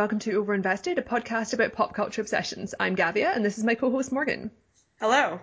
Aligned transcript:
welcome 0.00 0.18
to 0.18 0.42
Overinvested, 0.42 0.96
a 0.96 1.02
podcast 1.02 1.52
about 1.52 1.74
pop 1.74 1.92
culture 1.92 2.22
obsessions. 2.22 2.74
I'm 2.80 2.96
Gavia, 2.96 3.36
and 3.36 3.44
this 3.44 3.58
is 3.58 3.64
my 3.64 3.74
co 3.74 3.90
host 3.90 4.10
Morgan. 4.10 4.50
Hello. 4.98 5.40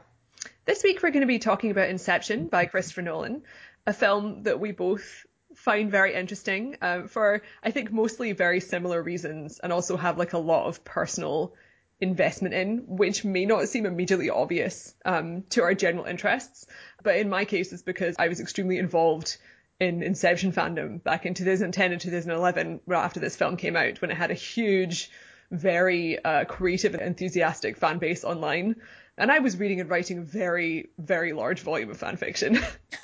This 0.66 0.82
week 0.82 1.04
we're 1.04 1.12
going 1.12 1.22
to 1.22 1.28
be 1.28 1.38
talking 1.38 1.70
about 1.70 1.90
Inception 1.90 2.48
by 2.48 2.66
Christopher 2.66 3.04
Nolan, 3.04 3.44
a 3.86 3.94
film 3.94 4.42
that 4.44 4.60
we 4.60 4.72
both 4.72 5.28
find 5.54 5.92
very 5.92 6.16
interesting 6.16 6.76
um, 6.82 7.08
for, 7.08 7.44
I 7.62 7.70
think, 7.70 7.92
mostly 7.92 8.32
very 8.32 8.60
similar 8.60 9.00
reasons, 9.00 9.60
and 9.60 9.72
also 9.72 9.96
have 9.96 10.18
like 10.18 10.34
a 10.34 10.40
lot 10.40 10.66
of 10.66 10.84
personal 10.84 11.54
investment 12.02 12.56
in, 12.56 12.86
which 12.88 13.24
may 13.24 13.46
not 13.46 13.70
seem 13.70 13.86
immediately 13.86 14.32
obvious 14.32 14.96
um, 15.06 15.44
to 15.52 15.62
our 15.62 15.76
general 15.76 16.06
interests. 16.06 16.66
But 17.04 17.18
in 17.18 17.30
my 17.30 17.46
case, 17.46 17.72
it's 17.74 17.84
because 17.84 18.16
I 18.18 18.28
was 18.28 18.40
extremely 18.40 18.80
involved 18.80 19.38
in 19.80 20.02
Inception 20.02 20.52
fandom 20.52 21.04
back 21.04 21.26
in 21.26 21.34
2010 21.34 21.92
and 21.92 22.02
2011, 22.02 22.82
right 22.86 23.04
after 23.04 23.20
this 23.20 23.36
film 23.36 23.58
came 23.58 23.76
out, 23.76 24.02
when 24.02 24.12
it 24.12 24.18
had 24.18 24.32
a 24.32 24.36
huge, 24.36 25.12
very 25.52 26.24
uh, 26.24 26.46
creative 26.46 26.94
and 26.94 27.04
enthusiastic 27.04 27.78
fan 27.78 28.00
base 28.00 28.24
online. 28.24 28.76
And 29.18 29.32
I 29.32 29.40
was 29.40 29.58
reading 29.58 29.82
and 29.82 29.90
writing 29.90 30.20
a 30.20 30.22
very, 30.22 30.90
very 30.98 31.34
large 31.34 31.62
volume 31.62 31.90
of 31.90 31.98
fan 31.98 32.18
fiction. 32.18 32.60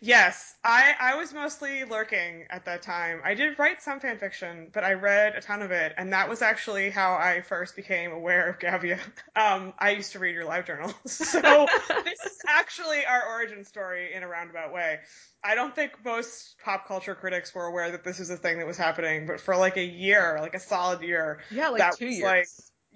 Yes, 0.00 0.54
I 0.64 0.94
I 0.98 1.16
was 1.16 1.32
mostly 1.32 1.84
lurking 1.84 2.44
at 2.50 2.64
that 2.66 2.82
time. 2.82 3.20
I 3.24 3.34
did 3.34 3.58
write 3.58 3.82
some 3.82 4.00
fan 4.00 4.18
fiction, 4.18 4.70
but 4.72 4.84
I 4.84 4.92
read 4.92 5.34
a 5.34 5.40
ton 5.40 5.62
of 5.62 5.70
it, 5.70 5.94
and 5.96 6.12
that 6.12 6.28
was 6.28 6.42
actually 6.42 6.90
how 6.90 7.14
I 7.14 7.40
first 7.40 7.76
became 7.76 8.12
aware 8.12 8.48
of 8.48 8.58
Gavia. 8.58 8.98
Um, 9.36 9.74
I 9.78 9.90
used 9.90 10.12
to 10.12 10.18
read 10.18 10.34
your 10.34 10.46
live 10.46 10.66
journal, 10.66 10.94
so 11.06 11.66
this 12.04 12.20
is 12.24 12.38
actually 12.48 13.04
our 13.04 13.22
origin 13.28 13.64
story 13.64 14.14
in 14.14 14.22
a 14.22 14.28
roundabout 14.28 14.72
way. 14.72 14.98
I 15.44 15.54
don't 15.54 15.74
think 15.74 15.92
most 16.04 16.56
pop 16.64 16.88
culture 16.88 17.14
critics 17.14 17.54
were 17.54 17.66
aware 17.66 17.90
that 17.92 18.02
this 18.02 18.18
was 18.18 18.30
a 18.30 18.36
thing 18.36 18.58
that 18.58 18.66
was 18.66 18.78
happening, 18.78 19.26
but 19.26 19.40
for 19.40 19.56
like 19.56 19.76
a 19.76 19.84
year, 19.84 20.38
like 20.40 20.54
a 20.54 20.60
solid 20.60 21.02
year, 21.02 21.40
yeah, 21.50 21.68
like 21.68 21.80
that 21.80 21.96
two 21.96 22.06
was 22.06 22.14
years. 22.16 22.24
like 22.24 22.46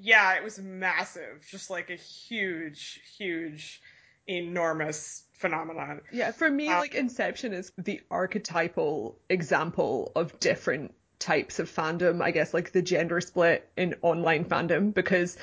yeah, 0.00 0.34
it 0.34 0.42
was 0.42 0.58
massive, 0.58 1.46
just 1.50 1.68
like 1.68 1.90
a 1.90 1.96
huge, 1.96 3.00
huge, 3.18 3.82
enormous 4.30 5.24
phenomenon. 5.32 6.00
Yeah, 6.12 6.32
for 6.32 6.50
me, 6.50 6.68
Uh, 6.68 6.78
like 6.78 6.94
Inception 6.94 7.52
is 7.52 7.72
the 7.76 8.00
archetypal 8.10 9.18
example 9.28 10.12
of 10.14 10.38
different 10.40 10.94
types 11.18 11.58
of 11.58 11.70
fandom. 11.70 12.22
I 12.22 12.30
guess 12.30 12.54
like 12.54 12.72
the 12.72 12.82
gender 12.82 13.20
split 13.20 13.68
in 13.76 13.94
online 14.02 14.44
fandom 14.44 14.94
because 14.94 15.36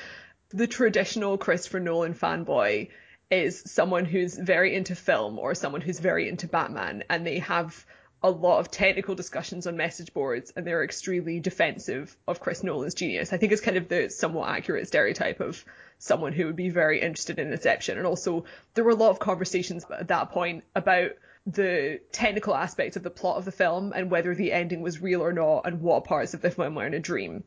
the 0.50 0.66
traditional 0.66 1.36
Christopher 1.38 1.80
Nolan 1.80 2.14
fanboy 2.14 2.88
is 3.30 3.62
someone 3.66 4.06
who's 4.06 4.36
very 4.36 4.74
into 4.74 4.94
film 4.94 5.38
or 5.38 5.54
someone 5.54 5.82
who's 5.82 5.98
very 5.98 6.28
into 6.28 6.48
Batman, 6.48 7.04
and 7.10 7.26
they 7.26 7.38
have 7.40 7.84
a 8.22 8.30
lot 8.30 8.58
of 8.58 8.70
technical 8.70 9.14
discussions 9.14 9.66
on 9.66 9.76
message 9.76 10.12
boards 10.12 10.52
and 10.56 10.66
they're 10.66 10.82
extremely 10.82 11.38
defensive 11.38 12.16
of 12.26 12.40
Chris 12.40 12.64
Nolan's 12.64 12.94
genius. 12.94 13.32
I 13.32 13.36
think 13.36 13.52
it's 13.52 13.60
kind 13.60 13.76
of 13.76 13.88
the 13.88 14.10
somewhat 14.10 14.48
accurate 14.48 14.88
stereotype 14.88 15.40
of 15.40 15.64
someone 15.98 16.32
who 16.32 16.46
would 16.46 16.56
be 16.56 16.68
very 16.68 17.00
interested 17.00 17.38
in 17.38 17.52
Inception. 17.52 17.96
And 17.96 18.06
also, 18.06 18.44
there 18.74 18.84
were 18.84 18.90
a 18.90 18.96
lot 18.96 19.10
of 19.10 19.20
conversations 19.20 19.84
at 19.90 20.08
that 20.08 20.30
point 20.30 20.64
about 20.74 21.12
the 21.46 22.00
technical 22.12 22.54
aspects 22.54 22.96
of 22.96 23.02
the 23.02 23.10
plot 23.10 23.38
of 23.38 23.44
the 23.44 23.52
film 23.52 23.92
and 23.94 24.10
whether 24.10 24.34
the 24.34 24.52
ending 24.52 24.82
was 24.82 25.00
real 25.00 25.22
or 25.22 25.32
not 25.32 25.66
and 25.66 25.80
what 25.80 26.04
parts 26.04 26.34
of 26.34 26.40
the 26.40 26.50
film 26.50 26.74
were 26.74 26.86
in 26.86 26.94
a 26.94 27.00
dream. 27.00 27.44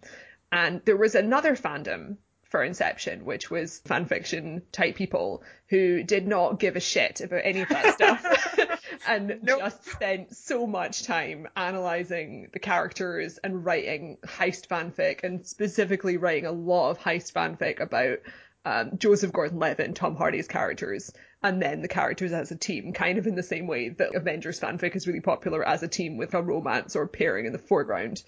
And 0.52 0.82
there 0.86 0.98
was 0.98 1.16
another 1.16 1.56
fandom 1.56 2.18
for 2.52 2.64
Inception, 2.64 3.24
which 3.24 3.50
was 3.50 3.82
fanfiction 3.86 4.62
type 4.74 4.96
people 4.96 5.42
who 5.70 6.04
did 6.04 6.28
not 6.28 6.60
give 6.60 6.76
a 6.76 6.82
shit 6.82 7.22
about 7.22 7.42
any 7.44 7.62
of 7.62 7.70
that 7.70 7.96
stuff 7.96 8.60
and 9.08 9.40
Nope. 9.42 9.60
just 9.60 9.86
spent 9.86 10.36
so 10.36 10.68
much 10.68 11.04
time 11.04 11.48
analyzing 11.56 12.50
the 12.52 12.60
characters 12.60 13.40
and 13.42 13.66
writing 13.66 14.18
heist 14.26 14.68
fanfic 14.68 15.24
and 15.24 15.48
specifically 15.48 16.18
writing 16.18 16.46
a 16.46 16.52
lot 16.52 16.92
of 16.92 17.00
heist 17.00 17.32
fanfic 17.32 17.80
about 17.80 18.20
um, 18.66 18.98
Joseph 18.98 19.32
Gordon-Levitt 19.32 19.88
and 19.88 19.96
Tom 19.96 20.18
Hardy's 20.18 20.50
characters 20.50 21.12
and 21.42 21.62
then 21.62 21.82
the 21.82 21.88
characters 21.88 22.34
as 22.34 22.52
a 22.52 22.56
team, 22.56 22.94
kind 22.94 23.18
of 23.18 23.26
in 23.26 23.36
the 23.36 23.44
same 23.44 23.66
way 23.66 23.90
that 23.90 24.14
Avengers 24.14 24.60
fanfic 24.60 24.96
is 24.96 25.08
really 25.08 25.22
popular 25.22 25.68
as 25.68 25.82
a 25.82 25.88
team 25.88 26.18
with 26.18 26.34
a 26.34 26.42
romance 26.42 26.96
or 26.96 27.08
pairing 27.08 27.46
in 27.46 27.54
the 27.54 27.58
foreground. 27.58 28.22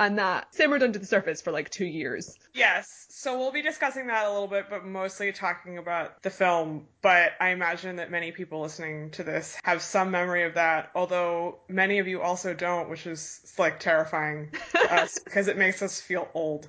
And 0.00 0.18
that 0.18 0.54
simmered 0.54 0.82
under 0.82 0.98
the 0.98 1.04
surface 1.04 1.42
for 1.42 1.52
like 1.52 1.68
two 1.68 1.84
years. 1.84 2.34
Yes, 2.54 3.06
so 3.10 3.38
we'll 3.38 3.52
be 3.52 3.60
discussing 3.60 4.06
that 4.06 4.24
a 4.24 4.32
little 4.32 4.48
bit, 4.48 4.70
but 4.70 4.86
mostly 4.86 5.30
talking 5.30 5.76
about 5.76 6.22
the 6.22 6.30
film. 6.30 6.86
But 7.02 7.32
I 7.38 7.50
imagine 7.50 7.96
that 7.96 8.10
many 8.10 8.32
people 8.32 8.62
listening 8.62 9.10
to 9.10 9.22
this 9.22 9.58
have 9.62 9.82
some 9.82 10.10
memory 10.10 10.44
of 10.44 10.54
that, 10.54 10.90
although 10.94 11.58
many 11.68 11.98
of 11.98 12.08
you 12.08 12.22
also 12.22 12.54
don't, 12.54 12.88
which 12.88 13.06
is 13.06 13.42
like 13.58 13.78
terrifying 13.78 14.48
uh, 14.74 14.78
to 14.86 14.94
us 14.94 15.18
because 15.18 15.48
it 15.48 15.58
makes 15.58 15.82
us 15.82 16.00
feel 16.00 16.28
old. 16.32 16.66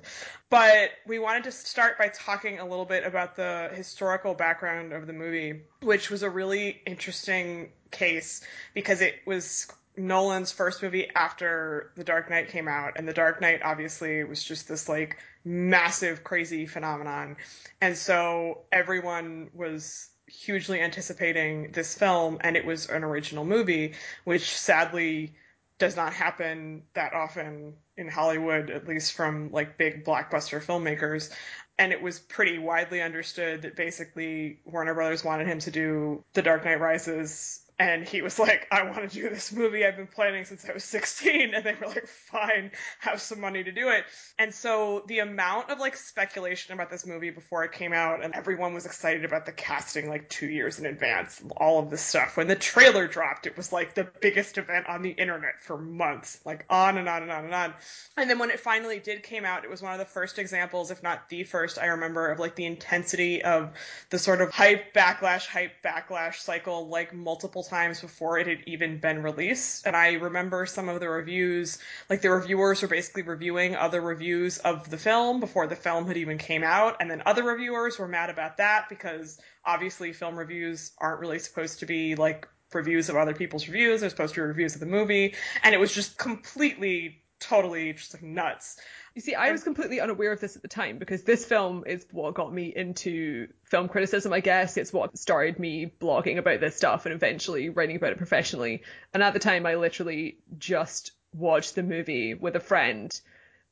But 0.50 0.90
we 1.06 1.18
wanted 1.18 1.44
to 1.44 1.52
start 1.52 1.96
by 1.96 2.08
talking 2.08 2.58
a 2.58 2.68
little 2.68 2.84
bit 2.84 3.06
about 3.06 3.34
the 3.34 3.70
historical 3.72 4.34
background 4.34 4.92
of 4.92 5.06
the 5.06 5.14
movie, 5.14 5.62
which 5.80 6.10
was 6.10 6.22
a 6.22 6.28
really 6.28 6.82
interesting 6.84 7.70
case 7.90 8.42
because 8.74 9.00
it 9.00 9.20
was 9.24 9.68
Nolan's 9.96 10.52
first 10.52 10.82
movie 10.82 11.10
after 11.14 11.92
The 11.96 12.04
Dark 12.04 12.30
Knight 12.30 12.48
came 12.48 12.68
out, 12.68 12.94
and 12.96 13.06
The 13.06 13.12
Dark 13.12 13.40
Knight 13.40 13.60
obviously 13.62 14.24
was 14.24 14.42
just 14.42 14.68
this 14.68 14.88
like 14.88 15.18
massive, 15.44 16.24
crazy 16.24 16.66
phenomenon. 16.66 17.36
And 17.80 17.96
so 17.96 18.62
everyone 18.70 19.50
was 19.54 20.08
hugely 20.26 20.80
anticipating 20.80 21.72
this 21.72 21.94
film, 21.94 22.38
and 22.40 22.56
it 22.56 22.64
was 22.64 22.86
an 22.86 23.04
original 23.04 23.44
movie, 23.44 23.94
which 24.24 24.56
sadly 24.56 25.34
does 25.78 25.96
not 25.96 26.12
happen 26.12 26.82
that 26.94 27.12
often 27.12 27.74
in 27.96 28.08
Hollywood, 28.08 28.70
at 28.70 28.86
least 28.86 29.12
from 29.12 29.50
like 29.52 29.76
big 29.76 30.04
blockbuster 30.04 30.64
filmmakers. 30.64 31.30
And 31.78 31.92
it 31.92 32.00
was 32.00 32.18
pretty 32.18 32.58
widely 32.58 33.02
understood 33.02 33.62
that 33.62 33.76
basically 33.76 34.60
Warner 34.64 34.94
Brothers 34.94 35.24
wanted 35.24 35.48
him 35.48 35.58
to 35.60 35.70
do 35.70 36.24
The 36.34 36.42
Dark 36.42 36.64
Knight 36.64 36.80
Rises. 36.80 37.60
And 37.82 38.06
he 38.06 38.22
was 38.22 38.38
like, 38.38 38.68
I 38.70 38.84
want 38.84 39.10
to 39.10 39.20
do 39.20 39.28
this 39.28 39.50
movie 39.50 39.84
I've 39.84 39.96
been 39.96 40.06
planning 40.06 40.44
since 40.44 40.64
I 40.68 40.72
was 40.72 40.84
16. 40.84 41.52
And 41.52 41.64
they 41.64 41.74
were 41.80 41.88
like, 41.88 42.06
fine, 42.06 42.70
have 43.00 43.20
some 43.20 43.40
money 43.40 43.64
to 43.64 43.72
do 43.72 43.88
it. 43.88 44.04
And 44.38 44.54
so 44.54 45.02
the 45.08 45.18
amount 45.18 45.68
of 45.68 45.80
like 45.80 45.96
speculation 45.96 46.74
about 46.74 46.90
this 46.90 47.04
movie 47.04 47.30
before 47.30 47.64
it 47.64 47.72
came 47.72 47.92
out, 47.92 48.22
and 48.22 48.36
everyone 48.36 48.72
was 48.72 48.86
excited 48.86 49.24
about 49.24 49.46
the 49.46 49.52
casting 49.52 50.08
like 50.08 50.28
two 50.28 50.46
years 50.46 50.78
in 50.78 50.86
advance, 50.86 51.42
all 51.56 51.80
of 51.80 51.90
this 51.90 52.02
stuff. 52.02 52.36
When 52.36 52.46
the 52.46 52.54
trailer 52.54 53.08
dropped, 53.08 53.48
it 53.48 53.56
was 53.56 53.72
like 53.72 53.94
the 53.94 54.06
biggest 54.20 54.58
event 54.58 54.86
on 54.88 55.02
the 55.02 55.10
internet 55.10 55.60
for 55.60 55.76
months, 55.76 56.38
like 56.44 56.64
on 56.70 56.98
and 56.98 57.08
on 57.08 57.22
and 57.22 57.32
on 57.32 57.46
and 57.46 57.54
on. 57.54 57.74
And 58.16 58.30
then 58.30 58.38
when 58.38 58.50
it 58.50 58.60
finally 58.60 59.00
did 59.00 59.24
came 59.24 59.44
out, 59.44 59.64
it 59.64 59.70
was 59.70 59.82
one 59.82 59.92
of 59.92 59.98
the 59.98 60.04
first 60.04 60.38
examples, 60.38 60.92
if 60.92 61.02
not 61.02 61.28
the 61.28 61.42
first, 61.42 61.80
I 61.80 61.86
remember, 61.86 62.30
of 62.30 62.38
like 62.38 62.54
the 62.54 62.66
intensity 62.66 63.42
of 63.42 63.72
the 64.10 64.20
sort 64.20 64.40
of 64.40 64.52
hype 64.52 64.94
backlash, 64.94 65.48
hype 65.48 65.82
backlash 65.84 66.36
cycle, 66.36 66.86
like 66.86 67.12
multiple 67.12 67.64
times 67.72 68.02
before 68.02 68.38
it 68.38 68.46
had 68.46 68.58
even 68.66 68.98
been 68.98 69.22
released. 69.22 69.86
And 69.86 69.96
I 69.96 70.12
remember 70.12 70.66
some 70.66 70.90
of 70.90 71.00
the 71.00 71.08
reviews, 71.08 71.78
like 72.10 72.20
the 72.20 72.30
reviewers 72.30 72.82
were 72.82 72.88
basically 72.88 73.22
reviewing 73.22 73.74
other 73.74 74.02
reviews 74.02 74.58
of 74.58 74.90
the 74.90 74.98
film 74.98 75.40
before 75.40 75.66
the 75.66 75.74
film 75.74 76.06
had 76.06 76.18
even 76.18 76.36
came 76.36 76.62
out. 76.62 76.96
And 77.00 77.10
then 77.10 77.22
other 77.24 77.42
reviewers 77.42 77.98
were 77.98 78.06
mad 78.06 78.28
about 78.28 78.58
that 78.58 78.90
because 78.90 79.40
obviously 79.64 80.12
film 80.12 80.38
reviews 80.38 80.92
aren't 80.98 81.20
really 81.20 81.38
supposed 81.38 81.80
to 81.80 81.86
be 81.86 82.14
like 82.14 82.46
reviews 82.74 83.08
of 83.08 83.16
other 83.16 83.34
people's 83.34 83.66
reviews. 83.66 84.02
They're 84.02 84.10
supposed 84.10 84.34
to 84.34 84.40
be 84.42 84.46
reviews 84.46 84.74
of 84.74 84.80
the 84.80 84.86
movie. 84.86 85.34
And 85.62 85.74
it 85.74 85.78
was 85.78 85.94
just 85.94 86.18
completely, 86.18 87.22
totally 87.40 87.94
just 87.94 88.12
like 88.12 88.22
nuts. 88.22 88.78
You 89.14 89.20
see, 89.20 89.34
I 89.34 89.52
was 89.52 89.62
completely 89.62 90.00
unaware 90.00 90.32
of 90.32 90.40
this 90.40 90.56
at 90.56 90.62
the 90.62 90.68
time 90.68 90.98
because 90.98 91.22
this 91.22 91.44
film 91.44 91.84
is 91.86 92.06
what 92.12 92.34
got 92.34 92.52
me 92.52 92.72
into 92.74 93.48
film 93.64 93.88
criticism, 93.88 94.32
I 94.32 94.40
guess. 94.40 94.76
It's 94.78 94.92
what 94.92 95.18
started 95.18 95.58
me 95.58 95.92
blogging 96.00 96.38
about 96.38 96.60
this 96.60 96.76
stuff 96.76 97.04
and 97.04 97.14
eventually 97.14 97.68
writing 97.68 97.96
about 97.96 98.12
it 98.12 98.18
professionally. 98.18 98.82
And 99.12 99.22
at 99.22 99.34
the 99.34 99.38
time, 99.38 99.66
I 99.66 99.74
literally 99.74 100.38
just 100.58 101.12
watched 101.34 101.74
the 101.74 101.82
movie 101.82 102.32
with 102.34 102.56
a 102.56 102.60
friend. 102.60 103.18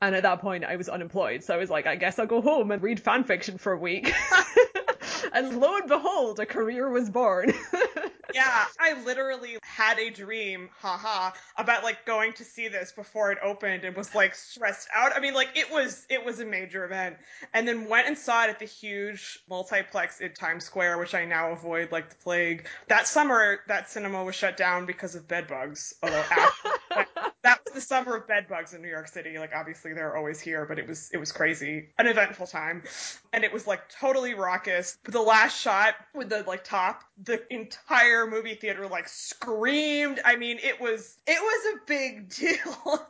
And 0.02 0.14
at 0.14 0.25
that 0.25 0.40
point, 0.40 0.64
I 0.64 0.76
was 0.76 0.88
unemployed. 0.88 1.42
So 1.42 1.54
I 1.54 1.58
was 1.58 1.70
like, 1.70 1.87
I 1.87 1.96
guess 1.96 2.19
I'll 2.19 2.26
go 2.26 2.42
home 2.42 2.70
and 2.70 2.82
read 2.82 3.00
fan 3.00 3.25
fiction 3.25 3.56
for 3.56 3.72
a 3.72 3.78
week. 3.78 4.12
and 5.32 5.61
lo 5.61 5.76
and 5.76 5.88
behold, 5.88 6.40
a 6.40 6.46
career 6.46 6.88
was 6.88 7.08
born. 7.11 7.52
yeah, 8.34 8.64
I 8.78 9.02
literally 9.05 9.58
had 9.62 9.99
a 9.99 10.11
dream, 10.11 10.69
haha, 10.81 11.32
about 11.56 11.82
like 11.82 12.05
going 12.05 12.32
to 12.34 12.44
see 12.44 12.69
this 12.69 12.93
before 12.93 13.32
it 13.32 13.38
opened 13.43 13.84
and 13.84 13.96
was 13.96 14.14
like 14.14 14.34
stressed 14.34 14.88
out. 14.94 15.12
I 15.17 15.20
mean, 15.20 15.34
like 15.34 15.50
it 15.55 15.70
was 15.70 16.06
it 16.08 16.25
was 16.25 16.40
a 16.40 16.44
major 16.44 16.84
event. 16.84 17.17
And 17.55 17.67
then 17.67 17.88
went 17.88 18.06
and 18.06 18.17
saw 18.17 18.44
it 18.44 18.50
at 18.50 18.58
the 18.58 18.67
huge 18.67 19.40
multiplex 19.49 20.20
in 20.20 20.32
Times 20.32 20.64
Square, 20.64 20.99
which 20.99 21.14
I 21.14 21.25
now 21.25 21.52
avoid 21.52 21.93
like 21.93 22.11
the 22.11 22.16
plague. 22.16 22.66
That 22.88 23.06
summer 23.06 23.61
that 23.69 23.90
cinema 23.90 24.25
was 24.25 24.34
shut 24.34 24.56
down 24.56 24.87
because 24.87 25.14
of 25.14 25.26
bed 25.26 25.49
bugs. 25.49 25.94
Oh, 26.02 26.08
Although 26.08 26.25
after, 26.31 27.29
the 27.70 27.81
summer 27.81 28.17
of 28.17 28.26
bed 28.26 28.49
bugs 28.49 28.75
in 28.75 28.82
New 28.82 28.88
York 28.88 29.08
City. 29.08 29.38
Like 29.38 29.52
obviously 29.55 29.94
they're 29.94 30.17
always 30.17 30.40
here, 30.40 30.64
but 30.67 30.78
it 30.78 30.87
was 30.87 31.11
it 31.12 31.19
was 31.19 31.32
crazy. 31.32 31.88
An 31.99 32.06
eventful 32.06 32.46
time. 32.46 32.82
And 33.32 33.44
it 33.44 33.52
was 33.52 33.67
like 33.67 33.81
totally 34.00 34.34
raucous. 34.34 34.96
The 35.05 35.20
last 35.20 35.61
shot 35.61 35.94
with 36.14 36.28
the 36.28 36.44
like 36.46 36.64
top, 36.64 37.02
the 37.22 37.43
entire 37.52 38.26
movie 38.26 38.55
theater 38.55 38.87
like 38.87 39.08
screamed. 39.08 40.20
I 40.25 40.37
mean, 40.37 40.58
it 40.62 40.81
was 40.81 41.17
it 41.26 41.40
was 41.40 41.75
a 41.75 41.87
big 41.87 42.28
deal. 42.34 43.08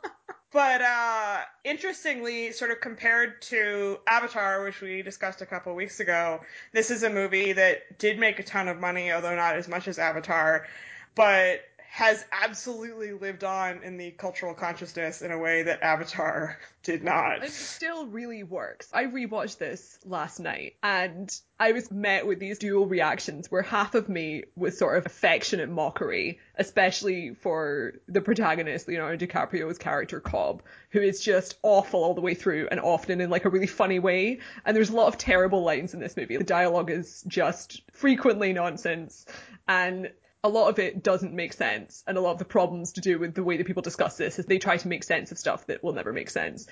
But 0.51 0.81
uh, 0.81 1.37
interestingly, 1.63 2.51
sort 2.51 2.71
of 2.71 2.81
compared 2.81 3.41
to 3.43 3.99
Avatar, 4.05 4.65
which 4.65 4.81
we 4.81 5.01
discussed 5.01 5.41
a 5.41 5.45
couple 5.45 5.73
weeks 5.75 6.01
ago, 6.01 6.41
this 6.73 6.91
is 6.91 7.03
a 7.03 7.09
movie 7.09 7.53
that 7.53 7.97
did 7.97 8.19
make 8.19 8.37
a 8.39 8.43
ton 8.43 8.67
of 8.67 8.77
money, 8.77 9.13
although 9.13 9.35
not 9.35 9.55
as 9.55 9.69
much 9.69 9.87
as 9.87 9.97
Avatar, 9.97 10.67
but 11.15 11.61
has 11.91 12.23
absolutely 12.31 13.11
lived 13.11 13.43
on 13.43 13.83
in 13.83 13.97
the 13.97 14.11
cultural 14.11 14.53
consciousness 14.53 15.21
in 15.21 15.29
a 15.29 15.37
way 15.37 15.63
that 15.63 15.83
Avatar 15.83 16.57
did 16.83 17.03
not. 17.03 17.43
It 17.43 17.51
still 17.51 18.05
really 18.05 18.43
works. 18.43 18.87
I 18.93 19.03
rewatched 19.03 19.57
this 19.57 19.99
last 20.05 20.39
night 20.39 20.77
and 20.81 21.29
I 21.59 21.73
was 21.73 21.91
met 21.91 22.25
with 22.25 22.39
these 22.39 22.59
dual 22.59 22.85
reactions 22.85 23.51
where 23.51 23.61
half 23.61 23.93
of 23.93 24.07
me 24.07 24.45
was 24.55 24.77
sort 24.77 24.97
of 24.97 25.05
affectionate 25.05 25.69
mockery, 25.69 26.39
especially 26.55 27.33
for 27.33 27.95
the 28.07 28.21
protagonist, 28.21 28.87
Leonardo 28.87 29.25
DiCaprio's 29.25 29.77
character 29.77 30.21
Cobb, 30.21 30.63
who 30.91 31.01
is 31.01 31.19
just 31.19 31.57
awful 31.61 32.05
all 32.05 32.13
the 32.13 32.21
way 32.21 32.35
through 32.35 32.69
and 32.71 32.79
often 32.79 33.19
in 33.19 33.29
like 33.29 33.43
a 33.43 33.49
really 33.49 33.67
funny 33.67 33.99
way. 33.99 34.39
And 34.65 34.77
there's 34.77 34.91
a 34.91 34.95
lot 34.95 35.07
of 35.07 35.17
terrible 35.17 35.61
lines 35.61 35.93
in 35.93 35.99
this 35.99 36.15
movie. 36.15 36.37
The 36.37 36.45
dialogue 36.45 36.89
is 36.89 37.21
just 37.27 37.81
frequently 37.91 38.53
nonsense 38.53 39.25
and 39.67 40.09
a 40.43 40.49
lot 40.49 40.69
of 40.69 40.79
it 40.79 41.03
doesn't 41.03 41.33
make 41.33 41.53
sense, 41.53 42.03
and 42.07 42.17
a 42.17 42.21
lot 42.21 42.31
of 42.31 42.39
the 42.39 42.45
problems 42.45 42.93
to 42.93 43.01
do 43.01 43.19
with 43.19 43.35
the 43.35 43.43
way 43.43 43.57
that 43.57 43.67
people 43.67 43.83
discuss 43.83 44.17
this 44.17 44.39
is 44.39 44.45
they 44.45 44.57
try 44.57 44.77
to 44.77 44.87
make 44.87 45.03
sense 45.03 45.31
of 45.31 45.37
stuff 45.37 45.67
that 45.67 45.83
will 45.83 45.93
never 45.93 46.11
make 46.11 46.29
sense. 46.29 46.67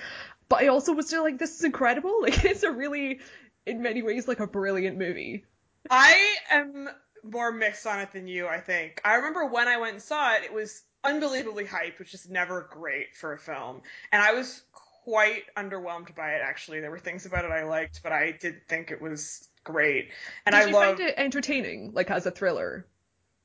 But 0.48 0.63
I 0.63 0.68
also 0.68 0.94
was 0.94 1.07
still 1.07 1.24
like, 1.24 1.38
this 1.38 1.56
is 1.57 1.63
incredible. 1.63 2.10
Like, 2.21 2.44
it's 2.45 2.63
a 2.63 2.71
really, 2.71 3.19
in 3.66 3.81
many 3.81 4.01
ways, 4.01 4.27
like 4.27 4.39
a 4.39 4.48
brilliant 4.48 4.98
movie. 4.98 5.45
I 5.89 6.36
am 6.51 6.89
more 7.24 7.51
mixed 7.51 7.86
on 7.86 8.00
it 8.00 8.12
than 8.12 8.27
you, 8.27 8.48
I 8.48 8.60
think. 8.60 9.01
I 9.06 9.16
remember 9.16 9.45
when 9.45 9.68
I 9.68 9.77
went 9.77 9.94
and 9.94 10.01
saw 10.01 10.33
it, 10.33 10.44
it 10.44 10.54
was 10.54 10.81
unbelievably 11.04 11.66
hyped, 11.66 12.00
which 12.00 12.13
is 12.13 12.27
never 12.30 12.68
great 12.71 13.16
for 13.16 13.33
a 13.33 13.38
film. 13.39 13.81
And 14.12 14.21
I 14.21 14.33
was 14.33 14.62
quite 15.04 15.44
underwhelmed 15.56 16.16
by 16.16 16.33
it, 16.33 16.42
actually. 16.44 16.80
There 16.81 16.92
were 16.92 17.00
things 17.00 17.25
about 17.25 17.45
it 17.45 17.51
I 17.51 17.63
liked, 17.63 18.01
but 18.04 18.12
I 18.12 18.31
did 18.31 18.68
think 18.68 18.92
it 18.92 19.01
was 19.01 19.48
great. 19.63 20.10
And 20.45 20.54
Did 20.54 20.63
I 20.63 20.68
you 20.68 20.74
love. 20.74 20.98
find 20.98 21.00
it 21.00 21.16
entertaining, 21.18 21.92
like 21.94 22.12
as 22.12 22.25
a 22.25 22.31
thriller? 22.31 22.86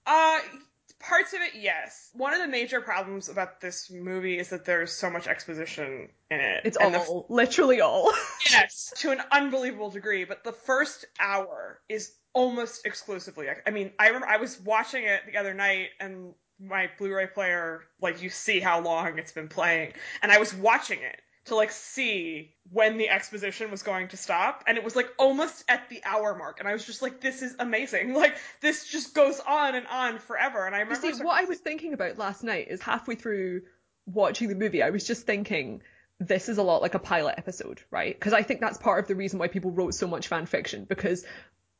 Uh, 0.06 0.38
parts 1.00 1.32
of 1.32 1.40
it, 1.40 1.52
yes. 1.54 2.10
One 2.12 2.34
of 2.34 2.40
the 2.40 2.48
major 2.48 2.80
problems 2.80 3.28
about 3.28 3.60
this 3.60 3.90
movie 3.90 4.38
is 4.38 4.50
that 4.50 4.64
there's 4.64 4.92
so 4.92 5.10
much 5.10 5.26
exposition 5.26 6.08
in 6.30 6.40
it. 6.40 6.62
It's 6.64 6.76
And 6.76 6.94
the 6.94 7.00
all, 7.00 7.26
literally 7.28 7.80
all. 7.80 8.12
yes, 8.50 8.92
to 8.98 9.10
an 9.10 9.20
unbelievable 9.30 9.90
degree. 9.90 10.24
But 10.24 10.44
the 10.44 10.52
first 10.52 11.04
hour 11.20 11.80
is 11.88 12.12
almost 12.32 12.86
exclusively. 12.86 13.46
I 13.66 13.70
mean, 13.70 13.92
I 13.98 14.08
remember 14.08 14.28
I 14.28 14.38
was 14.38 14.60
watching 14.60 15.04
it 15.04 15.22
the 15.30 15.38
other 15.38 15.54
night, 15.54 15.90
and 16.00 16.34
my 16.60 16.90
Blu-ray 16.98 17.28
player, 17.28 17.82
like, 18.00 18.22
you 18.22 18.30
see 18.30 18.60
how 18.60 18.80
long 18.80 19.18
it's 19.18 19.32
been 19.32 19.48
playing, 19.48 19.92
and 20.22 20.32
I 20.32 20.38
was 20.38 20.54
watching 20.54 21.00
it 21.00 21.20
to 21.46 21.54
like 21.54 21.70
see 21.70 22.54
when 22.70 22.96
the 22.96 23.08
exposition 23.08 23.70
was 23.70 23.82
going 23.82 24.08
to 24.08 24.16
stop 24.16 24.64
and 24.66 24.78
it 24.78 24.84
was 24.84 24.96
like 24.96 25.08
almost 25.18 25.62
at 25.68 25.88
the 25.90 26.00
hour 26.04 26.34
mark 26.34 26.58
and 26.58 26.68
i 26.68 26.72
was 26.72 26.84
just 26.84 27.02
like 27.02 27.20
this 27.20 27.42
is 27.42 27.54
amazing 27.58 28.14
like 28.22 28.36
this 28.60 28.88
just 28.88 29.14
goes 29.14 29.40
on 29.40 29.74
and 29.74 29.86
on 29.86 30.18
forever 30.18 30.66
and 30.66 30.74
i 30.74 30.78
You 30.78 30.84
remember 30.84 31.12
see, 31.12 31.22
what 31.22 31.40
I 31.40 31.44
was 31.44 31.58
thinking 31.58 31.92
about 31.92 32.18
last 32.18 32.42
night 32.42 32.68
is 32.68 32.80
halfway 32.80 33.14
through 33.14 33.62
watching 34.06 34.48
the 34.48 34.54
movie, 34.54 34.82
I 34.82 34.90
was 34.90 35.06
just 35.06 35.26
thinking 35.26 35.82
this 36.20 36.48
is 36.48 36.58
a 36.58 36.62
lot 36.62 36.82
like 36.82 36.94
a 36.94 36.98
pilot 36.98 37.34
episode, 37.38 37.80
right? 37.90 38.14
Because 38.14 38.32
I 38.32 38.42
think 38.42 38.60
that's 38.60 38.78
part 38.78 39.00
of 39.00 39.08
the 39.08 39.14
reason 39.14 39.38
why 39.38 39.48
people 39.48 39.70
wrote 39.70 39.94
so 39.94 40.06
much 40.06 40.28
fan 40.28 40.46
fiction 40.46 40.84
because 40.84 41.24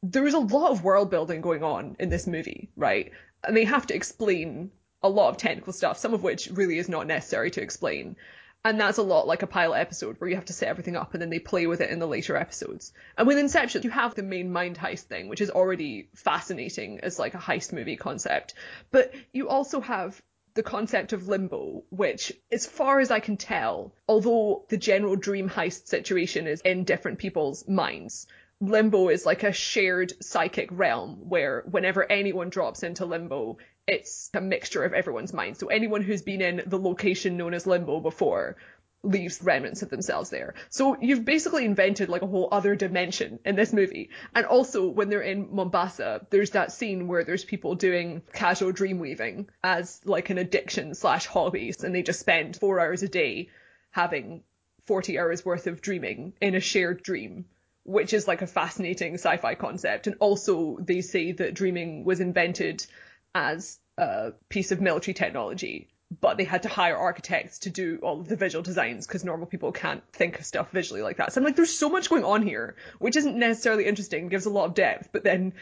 there 0.03 0.27
is 0.27 0.35
a 0.35 0.39
lot 0.39 0.71
of 0.71 0.85
world 0.85 1.11
building 1.11 1.41
going 1.41 1.63
on 1.63 1.97
in 1.99 2.11
this 2.11 2.27
movie, 2.27 2.71
right? 2.77 3.13
And 3.47 3.57
they 3.57 3.65
have 3.65 3.87
to 3.87 3.95
explain 3.95 4.71
a 5.03 5.09
lot 5.09 5.31
of 5.31 5.37
technical 5.37 5.73
stuff, 5.73 5.99
some 5.99 6.15
of 6.15 6.23
which 6.23 6.49
really 6.53 6.79
is 6.79 6.89
not 6.89 7.07
necessary 7.07 7.51
to 7.53 7.63
explain. 7.63 8.17
And 8.65 8.81
that's 8.81 8.97
a 8.97 9.03
lot 9.03 9.27
like 9.27 9.43
a 9.43 9.47
pilot 9.47 9.79
episode 9.79 10.17
where 10.19 10.31
you 10.31 10.37
have 10.37 10.47
to 10.47 10.55
set 10.55 10.69
everything 10.69 10.97
up 10.97 11.13
and 11.13 11.21
then 11.21 11.29
they 11.29 11.39
play 11.39 11.67
with 11.67 11.83
it 11.83 11.91
in 11.91 11.99
the 11.99 12.07
later 12.07 12.35
episodes. 12.35 12.95
And 13.19 13.27
with 13.27 13.37
Inception, 13.37 13.83
you 13.83 13.91
have 13.91 14.15
the 14.15 14.23
main 14.23 14.51
mind 14.51 14.79
heist 14.79 15.03
thing, 15.03 15.29
which 15.29 15.43
is 15.43 15.51
already 15.51 16.09
fascinating 16.15 17.01
as 17.01 17.19
like 17.19 17.35
a 17.35 17.39
heist 17.39 17.75
movie 17.75 17.97
concept. 17.97 18.55
But 18.91 19.13
you 19.33 19.51
also 19.51 19.81
have 19.83 20.21
the 20.55 20.63
concept 20.63 21.13
of 21.13 21.29
limbo, 21.29 21.85
which, 21.91 22.33
as 22.51 22.65
far 22.65 23.01
as 23.01 23.11
I 23.11 23.21
can 23.21 23.37
tell, 23.37 23.93
although 24.09 24.65
the 24.69 24.77
general 24.79 25.17
dream 25.17 25.51
heist 25.51 25.89
situation 25.89 26.47
is 26.47 26.61
in 26.63 26.85
different 26.85 27.19
people's 27.19 27.69
minds, 27.69 28.27
limbo 28.61 29.09
is 29.09 29.27
like 29.27 29.43
a 29.43 29.53
shared 29.53 30.13
psychic 30.25 30.69
realm 30.71 31.29
where 31.29 31.65
whenever 31.69 32.11
anyone 32.11 32.51
drops 32.51 32.83
into 32.83 33.05
limbo, 33.05 33.59
it's 33.87 34.31
a 34.35 34.41
mixture 34.41 34.83
of 34.83 34.93
everyone's 34.93 35.33
mind. 35.33 35.57
So 35.57 35.69
anyone 35.69 36.03
who's 36.03 36.23
been 36.23 36.41
in 36.41 36.63
the 36.67 36.79
location 36.79 37.37
known 37.37 37.55
as 37.55 37.67
limbo 37.67 38.01
before 38.01 38.57
leaves 39.03 39.43
remnants 39.43 39.83
of 39.83 39.91
themselves 39.91 40.31
there. 40.31 40.55
So 40.71 40.97
you've 41.01 41.25
basically 41.25 41.67
invented 41.67 42.09
like 42.09 42.23
a 42.23 42.27
whole 42.27 42.49
other 42.51 42.75
dimension 42.75 43.39
in 43.45 43.55
this 43.55 43.73
movie. 43.73 44.11
And 44.35 44.47
also 44.47 44.89
when 44.89 45.11
they're 45.11 45.21
in 45.21 45.55
Mombasa, 45.55 46.27
there's 46.31 46.51
that 46.51 46.73
scene 46.73 47.07
where 47.07 47.25
there's 47.25 47.45
people 47.45 47.75
doing 47.75 48.23
casual 48.33 48.73
dream 48.73 48.99
weaving 48.99 49.51
as 49.63 50.01
like 50.07 50.31
an 50.31 50.39
addiction 50.39 50.95
slash 50.95 51.27
hobby. 51.27 51.75
And 51.83 51.95
they 51.95 52.03
just 52.03 52.21
spend 52.21 52.57
four 52.57 52.81
hours 52.81 53.03
a 53.03 53.09
day 53.09 53.51
having 53.91 54.43
40 54.87 55.19
hours 55.19 55.45
worth 55.45 55.67
of 55.67 55.83
dreaming 55.83 56.33
in 56.41 56.55
a 56.55 56.61
shared 56.61 57.03
dream 57.03 57.45
which 57.87 58.15
is 58.15 58.27
like 58.27 58.41
a 58.41 58.47
fascinating 58.47 59.13
sci-fi 59.15 59.55
concept. 59.55 60.07
And 60.07 60.17
also 60.19 60.79
they 60.81 61.03
say 61.03 61.33
that 61.33 61.53
dreaming 61.53 62.05
was 62.05 62.21
invented 62.21 62.87
as 63.35 63.79
a 63.99 64.33
piece 64.49 64.73
of 64.73 64.81
military 64.81 65.15
technology, 65.15 65.89
but 66.21 66.37
they 66.37 66.45
had 66.45 66.63
to 66.63 66.69
hire 66.69 66.97
architects 66.97 67.61
to 67.61 67.71
do 67.71 67.99
all 68.03 68.21
of 68.21 68.29
the 68.29 68.37
visual 68.37 68.63
designs 68.63 69.07
because 69.07 69.25
normal 69.25 69.47
people 69.47 69.73
can't 69.73 70.03
think 70.13 70.39
of 70.39 70.45
stuff 70.45 70.71
visually 70.71 71.03
like 71.03 71.17
that. 71.17 71.33
So 71.33 71.41
I'm 71.41 71.45
like, 71.45 71.57
there's 71.57 71.73
so 71.77 71.89
much 71.89 72.09
going 72.09 72.25
on 72.25 72.43
here, 72.43 72.77
which 72.99 73.17
isn't 73.17 73.37
necessarily 73.37 73.87
interesting, 73.87 74.29
gives 74.29 74.47
a 74.47 74.51
lot 74.51 74.67
of 74.67 74.75
depth, 74.75 75.09
but 75.13 75.25
then 75.25 75.55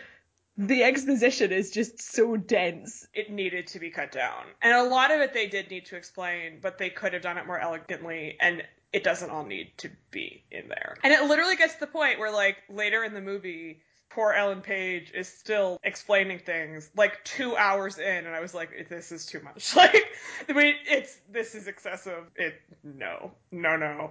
the 0.56 0.82
exposition 0.82 1.50
is 1.50 1.70
just 1.70 2.00
so 2.00 2.36
dense. 2.36 3.06
it 3.14 3.30
needed 3.30 3.66
to 3.68 3.78
be 3.78 3.90
cut 3.90 4.12
down 4.12 4.44
and 4.60 4.74
a 4.74 4.82
lot 4.82 5.10
of 5.10 5.20
it 5.20 5.32
they 5.32 5.46
did 5.46 5.70
need 5.70 5.86
to 5.86 5.96
explain 5.96 6.58
but 6.60 6.76
they 6.76 6.90
could 6.90 7.14
have 7.14 7.22
done 7.22 7.38
it 7.38 7.46
more 7.46 7.58
elegantly 7.58 8.36
and 8.38 8.62
it 8.92 9.02
doesn't 9.02 9.30
all 9.30 9.44
need 9.44 9.72
to 9.78 9.90
be 10.10 10.44
in 10.50 10.68
there 10.68 10.96
and 11.02 11.12
it 11.12 11.22
literally 11.24 11.56
gets 11.56 11.74
to 11.74 11.80
the 11.80 11.86
point 11.86 12.18
where 12.18 12.30
like 12.30 12.58
later 12.68 13.02
in 13.02 13.14
the 13.14 13.20
movie 13.20 13.80
poor 14.14 14.32
ellen 14.32 14.60
page 14.60 15.10
is 15.14 15.26
still 15.28 15.78
explaining 15.82 16.38
things 16.38 16.90
like 16.96 17.22
two 17.24 17.56
hours 17.56 17.98
in 17.98 18.26
and 18.26 18.34
i 18.34 18.40
was 18.40 18.54
like 18.54 18.86
this 18.88 19.10
is 19.12 19.26
too 19.26 19.40
much. 19.42 19.74
Like 19.76 20.04
i 20.48 20.52
mean 20.52 20.74
it's 20.86 21.18
this 21.30 21.54
is 21.54 21.66
excessive. 21.66 22.24
It 22.36 22.54
no 22.82 23.32
no 23.50 23.76
no. 23.76 24.10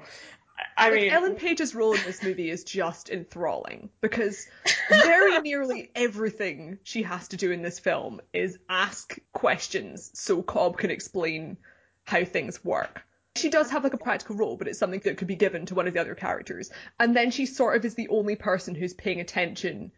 I, 0.77 0.87
I 0.87 0.89
Like, 0.89 1.01
mean 1.01 1.11
Ellen 1.11 1.35
Page's 1.35 1.73
role 1.73 1.93
in 1.93 2.03
this 2.05 2.21
movie 2.23 2.49
is 2.49 2.63
just 2.63 3.09
enthralling 3.09 3.89
because 4.01 4.47
very 4.89 5.39
nearly 5.41 5.91
everything 5.95 6.77
she 6.83 7.03
has 7.03 7.27
to 7.29 7.37
do 7.37 7.51
in 7.51 7.61
this 7.61 7.79
film 7.79 8.21
is 8.33 8.57
ask 8.69 9.17
questions 9.33 10.11
so 10.13 10.41
Cobb 10.41 10.77
can 10.77 10.91
explain 10.91 11.57
how 12.03 12.25
things 12.25 12.63
work. 12.63 13.03
She 13.35 13.49
does 13.49 13.69
have 13.71 13.83
like 13.83 13.93
a 13.93 13.97
practical 13.97 14.35
role, 14.35 14.57
but 14.57 14.67
it's 14.67 14.77
something 14.77 14.99
that 15.01 15.17
could 15.17 15.27
be 15.27 15.35
given 15.35 15.65
to 15.67 15.75
one 15.75 15.87
of 15.87 15.93
the 15.93 16.01
other 16.01 16.15
characters. 16.15 16.69
And 16.99 17.15
then 17.15 17.31
she 17.31 17.45
sort 17.45 17.77
of 17.77 17.85
is 17.85 17.95
the 17.95 18.09
only 18.09 18.35
person 18.35 18.75
who's 18.75 18.93
paying 18.93 19.19
attention 19.19 19.91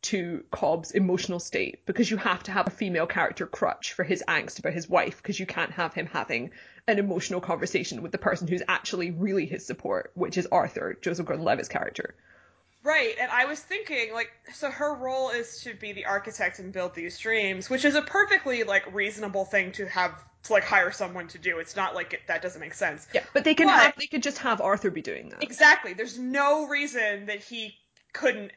to 0.00 0.44
Cobb's 0.50 0.92
emotional 0.92 1.40
state 1.40 1.84
because 1.84 2.10
you 2.10 2.16
have 2.16 2.42
to 2.44 2.52
have 2.52 2.66
a 2.66 2.70
female 2.70 3.06
character 3.06 3.46
crutch 3.46 3.92
for 3.92 4.04
his 4.04 4.22
angst 4.28 4.58
about 4.58 4.72
his 4.72 4.88
wife 4.88 5.16
because 5.18 5.38
you 5.38 5.46
can't 5.46 5.72
have 5.72 5.92
him 5.92 6.06
having 6.06 6.50
an 6.86 6.98
emotional 6.98 7.40
conversation 7.40 8.00
with 8.00 8.12
the 8.12 8.18
person 8.18 8.46
who's 8.48 8.62
actually 8.68 9.10
really 9.10 9.44
his 9.44 9.66
support, 9.66 10.12
which 10.14 10.38
is 10.38 10.46
Arthur, 10.50 10.96
Joseph 11.02 11.26
Gordon-Levitt's 11.26 11.68
character. 11.68 12.14
Right, 12.84 13.14
and 13.20 13.30
I 13.30 13.44
was 13.46 13.58
thinking, 13.60 14.12
like, 14.12 14.30
so 14.54 14.70
her 14.70 14.94
role 14.94 15.30
is 15.30 15.62
to 15.62 15.74
be 15.74 15.92
the 15.92 16.06
architect 16.06 16.58
and 16.58 16.72
build 16.72 16.94
these 16.94 17.18
dreams, 17.18 17.68
which 17.68 17.84
is 17.84 17.94
a 17.96 18.02
perfectly, 18.02 18.62
like, 18.62 18.94
reasonable 18.94 19.44
thing 19.44 19.72
to 19.72 19.86
have, 19.86 20.12
to, 20.44 20.52
like, 20.52 20.64
hire 20.64 20.92
someone 20.92 21.26
to 21.28 21.38
do. 21.38 21.58
It's 21.58 21.74
not 21.74 21.94
like 21.94 22.14
it, 22.14 22.20
that 22.28 22.40
doesn't 22.40 22.60
make 22.60 22.74
sense. 22.74 23.06
Yeah, 23.12 23.24
but 23.34 23.44
they 23.44 23.54
can 23.54 23.66
But- 23.66 23.78
have 23.78 23.94
they 23.98 24.06
could 24.06 24.22
just 24.22 24.38
have 24.38 24.60
Arthur 24.60 24.90
be 24.90 25.02
doing 25.02 25.30
that. 25.30 25.42
Exactly. 25.42 25.92
There's 25.92 26.18
no 26.18 26.68
reason 26.68 27.26
that 27.26 27.40
he 27.42 27.74
couldn't 28.12 28.52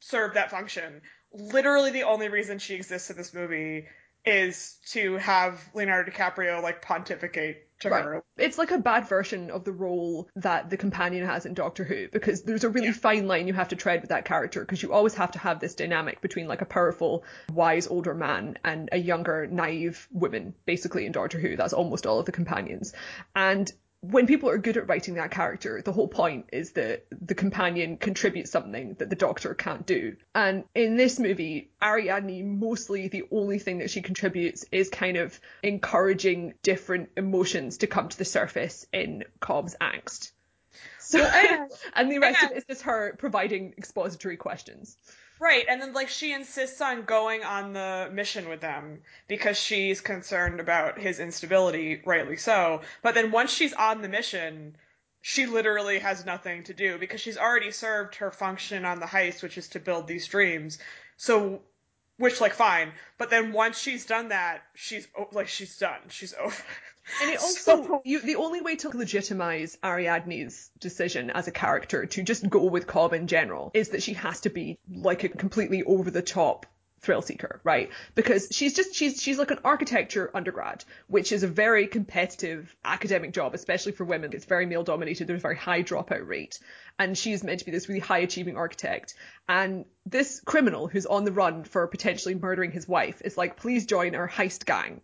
serve 0.00 0.34
that 0.34 0.50
function. 0.50 1.00
Literally, 1.32 1.92
the 1.92 2.02
only 2.02 2.28
reason 2.28 2.58
she 2.58 2.74
exists 2.74 3.08
in 3.08 3.16
this 3.16 3.32
movie 3.32 3.86
is 4.24 4.78
to 4.90 5.16
have 5.16 5.60
Leonardo 5.74 6.10
DiCaprio, 6.10 6.62
like, 6.62 6.82
pontificate 6.82 7.66
to 7.80 7.90
Right. 7.90 8.22
It's 8.36 8.58
like 8.58 8.70
a 8.70 8.78
bad 8.78 9.08
version 9.08 9.50
of 9.50 9.64
the 9.64 9.72
role 9.72 10.28
that 10.36 10.70
the 10.70 10.76
companion 10.76 11.26
has 11.26 11.46
in 11.46 11.54
Doctor 11.54 11.84
Who 11.84 12.08
because 12.08 12.42
there's 12.42 12.64
a 12.64 12.68
really 12.68 12.92
fine 12.92 13.26
line 13.26 13.48
you 13.48 13.54
have 13.54 13.68
to 13.68 13.76
tread 13.76 14.02
with 14.02 14.10
that 14.10 14.24
character 14.24 14.60
because 14.60 14.82
you 14.82 14.92
always 14.92 15.14
have 15.14 15.32
to 15.32 15.38
have 15.38 15.60
this 15.60 15.74
dynamic 15.74 16.20
between 16.20 16.46
like 16.46 16.60
a 16.60 16.66
powerful, 16.66 17.24
wise 17.52 17.86
older 17.86 18.14
man 18.14 18.58
and 18.64 18.90
a 18.92 18.98
younger, 18.98 19.46
naive 19.46 20.06
woman, 20.12 20.54
basically 20.66 21.06
in 21.06 21.12
Doctor 21.12 21.38
Who. 21.38 21.56
That's 21.56 21.72
almost 21.72 22.06
all 22.06 22.20
of 22.20 22.26
the 22.26 22.32
companions. 22.32 22.92
And 23.34 23.70
when 24.02 24.26
people 24.26 24.48
are 24.48 24.58
good 24.58 24.78
at 24.78 24.88
writing 24.88 25.14
that 25.14 25.30
character, 25.30 25.82
the 25.82 25.92
whole 25.92 26.08
point 26.08 26.46
is 26.52 26.72
that 26.72 27.06
the 27.10 27.34
companion 27.34 27.98
contributes 27.98 28.50
something 28.50 28.94
that 28.94 29.10
the 29.10 29.16
doctor 29.16 29.54
can't 29.54 29.84
do. 29.84 30.16
And 30.34 30.64
in 30.74 30.96
this 30.96 31.18
movie, 31.18 31.70
Ariadne, 31.82 32.58
mostly 32.58 33.08
the 33.08 33.24
only 33.30 33.58
thing 33.58 33.78
that 33.78 33.90
she 33.90 34.00
contributes 34.00 34.64
is 34.72 34.88
kind 34.88 35.18
of 35.18 35.38
encouraging 35.62 36.54
different 36.62 37.10
emotions 37.16 37.78
to 37.78 37.86
come 37.86 38.08
to 38.08 38.16
the 38.16 38.24
surface 38.24 38.86
in 38.92 39.24
Cobb's 39.38 39.76
angst. 39.80 40.32
So, 40.98 41.22
and 41.94 42.10
the 42.10 42.18
rest 42.18 42.42
of 42.42 42.52
it 42.52 42.56
is 42.56 42.64
just 42.64 42.82
her 42.82 43.14
providing 43.18 43.74
expository 43.76 44.38
questions. 44.38 44.96
Right, 45.40 45.64
and 45.68 45.82
then 45.82 45.92
like 45.94 46.08
she 46.08 46.32
insists 46.32 46.80
on 46.82 47.02
going 47.04 47.42
on 47.42 47.72
the 47.72 48.08
mission 48.12 48.48
with 48.48 48.60
them 48.60 49.02
because 49.26 49.58
she's 49.58 50.00
concerned 50.00 50.60
about 50.60 50.98
his 51.00 51.18
instability, 51.18 52.00
rightly 52.04 52.36
so. 52.36 52.82
But 53.02 53.14
then 53.14 53.32
once 53.32 53.50
she's 53.50 53.72
on 53.72 54.02
the 54.02 54.08
mission, 54.08 54.76
she 55.22 55.46
literally 55.46 55.98
has 55.98 56.24
nothing 56.26 56.62
to 56.64 56.74
do 56.74 56.96
because 56.98 57.20
she's 57.22 57.38
already 57.38 57.72
served 57.72 58.16
her 58.16 58.30
function 58.30 58.84
on 58.84 59.00
the 59.00 59.06
heist, 59.06 59.42
which 59.42 59.56
is 59.58 59.66
to 59.70 59.80
build 59.80 60.06
these 60.06 60.28
dreams. 60.28 60.78
So, 61.16 61.62
which 62.18 62.40
like 62.40 62.52
fine, 62.54 62.92
but 63.18 63.30
then 63.30 63.52
once 63.52 63.78
she's 63.78 64.04
done 64.06 64.28
that, 64.28 64.62
she's 64.74 65.08
like 65.32 65.48
she's 65.48 65.76
done. 65.78 66.00
She's 66.08 66.34
over. 66.38 66.62
And 67.20 67.30
it 67.30 67.40
also, 67.40 67.84
so, 67.84 68.02
you, 68.04 68.20
the 68.20 68.36
only 68.36 68.60
way 68.60 68.76
to 68.76 68.88
legitimize 68.88 69.76
Ariadne's 69.82 70.70
decision 70.78 71.30
as 71.30 71.48
a 71.48 71.52
character 71.52 72.06
to 72.06 72.22
just 72.22 72.48
go 72.48 72.64
with 72.64 72.86
Cobb 72.86 73.12
in 73.12 73.26
general 73.26 73.70
is 73.74 73.90
that 73.90 74.02
she 74.02 74.14
has 74.14 74.40
to 74.42 74.50
be 74.50 74.78
like 74.90 75.24
a 75.24 75.28
completely 75.28 75.82
over 75.82 76.10
the 76.10 76.22
top 76.22 76.66
thrill 77.00 77.22
seeker, 77.22 77.60
right? 77.64 77.90
Because 78.14 78.48
she's 78.50 78.74
just 78.74 78.94
she's 78.94 79.20
she's 79.20 79.38
like 79.38 79.50
an 79.50 79.58
architecture 79.64 80.30
undergrad, 80.34 80.84
which 81.08 81.32
is 81.32 81.42
a 81.42 81.48
very 81.48 81.86
competitive 81.86 82.74
academic 82.84 83.32
job, 83.32 83.54
especially 83.54 83.92
for 83.92 84.04
women. 84.04 84.32
It's 84.32 84.44
very 84.44 84.66
male 84.66 84.82
dominated. 84.82 85.26
There's 85.26 85.40
a 85.40 85.42
very 85.42 85.56
high 85.56 85.82
dropout 85.82 86.26
rate, 86.26 86.58
and 86.98 87.16
she's 87.16 87.42
meant 87.42 87.60
to 87.60 87.64
be 87.64 87.72
this 87.72 87.88
really 87.88 88.00
high 88.00 88.18
achieving 88.18 88.56
architect. 88.56 89.14
And 89.48 89.86
this 90.06 90.40
criminal 90.44 90.88
who's 90.88 91.06
on 91.06 91.24
the 91.24 91.32
run 91.32 91.64
for 91.64 91.86
potentially 91.86 92.34
murdering 92.34 92.70
his 92.70 92.86
wife 92.86 93.22
is 93.24 93.36
like, 93.36 93.56
please 93.56 93.86
join 93.86 94.14
our 94.14 94.28
heist 94.28 94.64
gang. 94.64 95.02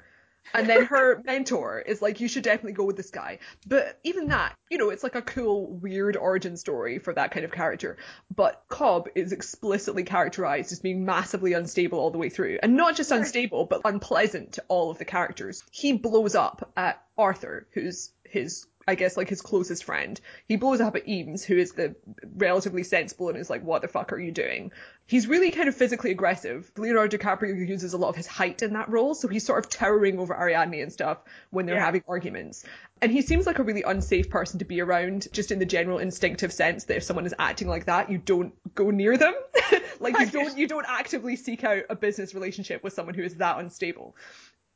And 0.54 0.68
then 0.68 0.86
her 0.86 1.22
mentor 1.24 1.80
is 1.80 2.00
like, 2.00 2.20
you 2.20 2.28
should 2.28 2.42
definitely 2.44 2.72
go 2.72 2.84
with 2.84 2.96
this 2.96 3.10
guy. 3.10 3.38
But 3.66 3.98
even 4.04 4.28
that, 4.28 4.54
you 4.70 4.78
know, 4.78 4.90
it's 4.90 5.02
like 5.02 5.14
a 5.14 5.22
cool, 5.22 5.66
weird 5.66 6.16
origin 6.16 6.56
story 6.56 6.98
for 6.98 7.12
that 7.14 7.30
kind 7.30 7.44
of 7.44 7.52
character. 7.52 7.96
But 8.34 8.62
Cobb 8.68 9.08
is 9.14 9.32
explicitly 9.32 10.04
characterized 10.04 10.72
as 10.72 10.80
being 10.80 11.04
massively 11.04 11.52
unstable 11.52 11.98
all 11.98 12.10
the 12.10 12.18
way 12.18 12.28
through. 12.28 12.58
And 12.62 12.76
not 12.76 12.96
just 12.96 13.10
unstable, 13.10 13.66
but 13.66 13.82
unpleasant 13.84 14.52
to 14.52 14.64
all 14.68 14.90
of 14.90 14.98
the 14.98 15.04
characters. 15.04 15.62
He 15.70 15.92
blows 15.92 16.34
up 16.34 16.72
at 16.76 17.02
Arthur, 17.18 17.66
who's 17.72 18.10
his 18.24 18.66
I 18.88 18.94
guess 18.94 19.16
like 19.16 19.28
his 19.28 19.40
closest 19.42 19.84
friend. 19.84 20.20
He 20.46 20.56
blows 20.56 20.80
up 20.80 20.94
at 20.94 21.08
Eames, 21.08 21.44
who 21.44 21.56
is 21.56 21.72
the 21.72 21.96
relatively 22.36 22.84
sensible 22.84 23.28
and 23.28 23.36
is 23.36 23.50
like, 23.50 23.64
what 23.64 23.82
the 23.82 23.88
fuck 23.88 24.12
are 24.12 24.18
you 24.18 24.30
doing? 24.30 24.70
He's 25.06 25.26
really 25.26 25.50
kind 25.50 25.68
of 25.68 25.74
physically 25.74 26.12
aggressive. 26.12 26.70
Leonardo 26.76 27.16
DiCaprio 27.16 27.68
uses 27.68 27.94
a 27.94 27.98
lot 27.98 28.10
of 28.10 28.16
his 28.16 28.26
height 28.26 28.62
in 28.62 28.72
that 28.74 28.88
role, 28.88 29.14
so 29.14 29.28
he's 29.28 29.44
sort 29.44 29.64
of 29.64 29.70
towering 29.70 30.18
over 30.18 30.34
Ariadne 30.34 30.82
and 30.82 30.92
stuff 30.92 31.18
when 31.50 31.66
they're 31.66 31.76
yeah. 31.76 31.84
having 31.84 32.02
arguments. 32.08 32.64
And 33.02 33.12
he 33.12 33.22
seems 33.22 33.46
like 33.46 33.58
a 33.58 33.62
really 33.62 33.82
unsafe 33.82 34.30
person 34.30 34.58
to 34.60 34.64
be 34.64 34.80
around, 34.80 35.28
just 35.32 35.50
in 35.50 35.58
the 35.58 35.66
general 35.66 35.98
instinctive 35.98 36.52
sense 36.52 36.84
that 36.84 36.96
if 36.96 37.02
someone 37.02 37.26
is 37.26 37.34
acting 37.38 37.68
like 37.68 37.84
that, 37.86 38.10
you 38.10 38.18
don't 38.18 38.54
go 38.74 38.90
near 38.90 39.16
them. 39.16 39.34
like 40.00 40.18
you 40.18 40.26
don't 40.26 40.56
you 40.56 40.66
don't 40.66 40.86
actively 40.88 41.36
seek 41.36 41.64
out 41.64 41.82
a 41.90 41.96
business 41.96 42.34
relationship 42.34 42.82
with 42.82 42.92
someone 42.92 43.14
who 43.14 43.22
is 43.22 43.34
that 43.36 43.58
unstable 43.58 44.16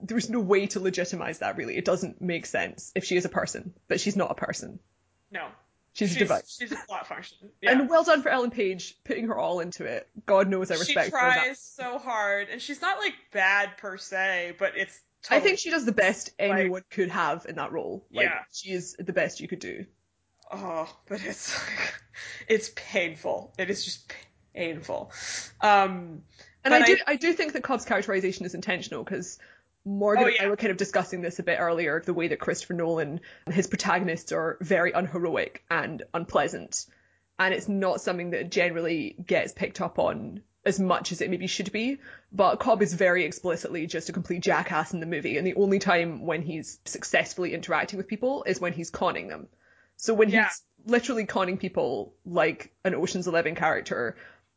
there's 0.03 0.31
no 0.31 0.41
way 0.41 0.67
to 0.69 0.81
legitimize 0.81 1.39
that 1.41 1.57
really. 1.57 1.77
It 1.77 1.85
doesn't 1.85 2.21
make 2.21 2.47
sense 2.47 2.93
if 2.95 3.05
she 3.05 3.17
is 3.17 3.25
a 3.25 3.29
person, 3.29 3.75
but 3.89 4.01
she's 4.01 4.17
not 4.17 4.31
a 4.31 4.35
person. 4.35 4.79
No. 5.31 5.47
She's, 5.93 6.11
she's 6.11 6.17
a 6.17 6.21
device. 6.21 6.57
She's 6.59 6.73
a 6.73 6.77
plot 6.87 7.07
function. 7.07 7.51
Yeah. 7.61 7.73
And 7.81 7.89
well 7.89 8.05
done 8.05 8.23
for 8.23 8.29
Ellen 8.29 8.51
Page 8.51 8.97
putting 9.05 9.27
her 9.27 9.39
all 9.39 9.61
into 9.61 9.85
it. 9.85 10.09
God 10.25 10.49
knows 10.49 10.71
I 10.71 10.75
respect 10.75 11.11
she 11.11 11.17
her. 11.17 11.33
She 11.33 11.41
tries 11.41 11.59
so 11.59 11.99
hard, 11.99 12.49
and 12.51 12.63
she's 12.63 12.81
not 12.81 12.99
like 12.99 13.15
bad 13.33 13.77
per 13.77 13.97
se, 13.97 14.55
but 14.59 14.77
it's. 14.77 14.99
Totally 15.23 15.41
I 15.41 15.45
think 15.45 15.59
she 15.59 15.69
does 15.71 15.85
the 15.85 15.93
best 15.93 16.31
anyone 16.39 16.71
like, 16.71 16.89
could 16.89 17.11
have 17.11 17.45
in 17.47 17.57
that 17.57 17.73
role. 17.73 18.07
Like, 18.11 18.25
yeah. 18.25 18.39
She 18.53 18.71
is 18.71 18.97
the 18.99 19.13
best 19.13 19.41
you 19.41 19.49
could 19.49 19.59
do. 19.59 19.85
Oh, 20.51 20.89
but 21.07 21.23
it's 21.23 21.55
like, 21.55 21.95
it's 22.49 22.71
painful. 22.75 23.53
It 23.59 23.69
is 23.69 23.85
just 23.85 24.11
painful. 24.55 25.13
Um, 25.61 26.23
and 26.65 26.75
I 26.75 26.83
do 26.83 26.97
I, 27.07 27.13
I 27.13 27.17
do 27.17 27.33
think 27.33 27.53
that 27.53 27.63
Cobb's 27.63 27.85
characterization 27.85 28.47
is 28.47 28.55
intentional 28.55 29.05
because 29.05 29.39
Morgan 29.85 30.25
oh, 30.25 30.27
yeah. 30.29 30.37
and 30.39 30.47
I 30.47 30.51
were 30.51 30.57
kind 30.57 30.71
of 30.71 30.77
discussing 30.77 31.23
this 31.23 31.39
a 31.39 31.43
bit 31.43 31.59
earlier, 31.59 32.03
the 32.05 32.15
way 32.15 32.29
that 32.29 32.41
Christopher 32.41 32.75
Nolan, 32.75 33.21
his 33.51 33.67
protagonists 33.67 34.33
are 34.33 34.59
very 34.61 34.93
unheroic 34.93 35.65
and 35.71 36.03
unpleasant. 36.13 36.87
And 37.39 37.55
it's 37.55 37.69
not 37.69 38.03
something 38.03 38.31
that 38.31 38.51
generally 38.51 39.17
gets 39.27 39.53
picked 39.53 39.81
up 39.81 39.99
on 39.99 40.43
as 40.65 40.79
much 40.79 41.11
as 41.13 41.23
it 41.23 41.31
maybe 41.31 41.47
should 41.47 41.73
be. 41.73 41.99
But 42.31 42.57
Cobb 42.57 42.83
is 42.83 42.93
very 42.93 43.25
explicitly 43.25 43.87
just 43.87 44.11
a 44.11 44.13
complete 44.13 44.43
jackass 44.43 44.93
in 44.93 45.01
the 45.01 45.07
movie. 45.07 45.39
And 45.39 45.47
the 45.47 45.55
only 45.55 45.79
time 45.79 46.27
when 46.27 46.43
he's 46.43 46.79
successfully 46.85 47.55
interacting 47.55 47.97
with 47.97 48.09
people 48.09 48.45
is 48.47 48.61
when 48.61 48.75
he's 48.75 48.91
conning 48.91 49.29
them. 49.29 49.49
So 49.97 50.13
when 50.13 50.29
yeah. 50.29 50.45
he's 50.45 50.63
literally 50.85 51.25
conning 51.25 51.57
people 51.57 52.15
like 52.27 52.73
an 52.85 52.95
Ocean's 52.95 53.27
Eleven 53.27 53.55
character, 53.55 54.17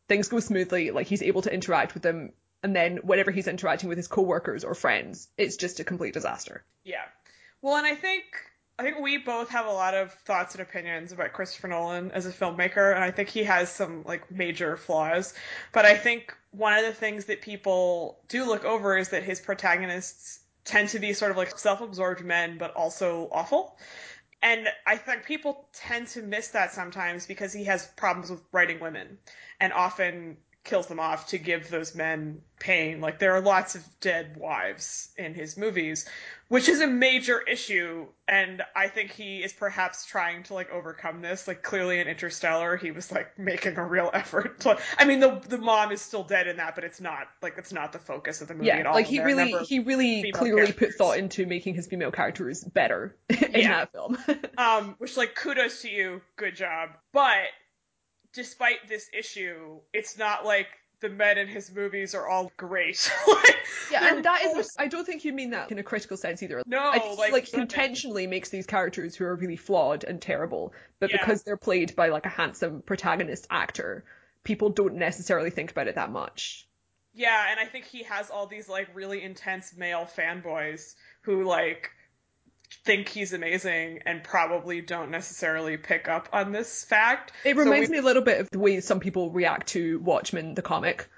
things 0.10 0.28
go 0.28 0.42
smoothly, 0.42 0.92
like 0.92 1.08
he's 1.08 1.24
able 1.24 1.42
to 1.44 1.54
interact 1.54 1.94
with 1.94 2.04
them 2.04 2.34
and 2.64 2.76
then 2.76 2.98
whenever 3.04 3.30
he's 3.30 3.48
interacting 3.48 3.90
with 3.90 3.98
his 3.98 4.08
coworkers 4.08 4.64
or 4.64 4.74
friends, 4.74 5.28
it's 5.38 5.58
just 5.58 5.80
a 5.80 5.84
complete 5.84 6.14
disaster. 6.14 6.64
Yeah. 6.84 7.04
Well, 7.62 7.76
and 7.76 7.86
I 7.86 7.96
think 7.96 8.24
I 8.80 8.84
think 8.84 9.00
we 9.00 9.18
both 9.18 9.50
have 9.50 9.68
a 9.68 9.72
lot 9.72 9.94
of 9.94 10.12
thoughts 10.12 10.56
and 10.56 10.62
opinions 10.62 11.12
about 11.12 11.34
Christopher 11.34 11.68
Nolan 11.68 12.12
as 12.12 12.26
a 12.26 12.32
filmmaker, 12.32 12.96
and 12.96 13.04
I 13.04 13.12
think 13.12 13.30
he 13.30 13.44
has 13.44 13.70
some 13.70 14.04
like 14.04 14.32
major 14.32 14.78
flaws. 14.78 15.34
But 15.72 15.86
I 15.86 15.96
think 15.96 16.36
one 16.52 16.74
of 16.74 16.84
the 16.84 16.94
things 16.94 17.26
that 17.26 17.42
people 17.42 18.20
do 18.30 18.46
look 18.46 18.66
over 18.66 18.98
is 18.98 19.10
that 19.10 19.24
his 19.24 19.40
protagonists 19.40 20.40
tend 20.66 20.90
to 20.90 21.00
be 21.00 21.14
sort 21.14 21.30
of 21.30 21.38
like 21.38 21.58
self-absorbed 21.60 22.24
men, 22.24 22.58
but 22.58 22.74
also 22.74 23.30
awful. 23.32 23.78
And 24.42 24.68
I 24.88 24.98
think 24.98 25.24
people 25.24 25.70
tend 25.74 26.08
to 26.08 26.22
miss 26.22 26.50
that 26.50 26.74
sometimes 26.74 27.28
because 27.28 27.54
he 27.54 27.66
has 27.66 27.88
problems 27.96 28.32
with 28.32 28.42
writing 28.52 28.80
women, 28.80 29.20
and 29.60 29.72
often 29.72 30.38
kills 30.64 30.88
them 30.88 31.00
off 31.00 31.28
to 31.28 31.38
give 31.38 31.70
those 31.70 31.94
men 31.94 32.42
pain. 32.58 33.02
Like 33.02 33.20
there 33.20 33.34
are 33.34 33.42
lots 33.42 33.76
of 33.76 33.84
dead 34.00 34.38
wives 34.38 35.10
in 35.18 35.34
his 35.34 35.58
movies, 35.58 36.08
which 36.48 36.70
is 36.70 36.80
a 36.80 36.88
major 36.88 37.42
issue 37.42 38.06
and 38.26 38.62
I 38.74 38.88
think 38.88 39.12
he 39.12 39.44
is 39.44 39.52
perhaps 39.52 40.06
trying 40.06 40.44
to 40.44 40.54
like 40.54 40.72
overcome 40.72 41.22
this. 41.22 41.50
Like 41.50 41.64
clearly 41.64 42.00
in 42.00 42.08
Interstellar 42.08 42.78
he 42.78 42.92
was 42.92 43.12
like 43.12 43.38
making 43.38 43.78
a 43.78 43.86
real 43.86 44.10
effort 44.14 44.62
to 44.62 44.80
I 44.98 45.04
mean 45.04 45.20
the 45.20 45.42
the 45.50 45.58
mom 45.58 45.92
is 45.92 46.02
still 46.02 46.24
dead 46.24 46.48
in 46.48 46.56
that, 46.58 46.76
but 46.76 46.86
it's 46.86 47.02
not 47.02 47.28
like 47.42 47.56
it's 47.58 47.74
not 47.74 47.92
the 47.92 48.00
focus 48.00 48.40
of 48.40 48.48
the 48.48 48.54
movie 48.54 48.68
yeah, 48.68 48.78
at 48.78 48.86
all. 48.86 48.94
Like 48.94 49.08
he 49.08 49.20
really 49.20 49.52
he 49.66 49.80
really 49.80 50.32
clearly 50.32 50.62
characters. 50.68 50.88
put 50.88 50.96
thought 50.98 51.18
into 51.18 51.46
making 51.46 51.76
his 51.76 51.88
female 51.88 52.12
characters 52.12 52.64
better 52.64 53.18
in 53.30 53.52
yeah. 53.54 53.80
that 53.80 53.92
film. 53.92 54.18
um 54.58 54.96
which 55.00 55.18
like 55.18 55.36
kudos 55.36 55.82
to 55.82 55.90
you, 55.90 56.22
good 56.38 56.56
job. 56.56 56.92
But 57.12 57.48
despite 58.34 58.88
this 58.88 59.10
issue, 59.18 59.80
it's 59.94 60.18
not 60.18 60.46
like 60.46 60.68
the 61.00 61.10
men 61.10 61.38
in 61.38 61.48
his 61.48 61.74
movies 61.74 62.16
are 62.16 62.28
all 62.28 62.52
great. 62.58 63.12
like, 63.28 63.58
yeah, 63.92 64.14
and 64.14 64.26
that 64.26 64.44
is 64.44 64.76
I 64.80 64.88
don't 64.88 65.06
think 65.06 65.26
you 65.26 65.34
mean 65.34 65.52
that 65.52 65.72
in 65.72 65.78
a 65.78 65.84
critical 65.84 66.18
sense 66.18 66.42
either. 66.42 66.64
No, 66.66 66.90
I 66.90 67.00
think 67.00 67.20
like, 67.20 67.34
like 67.34 67.54
intentionally 67.54 68.26
makes 68.26 68.50
these 68.50 68.66
characters 68.66 69.16
who 69.16 69.26
are 69.26 69.36
really 69.36 69.58
flawed 69.58 70.04
and 70.04 70.22
terrible, 70.22 70.74
but 71.00 71.12
yeah. 71.12 71.18
because 71.20 71.44
they're 71.44 71.58
played 71.58 71.96
by 71.96 72.08
like 72.08 72.26
a 72.26 72.30
handsome 72.30 72.82
protagonist 72.82 73.48
actor, 73.50 74.04
people 74.44 74.70
don't 74.70 74.96
necessarily 74.96 75.50
think 75.50 75.72
about 75.72 75.88
it 75.88 75.96
that 75.96 76.12
much. 76.12 76.68
Yeah, 77.14 77.52
and 77.52 77.60
I 77.60 77.66
think 77.66 77.86
he 77.86 78.04
has 78.04 78.32
all 78.32 78.48
these 78.48 78.68
like 78.68 78.88
really 78.96 79.22
intense 79.22 79.76
male 79.76 80.08
fanboys 80.18 80.96
who 81.22 81.44
like 81.44 81.92
think 82.86 83.10
he's 83.10 83.34
amazing 83.34 84.00
and 84.06 84.24
probably 84.24 84.82
don't 84.82 85.12
necessarily 85.12 85.78
pick 85.78 86.08
up 86.08 86.30
on 86.34 86.52
this 86.52 86.84
fact. 86.84 87.32
It 87.44 87.56
reminds 87.56 87.88
so 87.88 87.92
we... 87.92 87.98
me 87.98 88.00
a 88.00 88.06
little 88.06 88.24
bit 88.24 88.42
of 88.42 88.50
the 88.50 88.60
way 88.60 88.80
some 88.80 89.00
people 89.00 89.32
react 89.32 89.68
to 89.70 90.00
Watchmen, 90.00 90.56
the 90.56 90.62
comic, 90.62 91.10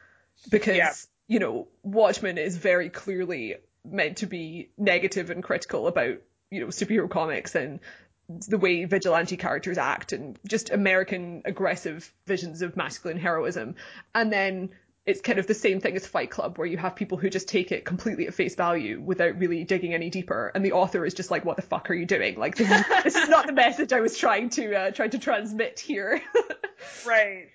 because, 0.49 0.77
yeah. 0.77 0.93
you 1.27 1.39
know, 1.39 1.67
Watchmen 1.83 2.37
is 2.37 2.57
very 2.57 2.89
clearly 2.89 3.55
meant 3.83 4.17
to 4.17 4.25
be 4.25 4.69
negative 4.77 5.29
and 5.29 5.43
critical 5.43 5.87
about, 5.87 6.17
you 6.49 6.61
know, 6.61 6.67
superhero 6.67 7.09
comics 7.09 7.55
and 7.55 7.79
the 8.27 8.57
way 8.57 8.85
vigilante 8.85 9.37
characters 9.37 9.77
act 9.77 10.11
and 10.11 10.39
just 10.47 10.71
American 10.71 11.43
aggressive 11.45 12.11
visions 12.25 12.61
of 12.61 12.75
masculine 12.75 13.19
heroism. 13.19 13.75
And 14.15 14.33
then 14.33 14.71
it's 15.05 15.21
kind 15.21 15.37
of 15.37 15.45
the 15.45 15.53
same 15.53 15.79
thing 15.79 15.95
as 15.95 16.07
Fight 16.07 16.31
Club, 16.31 16.57
where 16.57 16.67
you 16.67 16.77
have 16.77 16.95
people 16.95 17.17
who 17.17 17.29
just 17.29 17.47
take 17.47 17.71
it 17.71 17.85
completely 17.85 18.27
at 18.27 18.33
face 18.33 18.55
value 18.55 18.99
without 18.99 19.37
really 19.37 19.63
digging 19.63 19.93
any 19.93 20.09
deeper, 20.09 20.51
and 20.55 20.65
the 20.65 20.71
author 20.71 21.05
is 21.05 21.13
just 21.13 21.29
like, 21.29 21.45
"What 21.45 21.57
the 21.57 21.61
fuck 21.61 21.89
are 21.91 21.93
you 21.93 22.05
doing? 22.05 22.39
Like, 22.39 22.55
this 22.55 22.71
is, 22.71 22.83
this 23.03 23.15
is 23.15 23.29
not 23.29 23.45
the 23.45 23.53
message 23.53 23.93
I 23.93 24.01
was 24.01 24.17
trying 24.17 24.49
to 24.51 24.75
uh, 24.75 24.91
trying 24.91 25.11
to 25.11 25.19
transmit 25.19 25.79
here." 25.79 26.21
right. 27.05 27.47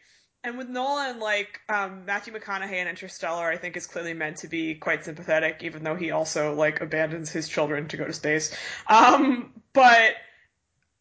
And 0.42 0.57
with 0.57 0.69
Nolan, 0.69 1.19
like 1.21 1.61
um, 1.69 2.07
Matthew 2.07 2.33
McConaughey 2.33 2.73
in 2.73 2.88
Interstellar, 2.88 3.50
I 3.50 3.59
think 3.59 3.76
is 3.76 3.87
clearly 3.87 4.14
meant 4.14 4.38
to 4.38 4.49
be 4.49 4.75
quite 4.75 5.04
sympathetic, 5.04 5.59
even 5.62 5.85
though 5.85 5.97
he 5.97 6.12
also 6.12 6.54
like 6.54 6.80
abandons 6.80 7.30
his 7.30 7.49
children 7.49 7.88
to 7.88 7.97
go 7.99 8.07
to 8.07 8.12
space. 8.12 8.57
Um, 8.87 9.52
but 9.75 10.14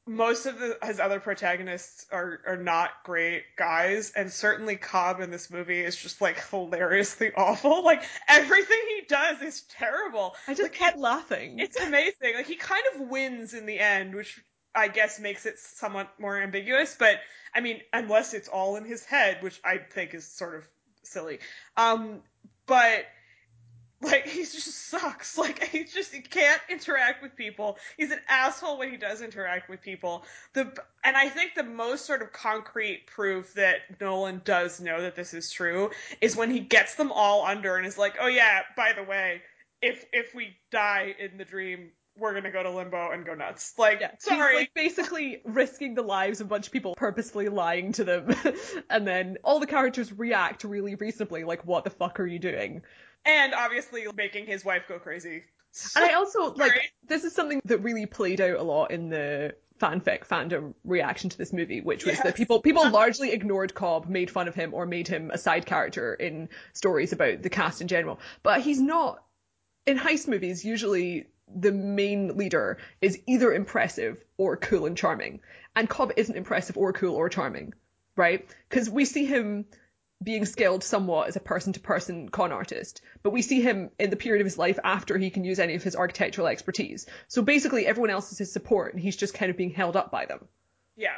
most 0.10 0.48
of 0.48 0.60
the, 0.60 0.76
his 0.84 1.00
other 1.00 1.20
protagonists 1.20 2.08
are 2.12 2.42
are 2.48 2.58
not 2.58 2.90
great 3.04 3.44
guys, 3.56 4.12
and 4.16 4.32
certainly 4.32 4.76
Cobb 4.76 5.22
in 5.22 5.30
this 5.30 5.52
movie 5.52 5.80
is 5.80 5.96
just 5.96 6.20
like 6.20 6.44
hilariously 6.50 7.32
awful. 7.38 7.84
Like 7.84 8.04
everything 8.28 8.80
he 8.88 9.06
does 9.08 9.42
is 9.42 9.62
terrible. 9.70 10.36
I 10.48 10.54
just 10.54 10.64
like, 10.64 10.74
kept 10.74 10.98
laughing. 10.98 11.60
It's 11.60 11.80
amazing. 11.80 12.34
Like 12.36 12.48
he 12.48 12.56
kind 12.56 12.84
of 12.96 13.08
wins 13.08 13.54
in 13.54 13.68
the 13.68 13.80
end, 13.80 14.16
which 14.16 14.42
I 14.74 14.88
guess 14.88 15.20
makes 15.20 15.46
it 15.46 15.60
somewhat 15.60 16.10
more 16.20 16.42
ambiguous. 16.42 16.96
But 16.98 17.20
I 17.54 17.62
mean, 17.62 17.82
unless 17.94 18.34
it's 18.34 18.48
all 18.48 18.78
in 18.78 18.86
his 18.86 19.06
head, 19.06 19.44
which 19.44 19.62
I 19.64 19.78
think 19.78 20.16
is 20.16 20.26
sort 20.26 20.56
of 20.56 20.68
silly. 21.04 21.40
Um, 21.78 22.24
but 22.66 23.06
he 24.30 24.42
just 24.42 24.90
sucks. 24.90 25.38
Like 25.40 25.64
he 25.64 25.86
just 25.86 26.14
he 26.14 26.22
can't 26.22 26.62
interact 26.70 27.24
with 27.24 27.36
people. 27.36 27.78
He's 27.98 28.12
an 28.12 28.20
asshole 28.28 28.78
when 28.78 28.92
he 28.92 28.98
does 28.98 29.22
interact 29.22 29.70
with 29.70 29.82
people. 29.82 30.26
The 30.54 30.74
and 31.04 31.16
I 31.16 31.30
think 31.30 31.56
the 31.56 31.64
most 31.64 32.06
sort 32.06 32.22
of 32.22 32.34
concrete 32.34 33.08
proof 33.08 33.54
that 33.54 34.02
Nolan 34.02 34.42
does 34.44 34.82
know 34.82 35.02
that 35.02 35.16
this 35.16 35.34
is 35.34 35.50
true 35.50 35.92
is 36.20 36.36
when 36.36 36.52
he 36.52 36.60
gets 36.60 36.96
them 36.96 37.12
all 37.12 37.46
under 37.46 37.78
and 37.78 37.86
is 37.86 37.98
like, 37.98 38.18
"Oh 38.20 38.28
yeah, 38.28 38.62
by 38.76 38.94
the 38.94 39.04
way, 39.04 39.42
if 39.82 40.06
if 40.12 40.36
we 40.36 40.58
die 40.72 41.16
in 41.18 41.38
the 41.38 41.46
dream, 41.46 41.92
we're 42.20 42.34
gonna 42.34 42.52
go 42.52 42.62
to 42.62 42.70
limbo 42.70 43.12
and 43.12 43.26
go 43.26 43.34
nuts. 43.34 43.74
Like, 43.78 44.02
yeah, 44.02 44.12
sorry. 44.20 44.52
He's 44.52 44.62
like 44.62 44.74
basically 44.74 45.42
risking 45.46 45.96
the 45.96 46.02
lives 46.02 46.42
of 46.42 46.48
a 46.48 46.50
bunch 46.50 46.68
of 46.68 46.74
people, 46.74 46.96
purposefully 46.96 47.50
lying 47.50 47.94
to 47.94 48.04
them, 48.04 48.36
and 48.90 49.08
then 49.08 49.38
all 49.44 49.60
the 49.60 49.68
characters 49.68 50.12
react 50.12 50.64
really 50.64 50.96
reasonably, 50.96 51.44
like, 51.44 51.66
"What 51.66 51.84
the 51.84 51.90
fuck 51.90 52.20
are 52.20 52.28
you 52.28 52.40
doing?" 52.40 52.84
And 53.26 53.54
obviously 53.54 54.06
making 54.16 54.46
his 54.46 54.66
wife 54.66 54.84
go 54.88 55.00
crazy. 55.00 55.44
And 55.96 56.06
I 56.06 56.14
also 56.14 56.54
like 56.54 56.94
this 57.08 57.24
is 57.24 57.34
something 57.34 57.62
that 57.66 57.80
really 57.80 58.06
played 58.06 58.42
out 58.42 58.58
a 58.58 58.64
lot 58.64 58.92
in 58.92 59.10
the 59.10 59.56
fanfic 59.80 60.28
fandom 60.28 60.74
reaction 60.84 61.30
to 61.30 61.38
this 61.38 61.54
movie, 61.54 61.82
which 61.82 62.06
was 62.06 62.16
yes. 62.16 62.24
that 62.24 62.36
people 62.36 62.62
people 62.62 62.84
uh-huh. 62.84 62.92
largely 62.92 63.32
ignored 63.32 63.74
Cobb, 63.74 64.08
made 64.08 64.30
fun 64.30 64.48
of 64.48 64.56
him, 64.56 64.74
or 64.74 64.86
made 64.86 65.08
him 65.08 65.32
a 65.32 65.38
side 65.38 65.66
character 65.66 66.14
in 66.14 66.50
stories 66.74 67.14
about 67.14 67.42
the 67.42 67.50
cast 67.50 67.82
in 67.82 67.88
general. 67.88 68.20
But 68.44 68.62
he's 68.62 68.82
not 68.82 69.24
in 69.86 69.98
heist 69.98 70.28
movies. 70.28 70.66
Usually, 70.66 71.28
the 71.54 71.72
main 71.72 72.38
leader 72.38 72.78
is 73.02 73.20
either 73.26 73.54
impressive 73.54 74.24
or 74.38 74.58
cool 74.58 74.86
and 74.86 74.98
charming, 74.98 75.40
and 75.76 75.90
Cobb 75.90 76.14
isn't 76.18 76.36
impressive 76.36 76.78
or 76.78 76.94
cool 76.94 77.16
or 77.16 77.30
charming, 77.30 77.74
right? 78.16 78.48
Because 78.70 78.90
we 78.90 79.06
see 79.06 79.26
him 79.26 79.66
being 80.22 80.46
skilled 80.46 80.84
somewhat 80.84 81.30
as 81.30 81.36
a 81.36 81.40
person 81.40 81.74
to 81.74 81.80
person 81.80 82.30
con 82.30 82.52
artist, 82.52 83.02
but 83.24 83.32
we 83.32 83.42
see 83.42 83.62
him 83.62 83.90
in 83.98 84.10
the 84.10 84.16
period 84.16 84.42
of 84.42 84.46
his 84.46 84.58
life 84.58 84.78
after 84.84 85.18
he 85.18 85.30
can 85.30 85.46
use 85.46 85.60
any 85.60 85.76
of 85.76 85.84
his 85.84 85.96
architectural 85.96 86.48
expertise. 86.48 87.06
So 87.28 87.42
basically, 87.42 87.88
everyone 87.88 88.10
else 88.10 88.32
is 88.32 88.38
his 88.38 88.52
support, 88.52 88.94
and 88.94 89.02
he's 89.02 89.16
just 89.16 89.34
kind 89.34 89.50
of 89.50 89.58
being 89.58 89.72
held 89.72 89.96
up 89.96 90.12
by 90.12 90.26
them. 90.26 90.48
Yeah. 90.98 91.16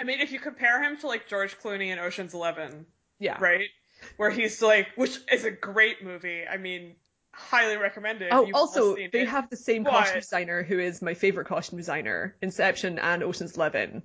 I 0.00 0.04
mean, 0.04 0.20
if 0.20 0.32
you 0.32 0.38
compare 0.38 0.82
him 0.82 0.96
to 0.98 1.08
like 1.08 1.28
George 1.28 1.58
Clooney 1.58 1.90
in 1.90 1.98
Ocean's 1.98 2.32
Eleven, 2.32 2.86
yeah, 3.18 3.36
right, 3.38 3.68
where 4.16 4.30
he's 4.30 4.62
like, 4.62 4.88
which 4.96 5.18
is 5.30 5.44
a 5.44 5.50
great 5.50 6.02
movie. 6.02 6.44
I 6.46 6.56
mean, 6.56 6.94
highly 7.32 7.76
recommended. 7.76 8.28
Oh, 8.32 8.48
also, 8.54 8.94
they 8.94 9.10
it. 9.12 9.28
have 9.28 9.50
the 9.50 9.56
same 9.56 9.82
but... 9.82 9.92
costume 9.92 10.20
designer 10.20 10.62
who 10.62 10.78
is 10.78 11.02
my 11.02 11.14
favorite 11.14 11.48
costume 11.48 11.78
designer, 11.78 12.34
Inception 12.40 12.98
and 12.98 13.22
Ocean's 13.22 13.56
Eleven. 13.56 14.02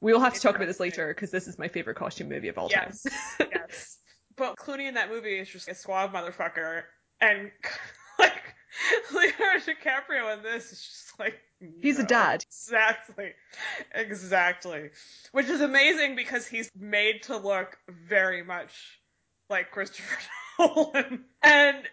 We'll 0.00 0.20
have 0.20 0.34
to 0.34 0.40
talk 0.40 0.56
about 0.56 0.66
this 0.66 0.80
later 0.80 1.08
because 1.08 1.30
this 1.30 1.46
is 1.46 1.58
my 1.58 1.68
favorite 1.68 1.96
costume 1.96 2.28
movie 2.28 2.48
of 2.48 2.58
all 2.58 2.68
yes. 2.70 3.02
time. 3.38 3.48
yes. 3.52 3.98
But 4.36 4.56
Clooney 4.56 4.88
in 4.88 4.94
that 4.94 5.10
movie 5.10 5.38
is 5.38 5.48
just 5.48 5.68
a 5.68 5.76
suave 5.76 6.10
motherfucker, 6.10 6.82
and 7.20 7.52
like 8.18 8.42
Leonardo 9.14 9.64
DiCaprio 9.64 10.36
in 10.36 10.42
this 10.42 10.72
is 10.72 10.80
just 10.80 11.20
like 11.20 11.38
he's 11.80 11.98
no. 11.98 12.04
a 12.04 12.06
dad. 12.08 12.44
Exactly, 12.48 13.30
exactly. 13.94 14.90
Which 15.30 15.46
is 15.46 15.60
amazing 15.60 16.16
because 16.16 16.48
he's 16.48 16.68
made 16.76 17.22
to 17.24 17.36
look 17.36 17.78
very 17.88 18.42
much 18.42 18.72
like 19.48 19.70
Christopher 19.70 20.18
Nolan, 20.58 21.24
and 21.40 21.88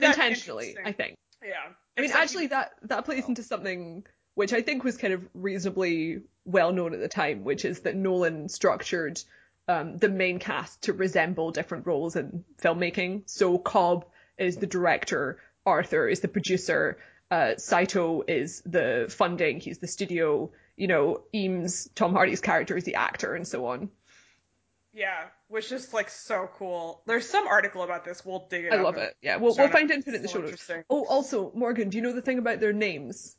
intentionally, 0.00 0.76
I 0.84 0.92
think. 0.92 1.16
Yeah. 1.42 1.72
I 1.98 2.02
mean, 2.02 2.12
actually, 2.12 2.46
that 2.48 2.70
that 2.82 3.04
plays 3.04 3.26
into 3.26 3.42
something 3.42 4.04
which 4.34 4.52
I 4.52 4.62
think 4.62 4.84
was 4.84 4.96
kind 4.96 5.12
of 5.12 5.28
reasonably 5.34 6.20
well 6.44 6.72
known 6.72 6.94
at 6.94 7.00
the 7.00 7.08
time, 7.08 7.44
which 7.44 7.64
is 7.64 7.80
that 7.80 7.96
Nolan 7.96 8.48
structured 8.48 9.20
um, 9.68 9.96
the 9.98 10.08
main 10.08 10.38
cast 10.38 10.82
to 10.82 10.92
resemble 10.92 11.52
different 11.52 11.86
roles 11.86 12.16
in 12.16 12.44
filmmaking. 12.60 13.22
So 13.26 13.58
Cobb 13.58 14.06
is 14.38 14.56
the 14.56 14.66
director, 14.66 15.38
Arthur 15.64 16.08
is 16.08 16.20
the 16.20 16.28
producer, 16.28 16.98
uh, 17.30 17.56
Saito 17.56 18.22
is 18.26 18.62
the 18.66 19.06
funding, 19.08 19.60
he's 19.60 19.78
the 19.78 19.86
studio, 19.86 20.50
you 20.76 20.88
know, 20.88 21.22
Eames, 21.34 21.88
Tom 21.94 22.14
Hardy's 22.14 22.40
character 22.40 22.76
is 22.76 22.84
the 22.84 22.96
actor, 22.96 23.34
and 23.34 23.46
so 23.46 23.66
on. 23.66 23.90
Yeah, 24.92 25.26
which 25.48 25.70
is 25.70 25.92
like 25.92 26.08
so 26.08 26.48
cool. 26.54 27.02
There's 27.06 27.28
some 27.28 27.46
article 27.46 27.82
about 27.82 28.04
this. 28.04 28.24
We'll 28.24 28.46
dig 28.50 28.64
it. 28.64 28.72
I 28.72 28.80
love 28.80 28.96
it. 28.96 29.14
Yeah, 29.22 29.36
we'll, 29.36 29.54
we'll 29.56 29.68
find 29.68 29.88
it 29.90 29.94
and 29.94 30.04
put 30.04 30.14
it 30.14 30.16
in 30.16 30.22
the 30.22 30.28
show 30.28 30.40
notes. 30.40 30.68
Oh, 30.88 31.04
also, 31.04 31.52
Morgan, 31.54 31.90
do 31.90 31.96
you 31.98 32.02
know 32.02 32.12
the 32.12 32.22
thing 32.22 32.38
about 32.38 32.58
their 32.58 32.72
names? 32.72 33.36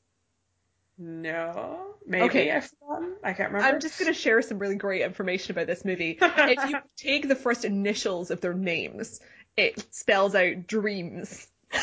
No, 1.03 1.95
maybe 2.05 2.25
okay. 2.25 2.51
I've 2.51 2.69
forgotten. 2.69 3.15
I 3.23 3.33
can't 3.33 3.51
remember. 3.51 3.73
I'm 3.73 3.81
just 3.81 3.97
gonna 3.97 4.13
share 4.13 4.39
some 4.43 4.59
really 4.59 4.75
great 4.75 5.01
information 5.01 5.53
about 5.53 5.65
this 5.65 5.83
movie. 5.83 6.19
if 6.21 6.69
you 6.69 6.77
take 6.95 7.27
the 7.27 7.35
first 7.35 7.65
initials 7.65 8.29
of 8.29 8.39
their 8.39 8.53
names, 8.53 9.19
it 9.57 9.83
spells 9.95 10.35
out 10.35 10.67
dreams. 10.67 11.47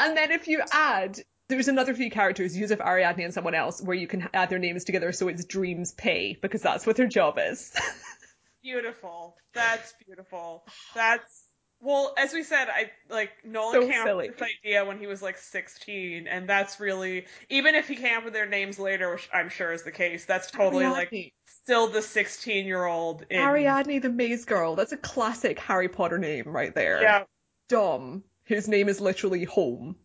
and 0.00 0.16
then 0.16 0.30
if 0.30 0.48
you 0.48 0.62
add, 0.72 1.20
there's 1.48 1.68
another 1.68 1.92
few 1.92 2.10
characters, 2.10 2.56
Yusuf 2.56 2.80
Ariadne 2.80 3.24
and 3.24 3.34
someone 3.34 3.54
else, 3.54 3.82
where 3.82 3.96
you 3.96 4.06
can 4.06 4.30
add 4.32 4.48
their 4.48 4.58
names 4.58 4.84
together 4.84 5.12
so 5.12 5.28
it's 5.28 5.44
dreams 5.44 5.92
pay 5.92 6.38
because 6.40 6.62
that's 6.62 6.86
what 6.86 6.96
their 6.96 7.06
job 7.06 7.38
is. 7.38 7.70
beautiful. 8.62 9.36
That's 9.52 9.92
beautiful. 10.06 10.64
That's 10.94 11.45
well, 11.80 12.14
as 12.16 12.32
we 12.32 12.42
said, 12.42 12.68
I 12.68 12.90
like 13.10 13.30
Nolan 13.44 13.72
so 13.72 13.88
came 13.88 14.04
silly. 14.04 14.28
up 14.28 14.30
with 14.30 14.38
this 14.38 14.48
idea 14.64 14.84
when 14.84 14.98
he 14.98 15.06
was 15.06 15.22
like 15.22 15.38
16, 15.38 16.26
and 16.26 16.48
that's 16.48 16.80
really 16.80 17.26
even 17.50 17.74
if 17.74 17.88
he 17.88 17.96
came 17.96 18.18
up 18.18 18.24
with 18.24 18.32
their 18.32 18.46
names 18.46 18.78
later, 18.78 19.12
which 19.12 19.28
I'm 19.32 19.48
sure 19.48 19.72
is 19.72 19.82
the 19.82 19.92
case. 19.92 20.24
That's 20.24 20.50
totally 20.50 20.84
Ariadne. 20.84 21.08
like 21.12 21.32
still 21.62 21.88
the 21.88 22.02
16 22.02 22.66
year 22.66 22.84
old. 22.84 23.24
In... 23.30 23.40
Ariadne 23.40 24.00
the 24.00 24.08
Maze 24.08 24.44
Girl. 24.44 24.74
That's 24.74 24.92
a 24.92 24.96
classic 24.96 25.58
Harry 25.58 25.88
Potter 25.88 26.18
name 26.18 26.44
right 26.46 26.74
there. 26.74 27.02
Yeah. 27.02 27.24
Dom, 27.68 28.22
whose 28.44 28.68
name 28.68 28.88
is 28.88 29.00
literally 29.00 29.44
home. 29.44 29.96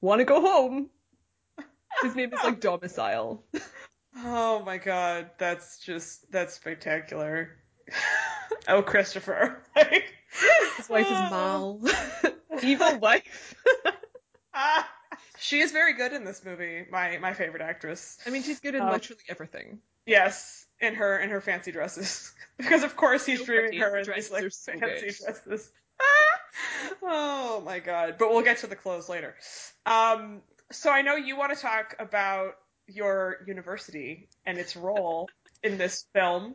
Want 0.00 0.20
to 0.20 0.24
go 0.24 0.40
home? 0.40 0.90
His 2.02 2.14
name 2.14 2.32
is 2.32 2.44
like 2.44 2.60
domicile. 2.60 3.44
Oh 4.18 4.62
my 4.64 4.78
god, 4.78 5.30
that's 5.38 5.78
just 5.78 6.30
that's 6.30 6.54
spectacular. 6.54 7.50
oh, 8.68 8.82
Christopher. 8.82 9.62
His 10.76 10.88
wife 10.88 11.06
is 11.06 11.30
Mal. 11.30 11.80
Evil 12.62 12.98
wife. 12.98 13.54
she 15.38 15.60
is 15.60 15.72
very 15.72 15.94
good 15.94 16.12
in 16.12 16.24
this 16.24 16.44
movie. 16.44 16.86
My 16.90 17.18
my 17.18 17.34
favorite 17.34 17.62
actress. 17.62 18.18
I 18.26 18.30
mean, 18.30 18.42
she's 18.42 18.60
good 18.60 18.74
in 18.74 18.82
um, 18.82 18.90
literally 18.90 19.22
everything. 19.28 19.78
Yes, 20.06 20.66
in 20.80 20.94
her 20.94 21.18
in 21.18 21.30
her 21.30 21.40
fancy 21.40 21.72
dresses, 21.72 22.32
because 22.58 22.82
of 22.82 22.96
course 22.96 23.26
he's 23.26 23.40
so 23.40 23.46
dreaming 23.46 23.80
her 23.80 23.98
in 23.98 24.06
these 24.14 24.30
like 24.30 24.50
so 24.52 24.72
fancy 24.72 25.06
good. 25.06 25.16
dresses. 25.24 25.70
oh 27.02 27.62
my 27.64 27.80
god! 27.80 28.16
But 28.18 28.30
we'll 28.30 28.42
get 28.42 28.58
to 28.58 28.66
the 28.66 28.76
clothes 28.76 29.08
later. 29.08 29.34
Um, 29.84 30.42
so 30.70 30.90
I 30.90 31.02
know 31.02 31.16
you 31.16 31.36
want 31.36 31.54
to 31.54 31.60
talk 31.60 31.96
about 31.98 32.54
your 32.86 33.38
university 33.46 34.28
and 34.44 34.58
its 34.58 34.76
role 34.76 35.28
in 35.62 35.78
this 35.78 36.06
film. 36.12 36.54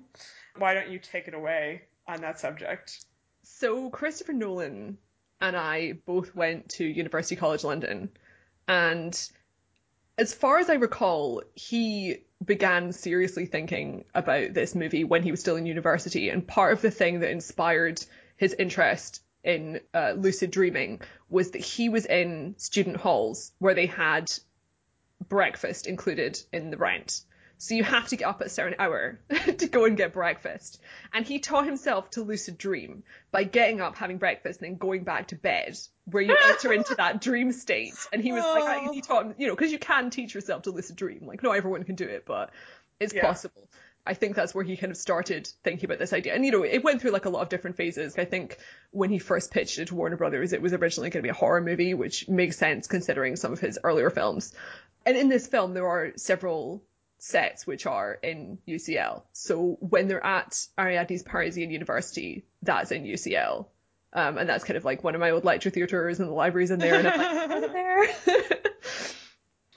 Why 0.57 0.73
don't 0.73 0.89
you 0.89 0.99
take 0.99 1.27
it 1.27 1.33
away 1.33 1.83
on 2.07 2.21
that 2.21 2.39
subject? 2.39 3.05
So 3.57 3.89
Christopher 3.89 4.33
Nolan 4.33 4.97
and 5.39 5.55
I 5.55 5.93
both 5.93 6.33
went 6.35 6.69
to 6.69 6.85
University 6.85 7.35
College 7.35 7.63
London, 7.63 8.09
and 8.67 9.13
as 10.17 10.33
far 10.33 10.57
as 10.57 10.69
I 10.69 10.75
recall, 10.75 11.43
he 11.53 12.23
began 12.43 12.91
seriously 12.91 13.45
thinking 13.45 14.05
about 14.15 14.53
this 14.53 14.73
movie 14.73 15.03
when 15.03 15.21
he 15.21 15.31
was 15.31 15.41
still 15.41 15.57
in 15.57 15.65
university, 15.65 16.29
and 16.29 16.47
part 16.47 16.73
of 16.73 16.81
the 16.81 16.91
thing 16.91 17.19
that 17.19 17.29
inspired 17.29 18.03
his 18.37 18.53
interest 18.53 19.21
in 19.43 19.81
uh, 19.93 20.13
lucid 20.17 20.49
dreaming 20.51 21.01
was 21.29 21.51
that 21.51 21.61
he 21.61 21.89
was 21.89 22.05
in 22.05 22.55
student 22.57 22.97
halls 22.97 23.51
where 23.59 23.75
they 23.75 23.85
had 23.87 24.31
breakfast 25.27 25.87
included 25.87 26.39
in 26.51 26.71
the 26.71 26.77
rent. 26.77 27.21
So 27.61 27.75
you 27.75 27.83
have 27.83 28.07
to 28.07 28.15
get 28.15 28.27
up 28.27 28.41
at 28.41 28.47
a 28.47 28.49
certain 28.49 28.73
hour 28.79 29.19
to 29.57 29.67
go 29.67 29.85
and 29.85 29.95
get 29.95 30.13
breakfast. 30.13 30.81
And 31.13 31.23
he 31.23 31.37
taught 31.37 31.67
himself 31.67 32.09
to 32.11 32.23
lucid 32.23 32.57
dream 32.57 33.03
by 33.31 33.43
getting 33.43 33.81
up, 33.81 33.95
having 33.95 34.17
breakfast, 34.17 34.61
and 34.61 34.71
then 34.71 34.77
going 34.79 35.03
back 35.03 35.27
to 35.27 35.35
bed, 35.35 35.77
where 36.05 36.23
you 36.23 36.35
enter 36.49 36.73
into 36.73 36.95
that 36.95 37.21
dream 37.27 37.51
state. 37.51 37.93
And 38.11 38.19
he 38.19 38.31
was 38.31 38.43
oh. 38.43 38.59
like, 38.59 38.91
he 38.93 39.01
taught 39.01 39.27
him, 39.27 39.35
you 39.37 39.45
know, 39.45 39.53
because 39.53 39.71
you 39.71 39.77
can 39.77 40.09
teach 40.09 40.33
yourself 40.33 40.63
to 40.63 40.71
lucid 40.71 40.95
dream. 40.95 41.27
Like, 41.27 41.43
not 41.43 41.55
everyone 41.55 41.83
can 41.83 41.93
do 41.93 42.05
it, 42.05 42.25
but 42.25 42.49
it's 42.99 43.13
yeah. 43.13 43.21
possible. 43.21 43.69
I 44.07 44.15
think 44.15 44.35
that's 44.35 44.55
where 44.55 44.63
he 44.63 44.75
kind 44.75 44.89
of 44.89 44.97
started 44.97 45.47
thinking 45.63 45.85
about 45.85 45.99
this 45.99 46.13
idea. 46.13 46.33
And, 46.33 46.43
you 46.43 46.51
know, 46.51 46.63
it 46.63 46.83
went 46.83 46.99
through 46.99 47.11
like 47.11 47.25
a 47.25 47.29
lot 47.29 47.43
of 47.43 47.49
different 47.49 47.77
phases. 47.77 48.17
I 48.17 48.25
think 48.25 48.57
when 48.89 49.11
he 49.11 49.19
first 49.19 49.51
pitched 49.51 49.77
it 49.77 49.89
to 49.89 49.95
Warner 49.95 50.17
Brothers, 50.17 50.51
it 50.51 50.63
was 50.63 50.73
originally 50.73 51.11
going 51.11 51.21
to 51.21 51.27
be 51.27 51.29
a 51.29 51.35
horror 51.35 51.61
movie, 51.61 51.93
which 51.93 52.27
makes 52.27 52.57
sense 52.57 52.87
considering 52.87 53.35
some 53.35 53.53
of 53.53 53.59
his 53.59 53.77
earlier 53.83 54.09
films. 54.09 54.51
And 55.05 55.15
in 55.15 55.29
this 55.29 55.45
film, 55.45 55.75
there 55.75 55.87
are 55.87 56.13
several 56.15 56.81
sets 57.21 57.67
which 57.67 57.85
are 57.85 58.17
in 58.23 58.57
UCL. 58.67 59.21
So 59.31 59.77
when 59.79 60.07
they're 60.07 60.25
at 60.25 60.65
Ariadne's 60.75 61.21
Parisian 61.21 61.69
University, 61.69 62.45
that's 62.63 62.91
in 62.91 63.03
UCL. 63.03 63.67
Um, 64.11 64.39
and 64.39 64.49
that's 64.49 64.63
kind 64.63 64.75
of 64.75 64.83
like 64.83 65.03
one 65.03 65.13
of 65.13 65.21
my 65.21 65.29
old 65.29 65.45
lecture 65.45 65.69
theatres 65.69 66.19
and 66.19 66.27
the 66.27 66.33
libraries 66.33 66.71
in 66.71 66.79
there. 66.79 66.95
And 66.95 67.07
I'm 67.07 67.61
like, 67.61 67.71
there. 67.71 68.07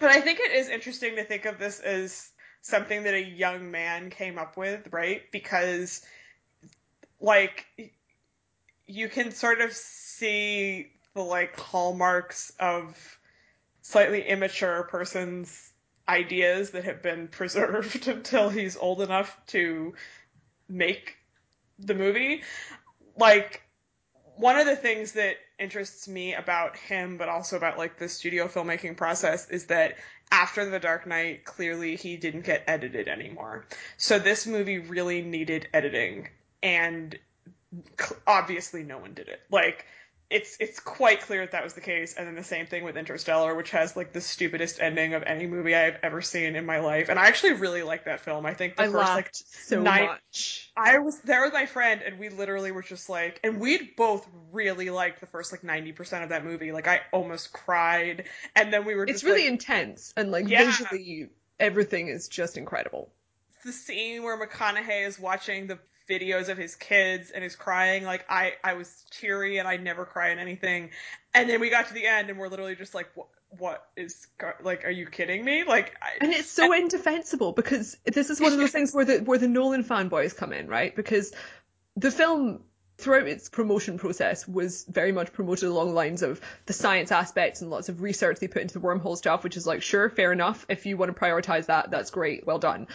but 0.01 0.11
I 0.11 0.23
think 0.23 0.41
it 0.41 0.53
is 0.53 0.71
interesting 0.71 1.17
to 1.17 1.25
think 1.25 1.45
of 1.45 1.59
this 1.59 1.81
as 1.81 2.31
something 2.63 3.03
that 3.03 3.13
a 3.13 3.23
young 3.23 3.71
man 3.71 4.09
came 4.09 4.39
up 4.39 4.57
with, 4.57 4.89
right? 4.91 5.21
Because, 5.31 6.01
like, 7.21 7.67
you 8.87 9.11
can 9.11 9.33
sort 9.33 9.61
of 9.61 9.75
see 9.75 10.91
the 11.13 11.23
like 11.23 11.61
hallmarks 11.61 12.53
of 12.59 12.97
slightly 13.83 14.27
immature 14.27 14.85
person's 14.85 15.74
ideas 16.09 16.71
that 16.71 16.85
have 16.85 17.03
been 17.03 17.29
preserved 17.39 18.09
until 18.09 18.49
he's 18.49 18.77
old 18.77 19.01
enough 19.01 19.39
to 19.49 19.95
make 20.69 21.17
the 21.79 21.95
movie. 21.95 22.43
Like, 23.17 23.63
one 24.37 24.59
of 24.59 24.67
the 24.67 24.77
things 24.77 25.13
that 25.13 25.37
interests 25.59 26.09
me 26.09 26.35
about 26.35 26.77
him, 26.77 27.17
but 27.17 27.29
also 27.29 27.57
about 27.57 27.79
like 27.79 27.99
the 27.99 28.09
studio 28.09 28.49
filmmaking 28.49 28.97
process, 28.97 29.49
is 29.49 29.67
that 29.67 29.97
after 30.33 30.69
The 30.69 30.81
Dark 30.81 31.07
Knight, 31.07 31.45
clearly 31.45 31.97
he 31.97 32.17
didn't 32.17 32.45
get 32.45 32.65
edited 32.67 33.07
anymore. 33.09 33.67
So 33.97 34.19
this 34.19 34.47
movie 34.47 34.79
really 34.79 35.23
needed 35.23 35.69
editing, 35.73 36.29
and 36.63 37.17
obviously 38.27 38.83
no 38.83 38.99
one 38.99 39.15
did 39.15 39.29
it. 39.29 39.41
Like, 39.51 39.87
it's 40.31 40.57
it's 40.61 40.81
quite 40.81 41.21
clear 41.21 41.41
that 41.43 41.53
that 41.53 41.65
was 41.65 41.75
the 41.75 41.81
case. 41.81 42.15
And 42.15 42.27
then 42.27 42.35
the 42.35 42.43
same 42.45 42.67
thing 42.67 42.85
with 42.85 42.97
Interstellar, 42.97 43.55
which 43.55 43.71
has 43.71 43.97
like 43.97 44.13
the 44.13 44.21
stupidest 44.21 44.81
ending 44.81 45.15
of 45.15 45.23
any 45.25 45.47
movie 45.47 45.75
I've 45.75 45.99
ever 46.03 46.23
seen 46.23 46.57
in 46.57 46.67
my 46.67 46.81
life. 46.81 47.09
And 47.09 47.19
I 47.19 47.27
actually 47.29 47.55
really 47.55 47.83
like 47.83 48.05
that 48.07 48.21
film. 48.21 48.47
I 48.47 48.55
think 48.55 48.77
the 48.77 48.85
I 48.85 48.87
first 48.87 49.15
like 49.15 49.31
so 49.33 49.83
night, 49.83 50.01
much. 50.01 50.73
I 50.77 50.99
was 50.99 51.21
there 51.21 51.43
with 51.45 51.53
my 51.53 51.67
friend, 51.67 52.03
and 52.03 52.19
we 52.19 52.29
literally 52.31 52.73
were 52.73 52.83
just 52.83 53.09
like, 53.09 53.41
and 53.45 53.61
we'd 53.61 53.97
both 53.97 54.27
really 54.53 54.91
liked 54.91 55.21
the 55.21 55.27
first 55.27 55.53
like 55.53 55.65
ninety 55.65 55.93
percent 55.93 56.25
of 56.25 56.31
that 56.31 56.45
movie. 56.45 56.73
Like 56.73 56.89
I 56.89 57.03
almost 57.13 57.53
cried, 57.53 58.25
and 58.57 58.73
then 58.73 58.85
we 58.85 58.95
were. 58.95 59.05
It's 59.05 59.25
really 59.25 59.43
like, 59.43 59.51
intense 59.53 60.13
and 60.17 60.31
like 60.33 60.49
Yeah. 60.49 60.65
visually, 60.67 61.31
everything 61.61 62.09
is 62.09 62.29
just 62.29 62.57
incredible. 62.57 63.13
the 63.65 63.73
scene 63.73 64.23
where 64.23 64.39
McConaughey 64.39 65.07
is 65.07 65.19
watching 65.19 65.67
the 65.67 65.79
videos 66.09 66.49
of 66.49 66.59
his 66.59 66.75
kids 66.75 67.31
and 67.31 67.43
his 67.43 67.57
crying 67.57 68.05
like 68.05 68.25
I 68.29 68.55
I 68.63 68.75
was 68.75 69.05
teary 69.11 69.59
and 69.59 69.67
I 69.67 69.77
never 69.77 70.05
cry 70.05 70.31
in 70.31 70.39
anything 70.39 70.91
and 71.33 71.49
then 71.49 71.61
we 71.61 71.71
got 71.71 71.89
to 71.89 71.95
the 71.95 72.07
end 72.07 72.31
and 72.31 72.39
we're 72.39 72.49
literally 72.49 72.77
just 72.77 72.95
like 72.95 73.09
what 73.15 73.29
what 73.59 73.87
is 73.97 74.27
like 74.63 74.85
are 74.85 74.91
you 74.91 75.07
kidding 75.07 75.45
me 75.45 75.65
like 75.65 75.95
I, 76.03 76.25
And 76.25 76.33
it's 76.33 76.51
so 76.51 76.73
indefensible 76.73 77.53
because 77.53 77.97
this 78.05 78.31
is 78.31 78.41
one 78.41 78.53
of 78.53 78.59
those 78.59 78.73
things 78.73 78.93
where 78.93 79.05
the 79.05 79.19
where 79.19 79.39
the 79.39 79.49
Nolan 79.49 79.85
fanboys 79.85 80.37
come 80.37 80.53
in, 80.53 80.69
right? 80.69 80.95
Because 80.95 81.33
the 81.97 82.11
film 82.11 82.65
throughout 82.97 83.27
its 83.27 83.49
promotion 83.49 83.99
process 83.99 84.47
was 84.47 84.85
very 84.85 85.11
much 85.11 85.33
promoted 85.33 85.69
along 85.69 85.89
the 85.89 85.95
lines 85.95 86.23
of 86.23 86.41
the 86.67 86.73
science 86.73 87.11
aspects 87.11 87.61
and 87.61 87.71
lots 87.71 87.89
of 87.89 88.03
research 88.03 88.39
they 88.39 88.47
put 88.47 88.63
into 88.63 88.75
the 88.75 88.85
wormhole 88.85 89.17
stuff, 89.17 89.43
which 89.43 89.57
is 89.57 89.67
like, 89.67 89.83
sure, 89.83 90.09
fair 90.09 90.33
enough. 90.33 90.65
If 90.69 90.87
you 90.87 90.97
want 90.97 91.15
to 91.15 91.21
prioritize 91.21 91.67
that, 91.67 91.91
that's 91.91 92.11
great, 92.11 92.47
well 92.47 92.59
done. 92.59 92.87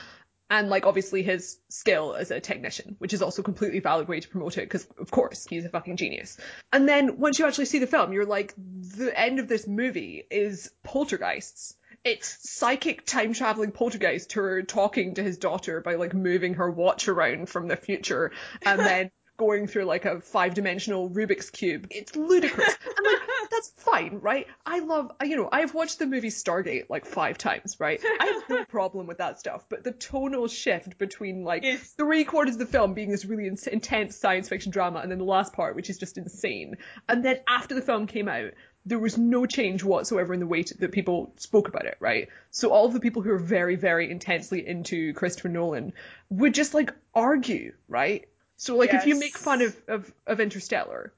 And 0.50 0.70
like 0.70 0.86
obviously 0.86 1.22
his 1.22 1.60
skill 1.70 2.16
as 2.16 2.32
a 2.32 2.40
technician, 2.40 2.96
which 2.98 3.14
is 3.14 3.22
also 3.22 3.42
a 3.42 3.46
completely 3.46 3.80
valid 3.80 4.08
way 4.08 4.20
to 4.20 4.28
promote 4.28 4.58
it, 4.58 4.62
because 4.62 4.88
of 5.00 5.12
course 5.12 5.46
he's 5.48 5.66
a 5.66 5.70
fucking 5.70 5.98
genius. 5.98 6.38
And 6.74 6.90
then 6.90 7.20
once 7.20 7.38
you 7.38 7.46
actually 7.46 7.66
see 7.66 7.80
the 7.80 7.88
film, 7.88 8.14
you're 8.14 8.26
like, 8.26 8.54
the 8.58 9.18
end 9.18 9.40
of 9.40 9.48
this 9.48 9.68
movie 9.68 10.24
is 10.32 10.72
poltergeists. 10.84 11.76
It's 12.04 12.50
psychic 12.50 13.06
time 13.06 13.34
traveling 13.34 13.72
poltergeist 13.72 14.32
who 14.32 14.42
are 14.42 14.64
talking 14.64 15.16
to 15.16 15.24
his 15.24 15.38
daughter 15.38 15.82
by 15.82 15.96
like 15.96 16.14
moving 16.14 16.56
her 16.56 16.72
watch 16.72 17.08
around 17.08 17.50
from 17.50 17.68
the 17.68 17.76
future 17.76 18.32
and 18.66 18.80
then 18.80 19.12
going 19.40 19.66
through 19.66 19.86
like 19.86 20.06
a 20.06 20.22
five 20.22 20.54
dimensional 20.54 21.10
Rubik's 21.10 21.50
cube. 21.50 21.88
It's 21.90 22.16
ludicrous. 22.16 22.76
And 22.98 23.06
like 23.06 23.20
that's 23.50 23.72
fine, 23.78 24.20
right? 24.22 24.46
I 24.66 24.80
love 24.80 25.12
you 25.24 25.36
know, 25.38 25.50
I've 25.52 25.74
watched 25.74 25.98
the 25.98 26.06
movie 26.06 26.28
Stargate 26.30 26.90
like 26.90 27.06
five 27.06 27.38
times, 27.38 27.78
right? 27.80 28.00
I 28.20 28.26
have 28.26 28.44
no 28.50 28.66
problem 28.70 29.08
with 29.08 29.18
that 29.18 29.40
stuff. 29.40 29.64
But 29.70 29.84
the 29.84 29.92
tonal 29.94 30.48
shift 30.48 30.98
between 30.98 31.44
like 31.44 31.64
It's- 31.64 31.94
three 31.98 32.24
quarters 32.26 32.56
of 32.56 32.60
the 32.60 32.66
film 32.68 32.94
being 32.94 33.10
this 33.10 33.26
really 33.26 33.48
in- 33.48 33.58
intense 33.72 34.16
science 34.18 34.48
fiction 34.50 34.72
drama 34.72 35.00
and 35.00 35.10
then 35.10 35.18
the 35.18 35.24
last 35.24 35.54
part 35.54 35.76
which 35.76 35.90
is 35.90 35.98
just 35.98 36.18
insane. 36.18 36.76
And 37.08 37.24
then 37.26 37.40
after 37.48 37.74
the 37.74 37.82
film 37.82 38.06
came 38.06 38.28
out, 38.28 38.52
there 38.86 39.00
was 39.00 39.18
no 39.18 39.46
change 39.46 39.84
whatsoever 39.84 40.34
in 40.34 40.40
the 40.40 40.48
way 40.48 40.64
that 40.80 40.92
people 40.92 41.34
spoke 41.38 41.68
about 41.68 41.86
it, 41.86 41.98
right? 42.00 42.30
So 42.52 42.72
all 42.72 42.86
of 42.86 42.94
the 42.94 43.00
people 43.00 43.22
who 43.22 43.32
are 43.32 43.38
very, 43.40 43.76
very 43.76 44.10
intensely 44.10 44.66
into 44.66 45.14
Christopher 45.14 45.50
Nolan 45.50 45.94
would 46.30 46.54
just 46.54 46.74
like 46.74 46.94
argue, 47.14 47.74
right? 47.88 48.28
So 48.60 48.76
like 48.76 48.94
if 48.94 49.06
you 49.06 49.18
make 49.18 49.38
fun 49.38 49.62
of, 49.62 49.76
of, 49.88 50.14
of 50.28 50.40
Interstellar, 50.40 51.14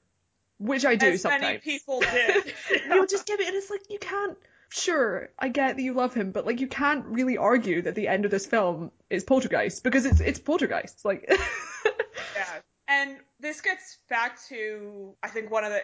which 0.60 0.86
I 0.86 0.96
do 0.96 1.08
as 1.08 1.22
sometimes, 1.22 1.44
many 1.44 1.58
people 1.58 2.00
did 2.12 2.54
you'll 2.88 3.08
just 3.08 3.26
give 3.26 3.40
it, 3.40 3.48
and 3.48 3.56
it's 3.56 3.70
like 3.70 3.90
you 3.90 4.00
can't. 4.00 4.38
Sure, 4.70 5.28
I 5.38 5.50
get 5.50 5.76
that 5.76 5.82
you 5.82 5.94
love 5.94 6.14
him, 6.14 6.32
but 6.32 6.46
like 6.46 6.62
you 6.62 6.68
can't 6.68 7.06
really 7.08 7.38
argue 7.38 7.82
that 7.82 7.96
the 7.96 8.08
end 8.08 8.24
of 8.24 8.32
this 8.32 8.46
film 8.46 8.92
is 9.10 9.26
Poltergeist 9.26 9.84
because 9.84 10.06
it's 10.06 10.22
it's 10.22 10.40
Poltergeist. 10.40 11.04
Like, 11.04 11.26
yeah 12.36 12.46
and 12.92 13.18
this 13.40 13.62
gets 13.62 13.98
back 14.10 14.40
to 14.50 15.14
i 15.24 15.28
think 15.28 15.50
one 15.50 15.64
of 15.64 15.72
the 15.72 15.82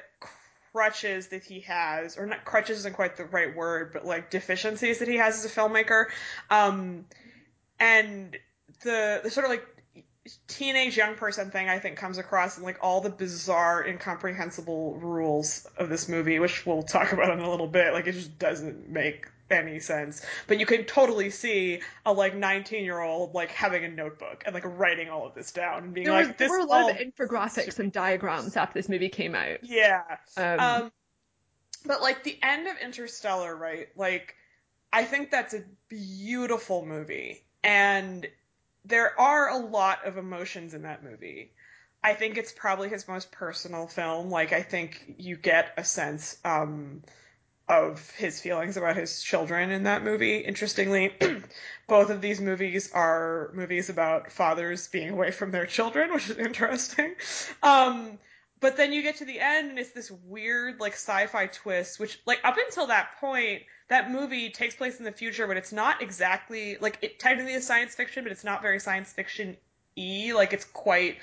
crutches 0.73 1.27
that 1.27 1.43
he 1.43 1.61
has 1.61 2.17
or 2.17 2.25
not 2.25 2.43
crutches 2.45 2.79
isn't 2.79 2.95
quite 2.95 3.15
the 3.15 3.25
right 3.25 3.55
word 3.55 3.91
but 3.93 4.05
like 4.05 4.29
deficiencies 4.29 4.99
that 4.99 5.07
he 5.07 5.15
has 5.15 5.43
as 5.43 5.45
a 5.45 5.53
filmmaker 5.53 6.05
um 6.49 7.05
and 7.79 8.37
the 8.83 9.21
the 9.23 9.31
sort 9.31 9.45
of 9.45 9.49
like 9.49 9.65
teenage 10.47 10.97
young 10.97 11.15
person 11.15 11.51
thing 11.51 11.69
I 11.69 11.79
think 11.79 11.97
comes 11.97 12.17
across 12.17 12.57
in 12.57 12.63
like 12.63 12.77
all 12.81 13.01
the 13.01 13.09
bizarre 13.09 13.85
incomprehensible 13.85 14.95
rules 14.95 15.67
of 15.77 15.89
this 15.89 16.09
movie 16.09 16.39
which 16.39 16.65
we'll 16.65 16.83
talk 16.83 17.11
about 17.11 17.31
in 17.31 17.39
a 17.39 17.49
little 17.49 17.67
bit 17.67 17.93
like 17.93 18.07
it 18.07 18.13
just 18.13 18.37
doesn't 18.39 18.89
make 18.89 19.27
any 19.49 19.79
sense 19.79 20.21
but 20.47 20.59
you 20.59 20.65
can 20.65 20.83
totally 20.83 21.29
see 21.29 21.81
a 22.05 22.11
like 22.11 22.35
19 22.35 22.83
year 22.83 22.99
old 22.99 23.33
like 23.33 23.49
having 23.49 23.85
a 23.85 23.89
notebook 23.89 24.43
and 24.45 24.53
like 24.53 24.65
writing 24.65 25.09
all 25.09 25.25
of 25.25 25.33
this 25.35 25.51
down 25.51 25.85
and 25.85 25.93
being 25.93 26.05
there, 26.05 26.13
like 26.13 26.27
was, 26.27 26.35
this 26.37 26.49
there 26.49 26.59
were 26.59 26.65
a 26.65 26.67
lot 26.67 26.91
of 26.91 26.97
infographics 26.97 27.79
and 27.79 27.91
diagrams 27.91 28.57
after 28.57 28.77
this 28.77 28.89
movie 28.89 29.09
came 29.09 29.35
out. 29.35 29.59
yeah 29.63 30.01
Um, 30.35 30.59
um, 30.59 30.91
but 31.87 32.01
like 32.01 32.23
the 32.23 32.37
end 32.43 32.67
of 32.67 32.77
Interstellar, 32.77 33.55
right? 33.55 33.87
Like, 33.95 34.35
I 34.91 35.03
think 35.03 35.31
that's 35.31 35.53
a 35.53 35.63
beautiful 35.89 36.85
movie, 36.85 37.45
and 37.63 38.27
there 38.87 39.19
are 39.19 39.49
a 39.49 39.57
lot 39.57 40.05
of 40.05 40.17
emotions 40.17 40.73
in 40.73 40.83
that 40.83 41.03
movie. 41.03 41.51
I 42.03 42.13
think 42.13 42.37
it's 42.37 42.51
probably 42.51 42.89
his 42.89 43.07
most 43.07 43.31
personal 43.31 43.87
film. 43.87 44.29
Like, 44.29 44.53
I 44.53 44.61
think 44.61 45.15
you 45.17 45.35
get 45.35 45.73
a 45.77 45.83
sense 45.83 46.37
um, 46.45 47.03
of 47.67 48.11
his 48.11 48.39
feelings 48.39 48.77
about 48.77 48.95
his 48.95 49.21
children 49.21 49.71
in 49.71 49.83
that 49.83 50.03
movie. 50.03 50.37
Interestingly, 50.37 51.13
both 51.87 52.09
of 52.09 52.21
these 52.21 52.39
movies 52.39 52.91
are 52.93 53.51
movies 53.53 53.89
about 53.89 54.31
fathers 54.31 54.87
being 54.87 55.09
away 55.09 55.31
from 55.31 55.51
their 55.51 55.65
children, 55.65 56.13
which 56.13 56.29
is 56.29 56.37
interesting. 56.37 57.15
Um, 57.61 58.19
but 58.59 58.77
then 58.77 58.91
you 58.93 59.01
get 59.01 59.17
to 59.17 59.25
the 59.25 59.39
end 59.39 59.69
and 59.69 59.79
it's 59.79 59.91
this 59.91 60.11
weird 60.11 60.79
like 60.79 60.93
sci-fi 60.93 61.47
twist 61.47 61.99
which 61.99 62.19
like 62.25 62.39
up 62.43 62.57
until 62.57 62.87
that 62.87 63.09
point 63.19 63.61
that 63.89 64.11
movie 64.11 64.49
takes 64.49 64.75
place 64.75 64.99
in 64.99 65.05
the 65.05 65.11
future 65.11 65.47
but 65.47 65.57
it's 65.57 65.71
not 65.71 66.01
exactly 66.01 66.77
like 66.81 66.97
it 67.01 67.19
technically 67.19 67.53
is 67.53 67.65
science 67.65 67.95
fiction 67.95 68.23
but 68.23 68.31
it's 68.31 68.43
not 68.43 68.61
very 68.61 68.79
science 68.79 69.11
fiction 69.11 69.55
y 69.95 70.31
like 70.35 70.53
it's 70.53 70.65
quite 70.65 71.17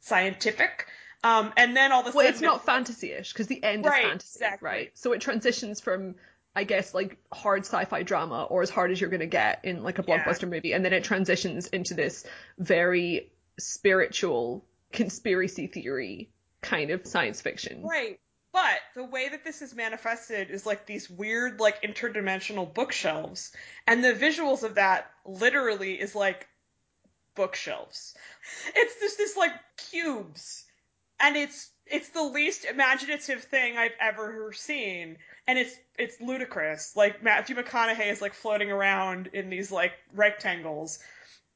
scientific 0.00 0.86
um 1.22 1.52
and 1.56 1.76
then 1.76 1.92
all 1.92 2.00
of 2.00 2.06
a 2.06 2.10
well, 2.10 2.24
sudden 2.24 2.30
it's 2.30 2.40
not 2.42 2.64
fantasy-ish 2.66 3.32
because 3.32 3.46
the 3.46 3.62
end 3.62 3.84
Right, 3.84 4.04
is 4.04 4.08
fantasy, 4.10 4.38
exactly. 4.38 4.68
right? 4.68 4.90
So 4.94 5.12
it 5.12 5.20
transitions 5.20 5.80
from, 5.80 6.16
I 6.54 6.64
guess, 6.64 6.92
like 6.92 7.16
hard 7.32 7.64
sci-fi 7.64 8.02
drama 8.02 8.44
or 8.44 8.60
as 8.62 8.68
hard 8.68 8.90
as 8.90 9.00
you're 9.00 9.08
gonna 9.10 9.26
get 9.26 9.60
in 9.64 9.82
like 9.82 9.98
a 9.98 10.04
Yeah. 10.06 10.22
blockbuster 10.22 10.48
movie, 10.48 10.72
and 10.74 10.84
then 10.84 10.92
it 10.92 11.02
transitions 11.04 11.66
into 11.68 11.94
this 11.94 12.26
very 12.58 13.30
spiritual 13.58 14.66
conspiracy 14.92 15.66
theory 15.66 16.28
kind 16.64 16.90
of 16.90 17.06
science 17.06 17.40
fiction. 17.40 17.82
Right. 17.82 18.18
But 18.52 18.78
the 18.94 19.04
way 19.04 19.28
that 19.28 19.44
this 19.44 19.62
is 19.62 19.74
manifested 19.74 20.50
is 20.50 20.64
like 20.64 20.86
these 20.86 21.10
weird, 21.10 21.60
like 21.60 21.82
interdimensional 21.82 22.72
bookshelves. 22.72 23.52
And 23.86 24.02
the 24.02 24.12
visuals 24.12 24.62
of 24.62 24.76
that 24.76 25.10
literally 25.26 25.94
is 25.94 26.14
like 26.14 26.46
bookshelves. 27.34 28.14
It's 28.74 29.00
just 29.00 29.18
this 29.18 29.36
like 29.36 29.52
cubes. 29.90 30.64
And 31.20 31.36
it's 31.36 31.70
it's 31.86 32.08
the 32.10 32.22
least 32.22 32.64
imaginative 32.64 33.42
thing 33.42 33.76
I've 33.76 33.96
ever 34.00 34.52
seen. 34.52 35.18
And 35.46 35.58
it's 35.58 35.74
it's 35.98 36.20
ludicrous. 36.20 36.94
Like 36.96 37.22
Matthew 37.22 37.56
McConaughey 37.56 38.10
is 38.10 38.22
like 38.22 38.34
floating 38.34 38.70
around 38.70 39.30
in 39.32 39.50
these 39.50 39.72
like 39.72 39.92
rectangles. 40.14 41.00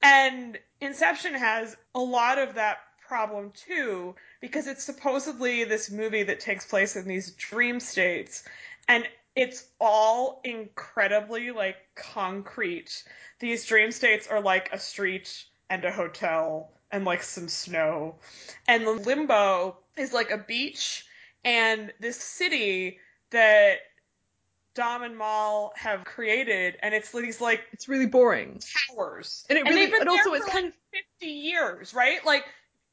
And 0.03 0.59
Inception 0.81 1.35
has 1.35 1.77
a 1.95 2.01
lot 2.01 2.39
of 2.39 2.55
that 2.55 2.79
problem 3.09 3.53
too, 3.67 4.15
because 4.41 4.67
it's 4.67 4.85
supposedly 4.85 5.65
this 5.65 5.91
movie 5.91 6.23
that 6.25 6.41
takes 6.41 6.67
place 6.67 6.97
in 6.97 7.07
these 7.07 7.33
dream 7.33 7.81
states. 7.81 8.45
And 8.89 9.07
it's 9.35 9.67
all 9.81 10.41
incredibly 10.45 11.51
like 11.51 11.77
concrete. 11.95 13.05
These 13.41 13.67
dream 13.67 13.93
states 13.93 14.27
are 14.27 14.41
like 14.41 14.71
a 14.73 14.79
street 14.79 15.45
and 15.71 15.85
a 15.85 15.93
hotel 15.93 16.73
and 16.91 17.05
like 17.05 17.23
some 17.23 17.49
snow. 17.49 18.17
And 18.67 18.87
the 18.87 18.93
limbo 18.93 19.77
is 19.97 20.13
like 20.13 20.31
a 20.31 20.39
beach 20.39 21.05
and 21.45 21.93
this 22.01 22.17
city 22.17 22.99
that 23.31 23.79
Dom 24.75 25.03
and 25.03 25.19
Mal 25.19 25.73
have 25.77 26.05
created, 26.05 26.77
and 26.83 26.95
it's 26.95 27.11
these 27.11 27.41
like 27.41 27.63
it's 27.73 27.89
really 27.89 28.07
boring 28.07 28.61
towers, 28.89 29.45
and 29.51 29.59
it 29.59 29.65
really, 29.65 29.85
and, 29.87 29.95
and 29.95 30.09
also 30.09 30.35
it's 30.35 30.45
like 30.45 30.53
kind 30.53 30.67
of 30.69 30.75
fifty 30.93 31.33
years, 31.33 31.93
right? 31.95 32.25
Like, 32.25 32.45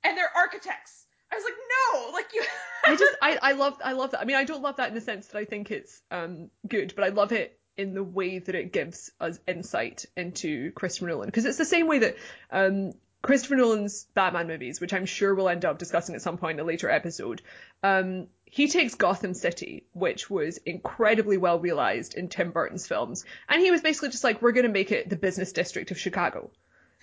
and 0.04 0.18
they're 0.18 0.32
architects. 0.36 1.05
I 1.32 1.36
was 1.36 1.44
like, 1.44 1.54
no, 1.54 2.12
like 2.12 2.34
you. 2.34 2.44
I 2.86 2.96
just, 2.96 3.18
I, 3.22 3.38
I 3.42 3.52
love, 3.54 3.80
I 3.84 3.94
love 3.94 4.12
that. 4.12 4.22
I 4.22 4.26
mean, 4.26 4.36
I 4.36 4.44
don't 4.44 4.62
love 4.62 4.78
that 4.78 4.90
in 4.90 4.96
the 4.96 5.02
sense 5.02 5.28
that 5.28 5.38
I 5.38 5.46
think 5.46 5.72
it's 5.72 6.02
um 6.12 6.50
good, 6.68 6.94
but 6.96 7.04
I 7.04 7.10
love 7.10 7.32
it 7.32 7.60
in 7.78 7.94
the 7.94 8.04
way 8.04 8.40
that 8.40 8.56
it 8.56 8.72
gives 8.72 9.12
us 9.20 9.38
insight 9.48 10.06
into 10.16 10.72
Christopher 10.72 11.08
Nolan 11.08 11.28
because 11.28 11.46
it's 11.46 11.58
the 11.58 11.66
same 11.66 11.88
way 11.88 12.00
that 12.00 12.18
um 12.52 12.94
Christopher 13.26 13.56
Nolan's 13.56 14.06
Batman 14.14 14.48
movies, 14.48 14.80
which 14.80 14.94
I'm 14.94 15.08
sure 15.08 15.34
we'll 15.34 15.50
end 15.50 15.66
up 15.66 15.80
discussing 15.80 16.14
at 16.14 16.22
some 16.22 16.38
point 16.38 16.60
in 16.60 16.64
a 16.64 16.68
later 16.68 16.92
episode, 16.92 17.42
um, 17.82 18.28
he 18.46 18.68
takes 18.68 18.94
Gotham 18.94 19.34
City, 19.34 19.88
which 19.94 20.30
was 20.30 20.58
incredibly 20.58 21.38
well 21.38 21.60
realized 21.60 22.14
in 22.14 22.30
Tim 22.30 22.52
Burton's 22.52 22.86
films, 22.86 23.26
and 23.50 23.60
he 23.64 23.72
was 23.72 23.82
basically 23.82 24.10
just 24.10 24.24
like, 24.24 24.44
we're 24.44 24.52
going 24.52 24.68
to 24.68 24.72
make 24.72 24.92
it 24.92 25.10
the 25.10 25.16
business 25.16 25.54
district 25.54 25.90
of 25.90 25.98
Chicago. 25.98 26.52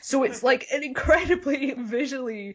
So 0.00 0.22
it's 0.22 0.42
like 0.50 0.68
an 0.72 0.84
incredibly 0.84 1.72
visually 1.76 2.54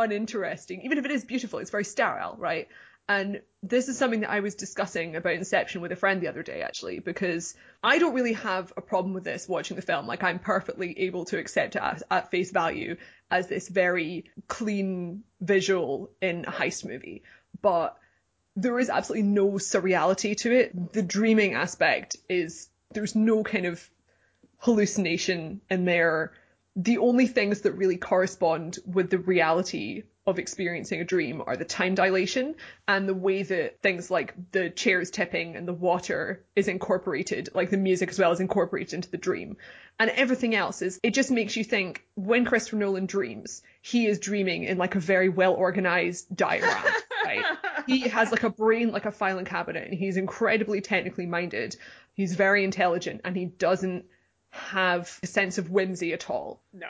uninteresting, 0.00 0.82
even 0.82 0.98
if 0.98 1.04
it 1.04 1.10
is 1.10 1.24
beautiful, 1.24 1.58
it's 1.58 1.70
very 1.70 1.84
sterile, 1.84 2.36
right? 2.38 2.68
And 3.08 3.42
this 3.62 3.88
is 3.88 3.96
something 3.96 4.20
that 4.20 4.30
I 4.30 4.40
was 4.40 4.56
discussing 4.56 5.14
about 5.14 5.34
Inception 5.34 5.80
with 5.80 5.92
a 5.92 5.96
friend 5.96 6.20
the 6.20 6.28
other 6.28 6.42
day, 6.42 6.62
actually, 6.62 6.98
because 6.98 7.54
I 7.82 7.98
don't 7.98 8.14
really 8.14 8.32
have 8.32 8.72
a 8.76 8.80
problem 8.80 9.14
with 9.14 9.22
this 9.22 9.48
watching 9.48 9.76
the 9.76 9.82
film. 9.82 10.08
Like, 10.08 10.24
I'm 10.24 10.40
perfectly 10.40 10.98
able 11.00 11.24
to 11.26 11.38
accept 11.38 11.76
it 11.76 11.82
at, 11.82 12.02
at 12.10 12.30
face 12.32 12.50
value 12.50 12.96
as 13.30 13.46
this 13.46 13.68
very 13.68 14.24
clean 14.48 15.22
visual 15.40 16.10
in 16.20 16.46
a 16.46 16.50
heist 16.50 16.84
movie. 16.84 17.22
But 17.62 17.96
there 18.56 18.78
is 18.80 18.90
absolutely 18.90 19.28
no 19.28 19.52
surreality 19.52 20.36
to 20.38 20.52
it. 20.52 20.92
The 20.92 21.02
dreaming 21.02 21.54
aspect 21.54 22.16
is, 22.28 22.68
there's 22.90 23.14
no 23.14 23.44
kind 23.44 23.66
of 23.66 23.88
hallucination 24.58 25.60
in 25.70 25.84
there. 25.84 26.32
The 26.76 26.98
only 26.98 27.26
things 27.26 27.62
that 27.62 27.72
really 27.72 27.96
correspond 27.96 28.78
with 28.86 29.10
the 29.10 29.18
reality 29.18 30.04
of 30.26 30.38
experiencing 30.40 31.00
a 31.00 31.04
dream 31.04 31.40
are 31.46 31.56
the 31.56 31.64
time 31.64 31.94
dilation 31.94 32.56
and 32.88 33.08
the 33.08 33.14
way 33.14 33.44
that 33.44 33.80
things 33.80 34.10
like 34.10 34.34
the 34.50 34.70
chairs 34.70 35.10
tipping 35.10 35.54
and 35.54 35.68
the 35.68 35.72
water 35.72 36.44
is 36.56 36.66
incorporated, 36.66 37.48
like 37.54 37.70
the 37.70 37.76
music 37.76 38.08
as 38.10 38.18
well 38.18 38.32
is 38.32 38.40
incorporated 38.40 38.92
into 38.94 39.10
the 39.10 39.16
dream. 39.16 39.56
And 40.00 40.10
everything 40.10 40.54
else 40.54 40.82
is, 40.82 40.98
it 41.02 41.14
just 41.14 41.30
makes 41.30 41.56
you 41.56 41.62
think 41.62 42.04
when 42.16 42.44
Christopher 42.44 42.76
Nolan 42.76 43.06
dreams, 43.06 43.62
he 43.80 44.06
is 44.06 44.18
dreaming 44.18 44.64
in 44.64 44.78
like 44.78 44.96
a 44.96 45.00
very 45.00 45.28
well 45.28 45.54
organized 45.54 46.34
diagram, 46.34 46.84
right? 47.24 47.44
he 47.86 48.00
has 48.00 48.32
like 48.32 48.42
a 48.42 48.50
brain 48.50 48.90
like 48.90 49.06
a 49.06 49.12
filing 49.12 49.44
cabinet 49.44 49.88
and 49.88 49.94
he's 49.94 50.16
incredibly 50.16 50.80
technically 50.80 51.26
minded. 51.26 51.76
He's 52.14 52.34
very 52.34 52.64
intelligent 52.64 53.20
and 53.24 53.36
he 53.36 53.44
doesn't 53.44 54.06
have 54.56 55.18
a 55.22 55.26
sense 55.26 55.58
of 55.58 55.70
whimsy 55.70 56.12
at 56.12 56.30
all. 56.30 56.60
No. 56.72 56.88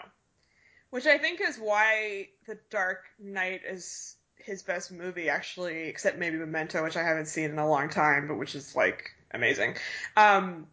Which 0.91 1.07
I 1.07 1.19
think 1.19 1.41
is 1.41 1.59
why 1.59 2.29
The 2.47 2.59
Dark 2.71 3.05
Knight 3.19 3.63
is 3.69 4.17
his 4.37 4.63
best 4.63 4.93
movie, 4.93 5.29
actually, 5.29 5.89
except 5.89 6.19
maybe 6.19 6.37
Memento, 6.37 6.83
which 6.83 6.97
I 6.97 7.03
haven't 7.03 7.27
seen 7.27 7.51
in 7.51 7.59
a 7.59 7.69
long 7.69 7.89
time, 7.89 8.29
but 8.29 8.37
which 8.37 8.55
is 8.55 8.77
like 8.77 9.11
amazing. 9.33 9.77
Um, 10.17 10.67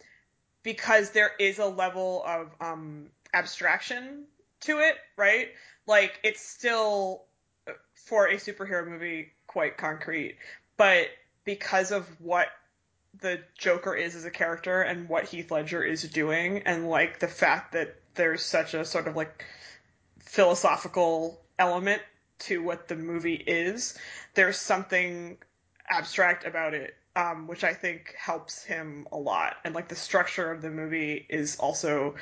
because 0.61 1.09
there 1.11 1.31
is 1.39 1.59
a 1.59 1.65
level 1.65 2.23
of 2.25 2.51
um, 2.61 3.07
abstraction 3.33 4.25
to 4.61 4.79
it, 4.79 4.95
right? 5.17 5.49
Like 5.87 6.19
it's 6.23 6.41
still 6.41 7.23
for 7.95 8.27
a 8.27 8.35
superhero 8.35 8.87
movie 8.87 9.31
quite 9.47 9.77
concrete, 9.77 10.37
but 10.77 11.07
because 11.43 11.91
of 11.91 12.07
what 12.19 12.47
the 13.19 13.41
Joker 13.57 13.95
is 13.95 14.15
as 14.15 14.25
a 14.25 14.31
character 14.31 14.81
and 14.81 15.07
what 15.07 15.25
Heath 15.25 15.51
Ledger 15.51 15.83
is 15.83 16.03
doing, 16.03 16.63
and 16.63 16.89
like 16.89 17.19
the 17.19 17.27
fact 17.27 17.73
that 17.73 17.95
there's 18.15 18.43
such 18.43 18.73
a 18.73 18.85
sort 18.85 19.07
of 19.07 19.15
like 19.15 19.45
philosophical 20.19 21.41
element 21.59 22.01
to 22.39 22.61
what 22.61 22.87
the 22.87 22.95
movie 22.95 23.35
is. 23.35 23.97
There's 24.33 24.57
something 24.57 25.37
abstract 25.89 26.45
about 26.45 26.73
it, 26.73 26.95
um, 27.15 27.47
which 27.47 27.63
I 27.63 27.73
think 27.73 28.15
helps 28.17 28.63
him 28.63 29.07
a 29.11 29.17
lot. 29.17 29.57
And 29.63 29.75
like 29.75 29.87
the 29.87 29.95
structure 29.95 30.51
of 30.51 30.61
the 30.61 30.69
movie 30.69 31.25
is 31.29 31.55
also 31.57 32.15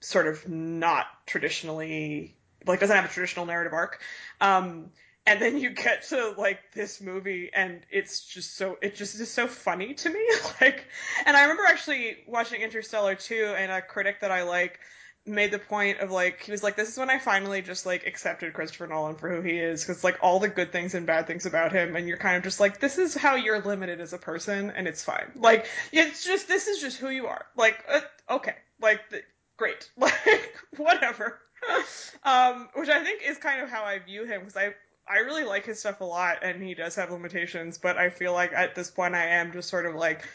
sort 0.00 0.26
of 0.26 0.48
not 0.48 1.06
traditionally 1.26 2.36
like 2.66 2.80
doesn't 2.80 2.94
have 2.94 3.04
a 3.04 3.08
traditional 3.08 3.46
narrative 3.46 3.72
arc. 3.72 4.00
Um, 4.40 4.90
and 5.26 5.40
then 5.40 5.58
you 5.58 5.70
get 5.70 6.02
to 6.08 6.34
like 6.36 6.60
this 6.74 7.00
movie 7.00 7.50
and 7.54 7.80
it's 7.90 8.24
just 8.26 8.56
so 8.56 8.76
it 8.82 8.94
just 8.94 9.18
is 9.20 9.30
so 9.30 9.46
funny 9.46 9.94
to 9.94 10.10
me. 10.10 10.20
Like 10.60 10.86
and 11.26 11.36
i 11.36 11.42
remember 11.42 11.64
actually 11.66 12.18
watching 12.26 12.60
interstellar 12.60 13.14
2 13.14 13.54
and 13.56 13.72
a 13.72 13.82
critic 13.82 14.20
that 14.20 14.30
i 14.30 14.42
like 14.44 14.78
made 15.26 15.50
the 15.50 15.58
point 15.58 16.00
of 16.00 16.10
like 16.10 16.42
he 16.42 16.52
was 16.52 16.62
like 16.62 16.76
this 16.76 16.90
is 16.90 16.98
when 16.98 17.08
I 17.08 17.18
finally 17.18 17.62
just 17.62 17.86
like 17.86 18.06
accepted 18.06 18.52
Christopher 18.52 18.86
Nolan 18.86 19.16
for 19.16 19.34
who 19.34 19.40
he 19.40 19.56
is 19.56 19.82
because 19.84 20.04
like 20.04 20.18
all 20.20 20.38
the 20.38 20.48
good 20.48 20.70
things 20.70 20.94
and 20.94 21.06
bad 21.06 21.26
things 21.26 21.46
about 21.46 21.72
him 21.72 21.96
and 21.96 22.06
you're 22.06 22.18
kind 22.18 22.36
of 22.36 22.42
just 22.42 22.60
like 22.60 22.78
this 22.78 22.98
is 22.98 23.14
how 23.14 23.34
you're 23.34 23.60
limited 23.60 24.00
as 24.00 24.12
a 24.12 24.18
person 24.18 24.70
and 24.70 24.86
it's 24.86 25.02
fine. 25.02 25.30
Like 25.34 25.66
it's 25.92 26.24
just 26.24 26.46
this 26.46 26.66
is 26.66 26.80
just 26.80 26.98
who 26.98 27.08
you 27.08 27.26
are. 27.26 27.46
Like 27.56 27.82
uh, 27.88 28.00
okay. 28.28 28.54
Like 28.80 29.00
great. 29.56 29.90
Like 29.96 30.54
whatever. 30.76 31.40
Um 32.24 32.68
which 32.74 32.90
I 32.90 33.02
think 33.02 33.22
is 33.24 33.38
kind 33.38 33.62
of 33.62 33.70
how 33.70 33.84
I 33.84 33.98
view 33.98 34.24
him 34.24 34.40
because 34.40 34.56
I 34.56 34.74
I 35.08 35.18
really 35.18 35.44
like 35.44 35.66
his 35.66 35.80
stuff 35.80 36.00
a 36.00 36.04
lot 36.04 36.38
and 36.42 36.62
he 36.62 36.74
does 36.74 36.94
have 36.96 37.10
limitations 37.10 37.78
but 37.78 37.96
I 37.98 38.10
feel 38.10 38.32
like 38.32 38.52
at 38.52 38.74
this 38.74 38.90
point 38.90 39.14
I 39.14 39.26
am 39.26 39.52
just 39.52 39.68
sort 39.68 39.86
of 39.86 39.94
like 39.94 40.26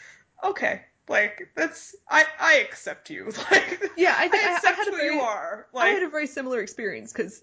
okay 0.44 0.82
like 1.10 1.50
that's 1.56 1.96
I 2.08 2.24
I 2.38 2.54
accept 2.58 3.10
you. 3.10 3.32
Like 3.50 3.90
yeah, 3.96 4.14
I 4.16 4.28
think 4.28 4.44
I 4.44 4.54
accept 4.54 4.78
I, 4.78 4.82
I 4.82 4.84
who 4.84 4.96
very, 4.96 5.14
you 5.14 5.20
are. 5.20 5.66
Like, 5.72 5.86
I 5.86 5.88
had 5.88 6.02
a 6.04 6.08
very 6.08 6.28
similar 6.28 6.60
experience 6.60 7.12
because 7.12 7.42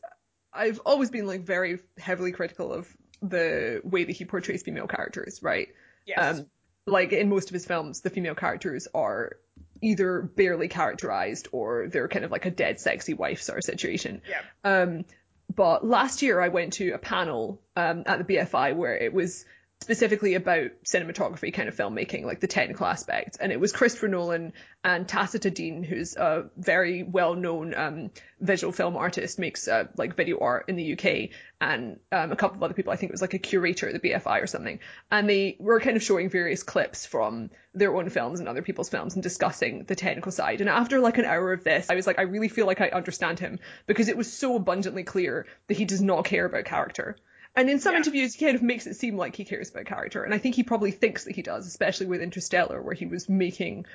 I've 0.54 0.80
always 0.86 1.12
been 1.12 1.28
like 1.28 1.42
very 1.42 1.80
heavily 1.98 2.32
critical 2.32 2.74
of 2.74 2.88
the 3.22 3.82
way 3.84 4.06
that 4.06 4.12
he 4.14 4.26
portrays 4.26 4.64
female 4.64 4.88
characters, 4.88 5.44
right? 5.44 5.68
Yes. 6.06 6.40
Um, 6.40 6.46
like 6.86 7.12
in 7.12 7.30
most 7.30 7.50
of 7.50 7.54
his 7.54 7.66
films, 7.66 8.02
the 8.02 8.10
female 8.10 8.36
characters 8.36 8.88
are 8.94 9.38
either 9.82 10.22
barely 10.22 10.70
characterized 10.70 11.50
or 11.52 11.88
they're 11.90 12.08
kind 12.08 12.24
of 12.24 12.32
like 12.32 12.46
a 12.46 12.52
dead 12.52 12.80
sexy 12.80 13.14
wife 13.14 13.42
sort 13.42 13.58
of 13.58 13.64
situation. 13.66 14.22
Yeah. 14.30 14.42
Um, 14.64 15.06
but 15.54 15.86
last 15.86 16.22
year 16.22 16.42
I 16.42 16.50
went 16.50 16.74
to 16.74 16.92
a 16.92 16.98
panel 16.98 17.62
um, 17.76 18.04
at 18.06 18.26
the 18.26 18.36
BFI 18.36 18.76
where 18.76 18.96
it 18.96 19.14
was 19.14 19.46
specifically 19.82 20.34
about 20.34 20.72
cinematography 20.84 21.54
kind 21.54 21.70
of 21.70 21.76
filmmaking, 21.76 22.24
like 22.24 22.40
the 22.40 22.48
technical 22.48 22.86
aspects. 22.88 23.38
And 23.38 23.52
it 23.52 23.60
was 23.60 23.72
Christopher 23.72 24.08
Nolan 24.08 24.54
and 24.84 25.08
Tacita 25.08 25.52
Dean, 25.52 25.84
who's 25.84 26.16
a 26.16 26.50
very 26.58 27.04
well-known 27.04 27.74
um, 27.76 28.12
visual 28.40 28.74
film 28.74 28.98
artist, 28.98 29.38
makes 29.38 29.68
uh, 29.68 29.86
like 29.96 30.16
video 30.16 30.40
art 30.40 30.66
in 30.68 30.78
the 30.78 30.94
UK, 30.94 31.30
and 31.62 32.00
um, 32.12 32.32
a 32.32 32.36
couple 32.36 32.58
of 32.58 32.64
other 32.64 32.74
people. 32.74 32.92
I 32.92 32.96
think 32.96 33.12
it 33.12 33.14
was 33.14 33.22
like 33.22 33.36
a 33.36 33.40
curator 33.40 33.88
at 33.88 34.02
the 34.02 34.10
BFI 34.10 34.42
or 34.42 34.48
something. 34.48 34.80
And 35.12 35.30
they 35.30 35.56
were 35.60 35.80
kind 35.80 35.96
of 35.96 36.04
showing 36.04 36.30
various 36.30 36.64
clips 36.64 37.06
from 37.06 37.52
their 37.76 37.96
own 37.96 38.10
films 38.10 38.40
and 38.40 38.50
other 38.50 38.64
people's 38.64 38.90
films 38.90 39.14
and 39.14 39.22
discussing 39.22 39.84
the 39.84 39.96
technical 39.96 40.32
side. 40.32 40.60
And 40.60 40.70
after 40.70 41.00
like 41.00 41.20
an 41.20 41.26
hour 41.26 41.54
of 41.54 41.64
this, 41.64 41.90
I 41.90 41.96
was 41.96 42.08
like, 42.08 42.18
I 42.18 42.24
really 42.24 42.50
feel 42.50 42.66
like 42.66 42.82
I 42.82 42.90
understand 42.90 43.40
him 43.40 43.60
because 43.86 44.10
it 44.10 44.18
was 44.18 44.32
so 44.32 44.56
abundantly 44.56 45.04
clear 45.04 45.46
that 45.68 45.78
he 45.78 45.86
does 45.86 46.02
not 46.02 46.26
care 46.26 46.46
about 46.46 46.66
character. 46.66 47.16
And 47.58 47.72
in 47.72 47.80
some 47.80 47.94
yeah. 47.94 47.98
interviews, 47.98 48.36
he 48.36 48.46
kind 48.46 48.56
of 48.56 48.62
makes 48.62 48.86
it 48.86 48.94
seem 48.96 49.18
like 49.18 49.36
he 49.36 49.44
cares 49.44 49.72
about 49.72 49.86
character, 49.86 50.24
and 50.24 50.32
I 50.32 50.38
think 50.38 50.54
he 50.54 50.62
probably 50.62 50.92
thinks 50.92 51.24
that 51.24 51.36
he 51.36 51.42
does, 51.42 51.66
especially 51.66 52.06
with 52.06 52.22
Interstellar, 52.22 52.80
where 52.80 52.94
he 52.94 53.08
was 53.08 53.28
making 53.28 53.88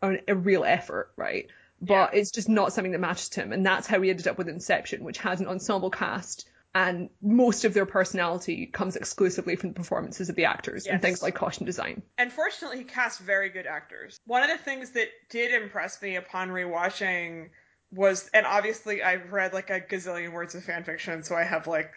a, 0.00 0.18
a 0.28 0.36
real 0.36 0.64
effort, 0.64 1.10
right? 1.16 1.48
But 1.82 2.14
yeah. 2.14 2.20
it's 2.20 2.30
just 2.30 2.48
not 2.48 2.72
something 2.72 2.92
that 2.92 3.00
matters 3.00 3.28
to 3.30 3.42
him, 3.42 3.52
and 3.52 3.66
that's 3.66 3.88
how 3.88 3.98
we 3.98 4.10
ended 4.10 4.28
up 4.28 4.38
with 4.38 4.48
Inception, 4.48 5.02
which 5.02 5.18
has 5.18 5.40
an 5.40 5.48
ensemble 5.48 5.90
cast, 5.90 6.48
and 6.76 7.10
most 7.20 7.64
of 7.64 7.74
their 7.74 7.86
personality 7.86 8.66
comes 8.66 8.94
exclusively 8.94 9.56
from 9.56 9.70
the 9.70 9.74
performances 9.74 10.28
of 10.28 10.36
the 10.36 10.44
actors 10.44 10.86
yes. 10.86 10.92
and 10.92 11.02
things 11.02 11.20
like 11.20 11.34
costume 11.34 11.66
design. 11.66 12.02
And 12.18 12.32
fortunately, 12.32 12.78
he 12.78 12.84
cast 12.84 13.18
very 13.18 13.48
good 13.48 13.66
actors. 13.66 14.20
One 14.26 14.44
of 14.44 14.50
the 14.50 14.62
things 14.62 14.92
that 14.92 15.08
did 15.28 15.60
impress 15.60 16.00
me 16.00 16.14
upon 16.14 16.50
rewatching 16.50 17.48
was, 17.92 18.30
and 18.32 18.46
obviously 18.46 19.02
I've 19.02 19.32
read 19.32 19.52
like 19.52 19.70
a 19.70 19.80
gazillion 19.80 20.32
words 20.32 20.54
of 20.54 20.62
fan 20.62 20.84
fiction, 20.84 21.24
so 21.24 21.34
I 21.34 21.42
have 21.42 21.66
like 21.66 21.90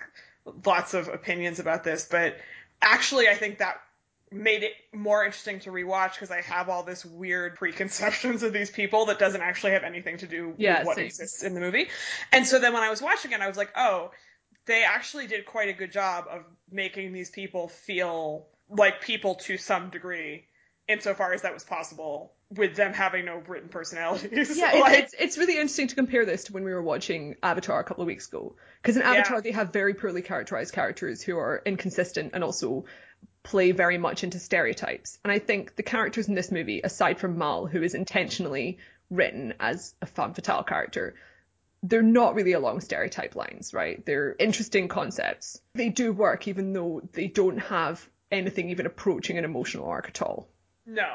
lots 0.66 0.94
of 0.94 1.08
opinions 1.08 1.60
about 1.60 1.84
this, 1.84 2.08
but 2.10 2.38
actually, 2.82 3.28
I 3.28 3.36
think 3.36 3.60
that 3.60 3.82
made 4.32 4.64
it 4.64 4.72
more 4.94 5.26
interesting 5.26 5.60
to 5.60 5.72
rewatch 5.72 6.14
because 6.14 6.32
I 6.32 6.42
have 6.42 6.70
all 6.70 6.84
this 6.84 7.06
weird 7.06 7.56
preconceptions 7.56 8.44
of 8.44 8.54
these 8.54 8.70
people 8.70 9.08
that 9.08 9.20
doesn't 9.20 9.42
actually 9.42 9.74
have 9.74 9.84
anything 9.84 10.18
to 10.20 10.28
do 10.28 10.54
yeah, 10.58 10.80
with 10.80 10.88
what 10.88 10.96
same. 10.96 11.06
exists 11.06 11.44
in 11.44 11.54
the 11.54 11.60
movie. 11.60 11.90
And 12.32 12.48
so 12.48 12.58
then 12.58 12.74
when 12.74 12.82
I 12.82 12.90
was 12.90 13.02
watching 13.02 13.34
it, 13.34 13.42
I 13.42 13.48
was 13.48 13.58
like, 13.58 13.72
oh, 13.76 14.12
they 14.66 14.84
actually 14.84 15.28
did 15.28 15.46
quite 15.46 15.70
a 15.70 15.74
good 15.74 15.92
job 15.92 16.26
of 16.30 16.44
making 16.72 17.12
these 17.12 17.30
people 17.30 17.68
feel 17.68 18.48
like 18.70 19.02
people 19.02 19.36
to 19.36 19.58
some 19.58 19.90
degree 19.90 20.46
insofar 20.88 21.34
as 21.34 21.42
that 21.42 21.54
was 21.54 21.64
possible 21.64 22.34
with 22.56 22.76
them 22.76 22.94
having 22.94 23.26
no 23.26 23.38
written 23.48 23.70
personalities. 23.70 24.58
Yeah, 24.58 24.72
Like, 24.80 25.00
it's 25.00 25.16
it's 25.18 25.38
really 25.38 25.54
interesting 25.56 25.88
to 25.88 25.96
compare 25.96 26.26
this 26.26 26.46
to 26.46 26.54
when 26.54 26.64
we 26.64 26.74
were 26.74 26.82
watching 26.84 27.36
Avatar 27.42 27.80
a 27.80 27.84
couple 27.84 28.02
of 28.04 28.08
weeks 28.08 28.28
ago. 28.28 28.56
Because 28.82 28.98
in 28.98 29.04
Avatar 29.04 29.38
Yeah. 29.38 29.42
they 29.42 29.52
have 29.52 29.72
very 29.72 29.94
poorly 29.94 30.22
characterized 30.22 30.74
characters 30.74 31.22
who 31.22 31.38
are 31.38 31.62
inconsistent 31.66 32.32
and 32.34 32.44
also 32.44 32.86
play 33.44 33.72
very 33.72 33.98
much 33.98 34.24
into 34.24 34.40
stereotypes. 34.40 35.18
And 35.24 35.32
I 35.32 35.40
think 35.40 35.76
the 35.76 35.84
characters 35.84 36.28
in 36.28 36.36
this 36.36 36.52
movie, 36.52 36.82
aside 36.84 37.20
from 37.20 37.38
Mal, 37.38 37.66
who 37.68 37.82
is 37.82 37.96
intentionally 37.96 38.78
written 39.10 39.54
as 39.60 39.96
a 40.02 40.06
femme 40.06 40.34
fatale 40.34 40.64
character, 40.64 41.16
they're 41.84 42.04
not 42.04 42.36
really 42.36 42.52
along 42.54 42.82
stereotype 42.82 43.36
lines, 43.36 43.74
right? 43.74 44.06
They're 44.06 44.36
interesting 44.38 44.88
concepts. 44.88 45.60
They 45.74 45.90
do 45.90 46.14
work 46.14 46.48
even 46.48 46.74
though 46.74 47.02
they 47.14 47.28
don't 47.28 47.58
have 47.58 48.08
anything 48.30 48.70
even 48.70 48.86
approaching 48.86 49.38
an 49.38 49.46
emotional 49.46 49.88
arc 49.88 50.08
at 50.10 50.22
all. 50.22 50.48
no. 50.86 51.08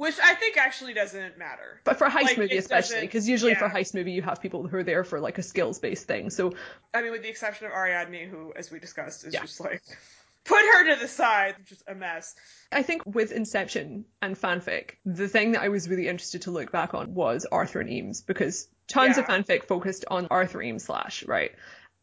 Which 0.00 0.14
I 0.18 0.34
think 0.34 0.56
actually 0.56 0.94
doesn't 0.94 1.36
matter. 1.36 1.78
But 1.84 1.98
for 1.98 2.06
a 2.06 2.10
heist 2.10 2.22
Like, 2.22 2.38
movie 2.38 2.56
especially, 2.56 3.02
because 3.02 3.28
usually 3.28 3.54
for 3.54 3.66
a 3.66 3.70
heist 3.70 3.92
movie 3.92 4.12
you 4.12 4.22
have 4.22 4.40
people 4.40 4.66
who 4.66 4.78
are 4.78 4.82
there 4.82 5.04
for 5.04 5.20
like 5.20 5.36
a 5.36 5.42
skills 5.42 5.78
based 5.78 6.06
thing. 6.06 6.30
So 6.30 6.54
I 6.94 7.02
mean, 7.02 7.12
with 7.12 7.20
the 7.20 7.28
exception 7.28 7.66
of 7.66 7.72
Ariadne, 7.74 8.26
who, 8.30 8.54
as 8.56 8.70
we 8.70 8.78
discussed, 8.78 9.26
is 9.26 9.34
Yeah. 9.34 9.42
just 9.42 9.60
like, 9.60 9.82
put 10.46 10.58
her 10.62 10.94
to 10.94 10.98
the 10.98 11.06
side, 11.06 11.56
just 11.66 11.82
a 11.86 11.94
mess. 11.94 12.34
I 12.72 12.82
think 12.82 13.02
with 13.04 13.30
Inception 13.30 14.06
and 14.22 14.40
fanfic, 14.40 14.92
the 15.04 15.28
thing 15.28 15.52
that 15.52 15.60
I 15.60 15.68
was 15.68 15.86
really 15.86 16.08
interested 16.08 16.42
to 16.42 16.50
look 16.50 16.72
back 16.72 16.94
on 16.94 17.12
was 17.12 17.44
Arthur 17.52 17.80
and 17.80 17.90
Eames 17.90 18.22
because 18.22 18.68
tons 18.88 19.18
of 19.18 19.26
fanfic 19.26 19.64
focused 19.64 20.06
on 20.10 20.28
Arthur 20.30 20.62
Eames 20.62 20.84
slash, 20.84 21.26
right? 21.26 21.52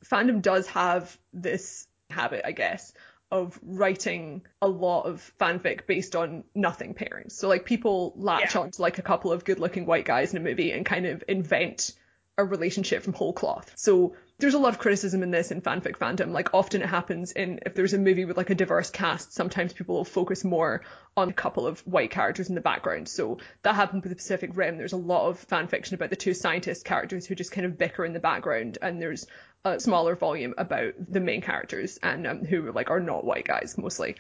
Fandom 0.06 0.44
does 0.44 0.68
have 0.68 1.18
this 1.34 1.88
habit, 2.12 2.44
I 2.46 2.52
guess, 2.52 2.94
of 3.32 3.60
writing 3.62 4.42
a 4.62 4.68
lot 4.68 5.04
of 5.04 5.32
fanfic 5.40 5.86
based 5.86 6.16
on 6.16 6.44
nothing 6.56 6.94
pairings. 6.94 7.34
So 7.34 7.48
like 7.48 7.66
people 7.66 8.14
latch 8.16 8.56
Yeah. 8.56 8.62
on 8.62 8.72
to 8.72 8.82
like 8.82 8.98
a 8.98 9.02
couple 9.04 9.32
of 9.32 9.44
good 9.44 9.60
looking 9.60 9.86
white 9.86 10.06
guys 10.06 10.32
in 10.32 10.38
a 10.38 10.44
movie 10.44 10.72
and 10.72 10.86
kind 10.86 11.06
of 11.06 11.24
invent 11.28 11.92
a 12.40 12.46
relationship 12.46 13.02
from 13.02 13.14
whole 13.14 13.34
cloth. 13.34 13.72
So 13.76 14.16
there's 14.38 14.54
a 14.54 14.60
lot 14.60 14.72
of 14.72 14.78
criticism 14.78 15.24
in 15.24 15.32
this 15.32 15.50
in 15.50 15.62
fanfic 15.62 15.98
fandom. 15.98 16.32
Like 16.32 16.54
often 16.54 16.84
it 16.84 16.88
happens 16.88 17.32
in 17.32 17.60
if 17.66 17.74
there's 17.74 17.94
a 17.96 17.98
movie 17.98 18.26
with 18.26 18.38
like 18.38 18.52
a 18.52 18.56
diverse 18.56 18.92
cast, 18.92 19.34
sometimes 19.34 19.74
people 19.74 19.96
will 19.96 20.06
focus 20.06 20.44
more 20.44 20.84
on 21.18 21.30
a 21.30 21.34
couple 21.34 21.66
of 21.66 21.80
white 21.88 22.12
characters 22.12 22.48
in 22.48 22.54
the 22.54 22.62
background. 22.62 23.10
So 23.10 23.40
that 23.64 23.74
happened 23.74 24.04
with 24.04 24.12
the 24.12 24.16
Pacific 24.16 24.52
Rim. 24.54 24.78
There's 24.78 24.94
a 24.94 24.98
lot 24.98 25.28
of 25.28 25.48
fanfiction 25.48 25.94
about 25.94 26.12
the 26.12 26.16
two 26.16 26.36
scientist 26.36 26.86
characters 26.86 27.26
who 27.26 27.34
just 27.34 27.52
kind 27.52 27.66
of 27.66 27.78
bicker 27.80 28.06
in 28.06 28.14
the 28.14 28.20
background, 28.20 28.78
and 28.84 29.02
there's 29.02 29.26
a 29.66 29.80
smaller 29.80 30.16
volume 30.16 30.54
about 30.58 30.94
the 31.10 31.20
main 31.20 31.42
characters 31.42 31.98
and 32.02 32.26
um, 32.28 32.46
who 32.46 32.72
like 32.72 32.90
are 32.90 33.00
not 33.00 33.26
white 33.26 33.46
guys 33.46 33.78
mostly. 33.78 34.16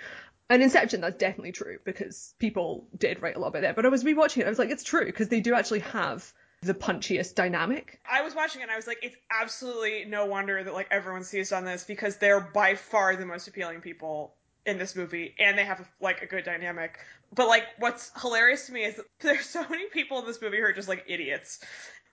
And 0.50 0.64
Inception, 0.64 1.02
that's 1.02 1.18
definitely 1.18 1.52
true 1.52 1.78
because 1.84 2.34
people 2.40 2.88
did 2.98 3.22
write 3.22 3.36
a 3.36 3.40
lot 3.40 3.50
about 3.50 3.64
that. 3.64 3.76
But 3.76 3.86
I 3.86 3.90
was 3.90 4.04
rewatching 4.04 4.42
it, 4.42 4.46
I 4.46 4.50
was 4.50 4.60
like, 4.60 4.70
it's 4.70 4.84
true 4.84 5.06
because 5.06 5.28
they 5.28 5.42
do 5.42 5.54
actually 5.54 5.80
have 5.80 6.34
the 6.62 6.74
punchiest 6.74 7.36
dynamic. 7.36 8.00
I 8.10 8.22
was 8.22 8.34
watching 8.34 8.62
it 8.62 8.64
and 8.64 8.72
I 8.72 8.76
was 8.76 8.88
like, 8.88 9.00
it's 9.04 9.16
absolutely 9.30 10.06
no 10.06 10.26
wonder 10.26 10.64
that 10.64 10.74
like 10.74 10.88
everyone 10.90 11.24
sees 11.24 11.52
on 11.52 11.66
this 11.66 11.84
because 11.84 12.18
they're 12.18 12.40
by 12.40 12.76
far 12.76 13.16
the 13.16 13.26
most 13.26 13.48
appealing 13.48 13.82
people 13.82 14.34
in 14.66 14.78
this 14.78 14.96
movie 14.96 15.36
and 15.40 15.58
they 15.58 15.66
have 15.66 15.88
like 16.02 16.22
a 16.22 16.26
good 16.26 16.44
dynamic. 16.44 16.98
But 17.34 17.48
like 17.48 17.64
what's 17.80 18.12
hilarious 18.22 18.68
to 18.68 18.74
me 18.74 18.86
is 18.86 19.00
there's 19.20 19.46
so 19.46 19.66
many 19.70 19.88
people 19.88 20.20
in 20.20 20.26
this 20.26 20.42
movie 20.42 20.58
who 20.58 20.64
are 20.64 20.74
just 20.74 20.88
like 20.88 21.06
idiots. 21.08 21.60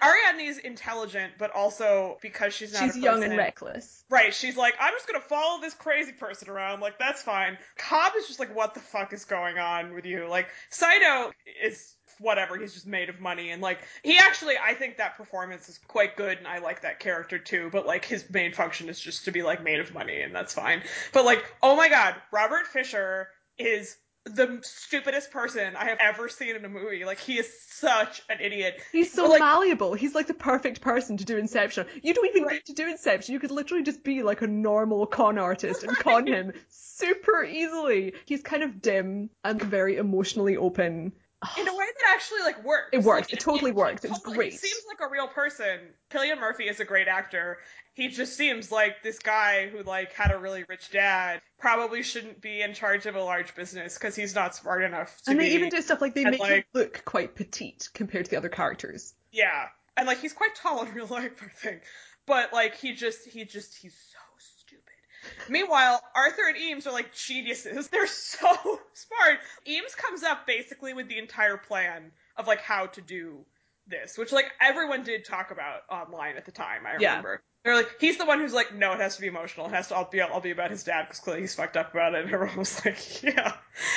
Ariadne 0.02 0.40
is 0.40 0.58
intelligent, 0.58 1.34
but 1.38 1.50
also 1.54 2.18
because 2.22 2.54
she's 2.54 2.72
not 2.72 2.84
She's 2.84 2.96
young 2.96 3.22
and 3.22 3.36
reckless. 3.36 4.04
Right, 4.10 4.34
she's 4.34 4.56
like, 4.56 4.74
I'm 4.80 4.92
just 4.94 5.06
gonna 5.06 5.20
follow 5.20 5.60
this 5.60 5.74
crazy 5.74 6.12
person 6.12 6.48
around, 6.48 6.80
like, 6.80 6.98
that's 6.98 7.22
fine. 7.22 7.58
Cobb 7.76 8.12
is 8.16 8.26
just 8.26 8.40
like, 8.40 8.54
what 8.54 8.74
the 8.74 8.80
fuck 8.80 9.12
is 9.12 9.24
going 9.24 9.58
on 9.58 9.94
with 9.94 10.06
you? 10.06 10.28
Like, 10.28 10.48
Saito 10.70 11.32
is 11.62 11.96
whatever, 12.18 12.56
he's 12.56 12.74
just 12.74 12.86
made 12.86 13.08
of 13.08 13.20
money, 13.20 13.50
and 13.50 13.60
like, 13.60 13.80
he 14.02 14.18
actually, 14.18 14.54
I 14.56 14.74
think 14.74 14.98
that 14.98 15.16
performance 15.16 15.68
is 15.68 15.78
quite 15.88 16.16
good, 16.16 16.38
and 16.38 16.46
I 16.46 16.58
like 16.58 16.82
that 16.82 17.00
character 17.00 17.38
too, 17.38 17.70
but 17.72 17.86
like, 17.86 18.04
his 18.04 18.28
main 18.30 18.52
function 18.52 18.88
is 18.88 19.00
just 19.00 19.24
to 19.24 19.32
be 19.32 19.42
like 19.42 19.62
made 19.62 19.80
of 19.80 19.92
money, 19.92 20.20
and 20.20 20.34
that's 20.34 20.54
fine. 20.54 20.82
But 21.12 21.24
like, 21.24 21.44
oh 21.62 21.76
my 21.76 21.88
god, 21.88 22.14
Robert 22.32 22.66
Fisher 22.66 23.28
is 23.58 23.96
the 24.24 24.58
stupidest 24.62 25.30
person 25.30 25.76
I 25.76 25.84
have 25.84 25.98
ever 26.00 26.28
seen 26.28 26.56
in 26.56 26.64
a 26.64 26.68
movie. 26.68 27.04
Like, 27.04 27.18
he 27.20 27.38
is 27.38 27.48
such 27.68 28.22
an 28.30 28.38
idiot. 28.40 28.80
He's 28.90 29.12
so 29.12 29.24
But, 29.24 29.30
like- 29.32 29.40
malleable. 29.40 29.94
He's 29.94 30.14
like 30.14 30.26
the 30.26 30.34
perfect 30.34 30.80
person 30.80 31.16
to 31.18 31.24
do 31.24 31.36
Inception. 31.36 31.86
You 32.02 32.14
don't 32.14 32.26
even 32.28 32.44
Right. 32.44 32.52
need 32.54 32.64
to 32.66 32.72
do 32.72 32.88
Inception. 32.88 33.34
You 33.34 33.40
could 33.40 33.50
literally 33.50 33.82
just 33.84 34.02
be 34.02 34.22
like 34.22 34.40
a 34.42 34.46
normal 34.46 35.06
con 35.06 35.38
artist 35.38 35.82
and 35.82 35.94
con 35.96 36.26
him 36.26 36.52
super 36.68 37.44
easily. 37.44 38.14
He's 38.24 38.42
kind 38.42 38.62
of 38.62 38.80
dim 38.80 39.28
and 39.44 39.60
very 39.62 39.96
emotionally 39.96 40.56
open. 40.56 41.12
in 41.58 41.68
a 41.68 41.76
way 41.76 41.84
that 41.84 42.14
actually 42.14 42.40
like 42.40 42.64
works. 42.64 42.88
It 42.94 43.02
works. 43.02 43.26
Like, 43.28 43.34
It 43.34 43.40
totally 43.40 43.70
worked. 43.72 44.02
It 44.06 44.08
was 44.08 44.18
totally- 44.20 44.36
great. 44.36 44.52
He 44.52 44.56
seems 44.56 44.82
like 44.88 45.06
a 45.06 45.12
real 45.12 45.28
person. 45.28 45.78
Cillian 46.10 46.40
Murphy 46.40 46.68
is 46.68 46.80
a 46.80 46.86
great 46.86 47.06
actor. 47.06 47.58
He 47.94 48.08
just 48.08 48.36
seems 48.36 48.72
like 48.72 49.02
this 49.04 49.20
guy 49.20 49.68
who 49.68 49.82
like 49.84 50.12
had 50.12 50.32
a 50.32 50.38
really 50.38 50.64
rich 50.68 50.90
dad. 50.90 51.40
Probably 51.58 52.02
shouldn't 52.02 52.40
be 52.40 52.60
in 52.60 52.74
charge 52.74 53.06
of 53.06 53.14
a 53.14 53.22
large 53.22 53.54
business 53.54 53.94
because 53.94 54.16
he's 54.16 54.34
not 54.34 54.56
smart 54.56 54.82
enough 54.82 55.16
to 55.22 55.30
and 55.30 55.38
be. 55.38 55.48
they 55.48 55.54
even 55.54 55.68
do 55.68 55.80
stuff 55.80 56.00
like 56.00 56.14
they 56.14 56.24
and, 56.24 56.32
make 56.32 56.42
him 56.42 56.64
look 56.72 57.04
quite 57.04 57.36
petite 57.36 57.88
compared 57.94 58.24
to 58.24 58.32
the 58.32 58.36
other 58.36 58.48
characters. 58.48 59.14
Yeah, 59.30 59.66
and 59.96 60.08
like 60.08 60.18
he's 60.18 60.32
quite 60.32 60.56
tall 60.56 60.84
in 60.84 60.92
real 60.92 61.06
life, 61.06 61.40
I 61.40 61.48
think. 61.54 61.82
But 62.26 62.52
like 62.52 62.76
he 62.76 62.94
just 62.94 63.28
he 63.28 63.44
just 63.44 63.76
he's 63.76 63.94
so 63.94 64.18
stupid. 64.38 65.48
Meanwhile, 65.48 66.02
Arthur 66.16 66.48
and 66.48 66.56
Eames 66.56 66.88
are 66.88 66.92
like 66.92 67.14
geniuses. 67.14 67.88
They're 67.92 68.08
so 68.08 68.48
smart. 68.94 69.38
Eames 69.68 69.94
comes 69.94 70.24
up 70.24 70.48
basically 70.48 70.94
with 70.94 71.08
the 71.08 71.18
entire 71.18 71.58
plan 71.58 72.10
of 72.36 72.48
like 72.48 72.60
how 72.60 72.86
to 72.86 73.00
do 73.00 73.44
this, 73.86 74.16
which 74.18 74.32
like 74.32 74.46
everyone 74.60 75.02
did 75.04 75.24
talk 75.24 75.50
about 75.50 75.80
online 75.90 76.36
at 76.36 76.44
the 76.44 76.52
time. 76.52 76.86
I 76.86 76.96
Yeah. 77.00 77.10
remember. 77.10 77.42
They're 77.64 77.76
like, 77.76 77.96
he's 77.98 78.18
the 78.18 78.26
one 78.26 78.40
who's 78.40 78.52
like, 78.52 78.74
no, 78.74 78.92
it 78.92 79.00
has 79.00 79.14
to 79.16 79.22
be 79.22 79.26
emotional. 79.26 79.66
It 79.66 79.70
has 79.70 79.88
to 79.88 79.94
all 79.94 80.04
be 80.04 80.20
all 80.20 80.40
be 80.40 80.50
about 80.50 80.70
his 80.70 80.84
dad 80.84 81.04
because 81.04 81.20
clearly 81.20 81.40
he's 81.42 81.54
fucked 81.54 81.78
up 81.78 81.92
about 81.92 82.14
it. 82.14 82.24
And 82.24 82.34
everyone 82.34 82.58
was 82.58 82.84
like, 82.84 83.22
yeah. 83.22 83.54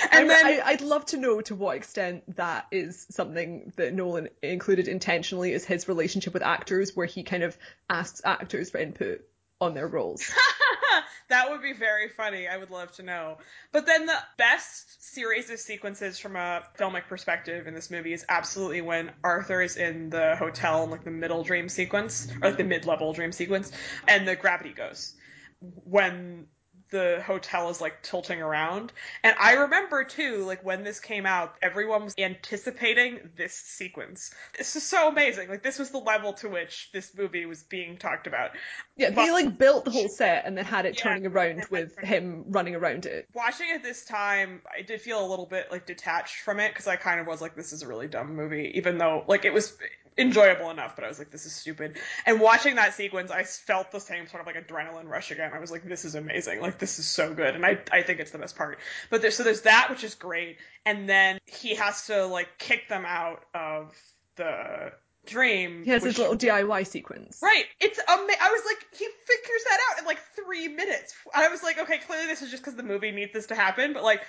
And 0.09 0.23
I, 0.23 0.27
then 0.27 0.45
I, 0.45 0.61
I'd 0.67 0.81
love 0.81 1.05
to 1.07 1.17
know 1.17 1.41
to 1.41 1.53
what 1.55 1.75
extent 1.75 2.37
that 2.37 2.67
is 2.71 3.05
something 3.11 3.73
that 3.75 3.93
Nolan 3.93 4.29
included 4.41 4.87
intentionally 4.87 5.51
is 5.51 5.65
his 5.65 5.89
relationship 5.89 6.33
with 6.33 6.43
actors, 6.43 6.95
where 6.95 7.07
he 7.07 7.23
kind 7.23 7.43
of 7.43 7.57
asks 7.89 8.21
actors 8.23 8.69
for 8.69 8.77
input 8.77 9.19
on 9.59 9.73
their 9.73 9.87
roles. 9.87 10.23
that 11.29 11.49
would 11.49 11.61
be 11.61 11.73
very 11.73 12.09
funny. 12.09 12.47
I 12.47 12.57
would 12.57 12.71
love 12.71 12.91
to 12.93 13.03
know. 13.03 13.37
But 13.71 13.85
then 13.85 14.05
the 14.05 14.17
best 14.37 15.13
series 15.13 15.49
of 15.49 15.59
sequences 15.59 16.19
from 16.19 16.35
a 16.35 16.63
filmic 16.77 17.07
perspective 17.07 17.67
in 17.67 17.73
this 17.73 17.89
movie 17.91 18.13
is 18.13 18.25
absolutely 18.29 18.81
when 18.81 19.11
Arthur 19.23 19.61
is 19.61 19.77
in 19.77 20.09
the 20.09 20.35
hotel 20.35 20.83
in 20.83 20.91
like 20.91 21.03
the 21.03 21.11
middle 21.11 21.43
dream 21.43 21.69
sequence, 21.69 22.27
or 22.41 22.49
like 22.49 22.57
the 22.57 22.63
mid-level 22.63 23.13
dream 23.13 23.31
sequence, 23.31 23.71
and 24.07 24.27
the 24.27 24.35
gravity 24.35 24.73
goes. 24.73 25.13
When 25.59 26.47
the 26.89 27.21
hotel 27.25 27.69
is 27.69 27.81
like 27.81 28.01
tilting 28.03 28.41
around. 28.41 28.93
And 29.23 29.35
I 29.39 29.53
remember 29.53 30.03
too, 30.03 30.45
like 30.45 30.63
when 30.63 30.83
this 30.83 30.99
came 30.99 31.25
out, 31.25 31.55
everyone 31.61 32.03
was 32.05 32.15
anticipating 32.17 33.29
this 33.35 33.53
sequence. 33.53 34.31
This 34.57 34.75
is 34.75 34.83
so 34.83 35.09
amazing. 35.09 35.49
Like 35.49 35.63
this 35.63 35.79
was 35.79 35.89
the 35.89 35.97
level 35.97 36.33
to 36.33 36.49
which 36.49 36.89
this 36.93 37.15
movie 37.15 37.45
was 37.45 37.63
being 37.63 37.97
talked 37.97 38.27
about. 38.27 38.51
Yeah, 38.95 39.09
they 39.11 39.31
like 39.31 39.57
built 39.57 39.85
the 39.85 39.91
whole 39.91 40.09
set 40.09 40.45
and 40.45 40.57
then 40.57 40.65
had 40.65 40.85
it 40.85 40.95
Yeah. 40.97 41.03
turning 41.03 41.25
around 41.27 41.65
with 41.69 41.97
him 41.99 42.45
running 42.49 42.75
around 42.75 43.05
it. 43.05 43.27
watching 43.33 43.67
it 43.69 43.83
this 43.83 44.05
time, 44.05 44.61
I 44.77 44.81
did 44.81 45.01
feel 45.01 45.25
a 45.25 45.27
little 45.27 45.45
bit 45.45 45.71
like 45.71 45.85
detached 45.85 46.41
from 46.41 46.59
it 46.59 46.69
because 46.69 46.87
I 46.87 46.95
kind 46.95 47.19
of 47.19 47.27
was 47.27 47.41
like, 47.41 47.55
this 47.55 47.73
is 47.73 47.81
a 47.83 47.87
really 47.87 48.07
dumb 48.07 48.35
movie, 48.35 48.71
even 48.75 48.97
though 48.97 49.23
like 49.27 49.45
it 49.45 49.53
was 49.53 49.77
enjoyable 50.17 50.69
enough, 50.71 50.95
but 50.95 51.05
I 51.05 51.07
was 51.07 51.19
like, 51.19 51.31
this 51.31 51.45
is 51.45 51.53
stupid. 51.53 51.97
And 52.25 52.39
watching 52.39 52.75
that 52.75 52.93
sequence, 52.93 53.31
I 53.31 53.43
felt 53.43 53.91
the 53.91 53.99
same 53.99 54.27
sort 54.27 54.41
of 54.41 54.47
like 54.47 54.55
adrenaline 54.67 55.07
rush 55.07 55.31
again. 55.31 55.51
I 55.53 55.59
was 55.59 55.71
like, 55.71 55.83
this 55.83 56.05
is 56.05 56.15
amazing, 56.15 56.61
like 56.61 56.79
this 56.79 56.99
is 56.99 57.05
so 57.05 57.33
good, 57.33 57.55
and 57.55 57.65
I 57.65 57.79
I 57.91 58.01
think 58.01 58.19
it's 58.19 58.31
the 58.31 58.39
best 58.39 58.55
part. 58.55 58.79
But 59.09 59.21
there's 59.21 59.35
so 59.35 59.43
there's 59.43 59.61
that 59.61 59.87
which 59.89 60.03
is 60.03 60.15
great, 60.15 60.57
and 60.85 61.07
then 61.07 61.39
he 61.45 61.75
has 61.75 62.07
to 62.07 62.25
like 62.25 62.49
kick 62.57 62.89
them 62.89 63.05
out 63.05 63.43
of 63.53 63.93
the 64.35 64.91
dream. 65.25 65.83
He 65.83 65.91
has 65.91 66.01
which- 66.03 66.11
his 66.15 66.19
little 66.19 66.37
DIY 66.37 66.87
sequence. 66.87 67.39
Right. 67.41 67.65
It's 67.79 67.99
ama- 68.07 68.33
I 68.41 68.51
was 68.51 68.61
like, 68.65 68.77
he 68.97 69.05
figures 69.25 69.63
that 69.65 69.79
out 69.91 69.99
in 69.99 70.05
like 70.05 70.19
three 70.35 70.67
minutes. 70.69 71.13
I 71.35 71.49
was 71.49 71.61
like, 71.63 71.77
okay, 71.79 71.97
clearly 71.99 72.27
this 72.27 72.41
is 72.41 72.49
just 72.49 72.63
because 72.63 72.75
the 72.75 72.83
movie 72.83 73.11
needs 73.11 73.33
this 73.33 73.47
to 73.47 73.55
happen, 73.55 73.93
but 73.93 74.03
like, 74.03 74.21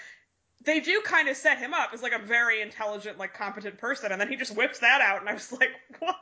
they 0.65 0.81
do 0.81 1.01
kind 1.05 1.29
of 1.29 1.37
set 1.37 1.59
him 1.59 1.73
up 1.73 1.91
as 1.95 2.03
like 2.03 2.13
a 2.13 2.19
very 2.19 2.61
intelligent, 2.61 3.19
like 3.19 3.35
competent 3.35 3.79
person, 3.79 4.13
and 4.13 4.21
then 4.21 4.29
he 4.29 4.37
just 4.37 4.57
whips 4.57 4.81
that 4.81 5.01
out, 5.01 5.21
and 5.21 5.29
I 5.29 5.35
was 5.35 5.53
like, 5.61 5.71
what? 5.99 6.17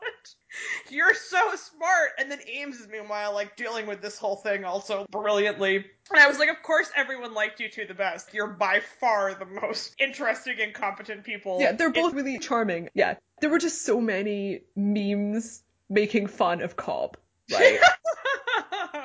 You're 0.88 1.14
so 1.14 1.54
smart. 1.54 2.10
And 2.18 2.30
then 2.30 2.38
Eames 2.48 2.80
is 2.80 2.88
meanwhile 2.88 3.34
like 3.34 3.56
dealing 3.56 3.86
with 3.86 4.00
this 4.00 4.18
whole 4.18 4.36
thing 4.36 4.64
also 4.64 5.04
brilliantly. 5.10 5.76
And 5.76 6.18
I 6.18 6.28
was 6.28 6.38
like, 6.38 6.48
of 6.48 6.62
course 6.62 6.90
everyone 6.96 7.34
liked 7.34 7.60
you 7.60 7.68
two 7.68 7.84
the 7.86 7.94
best. 7.94 8.32
You're 8.32 8.46
by 8.46 8.80
far 9.00 9.34
the 9.34 9.44
most 9.44 9.94
interesting 10.00 10.56
and 10.60 10.72
competent 10.72 11.24
people. 11.24 11.58
Yeah, 11.60 11.72
they're 11.72 11.88
in- 11.88 11.92
both 11.92 12.14
really 12.14 12.38
charming. 12.38 12.88
Yeah, 12.94 13.16
there 13.40 13.50
were 13.50 13.58
just 13.58 13.82
so 13.82 14.00
many 14.00 14.62
memes 14.74 15.62
making 15.90 16.28
fun 16.28 16.62
of 16.62 16.76
Cobb, 16.76 17.16
right? 17.52 17.78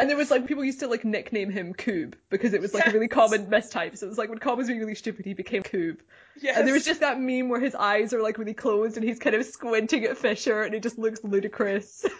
And 0.01 0.09
there 0.09 0.17
was 0.17 0.31
like 0.31 0.47
people 0.47 0.65
used 0.65 0.79
to 0.79 0.87
like 0.87 1.05
nickname 1.05 1.51
him 1.51 1.75
Coob 1.75 2.15
because 2.31 2.53
it 2.53 2.59
was 2.59 2.73
like 2.73 2.85
yes. 2.85 2.91
a 2.91 2.95
really 2.95 3.07
common 3.07 3.45
mistype. 3.45 3.95
So 3.95 4.07
it 4.07 4.09
was 4.09 4.17
like 4.17 4.29
when 4.29 4.39
Cobb 4.39 4.57
was 4.57 4.65
being 4.65 4.79
really 4.79 4.95
stupid, 4.95 5.25
he 5.25 5.35
became 5.35 5.61
Coob. 5.61 5.97
Yes. 6.41 6.57
And 6.57 6.67
there 6.67 6.73
was 6.73 6.85
just 6.85 7.01
that 7.01 7.19
meme 7.19 7.49
where 7.49 7.59
his 7.59 7.75
eyes 7.75 8.11
are 8.11 8.21
like 8.21 8.39
really 8.39 8.55
closed 8.55 8.97
and 8.97 9.05
he's 9.05 9.19
kind 9.19 9.35
of 9.35 9.45
squinting 9.45 10.05
at 10.05 10.17
Fisher 10.17 10.63
and 10.63 10.73
it 10.73 10.81
just 10.81 10.97
looks 10.97 11.23
ludicrous. 11.23 12.03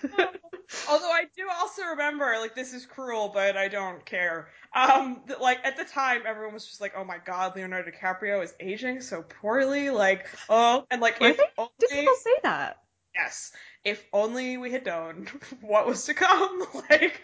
Although 0.90 1.12
I 1.12 1.24
do 1.36 1.48
also 1.60 1.84
remember, 1.84 2.36
like, 2.40 2.56
this 2.56 2.74
is 2.74 2.86
cruel, 2.86 3.32
but 3.34 3.58
I 3.58 3.68
don't 3.68 4.06
care. 4.06 4.48
Um, 4.76 5.22
that, 5.28 5.42
like 5.42 5.60
at 5.66 5.76
the 5.76 5.84
time, 5.84 6.22
everyone 6.26 6.54
was 6.54 6.66
just 6.66 6.80
like, 6.80 6.94
"Oh 6.96 7.04
my 7.04 7.18
God, 7.26 7.56
Leonardo 7.56 7.92
DiCaprio 7.92 8.44
is 8.44 8.54
aging 8.60 9.02
so 9.02 9.22
poorly." 9.42 9.90
Like, 9.90 10.28
oh, 10.50 10.86
and 10.90 11.02
like, 11.02 11.18
if 11.20 11.40
only, 11.58 11.72
did 11.80 11.90
people 11.90 12.16
say 12.24 12.32
that? 12.44 12.78
Yes, 13.14 13.52
if 13.84 14.04
only 14.14 14.58
we 14.58 14.72
had 14.72 14.86
known 14.86 15.28
what 15.62 15.88
was 15.88 16.06
to 16.06 16.14
come. 16.14 16.66
like, 16.90 17.22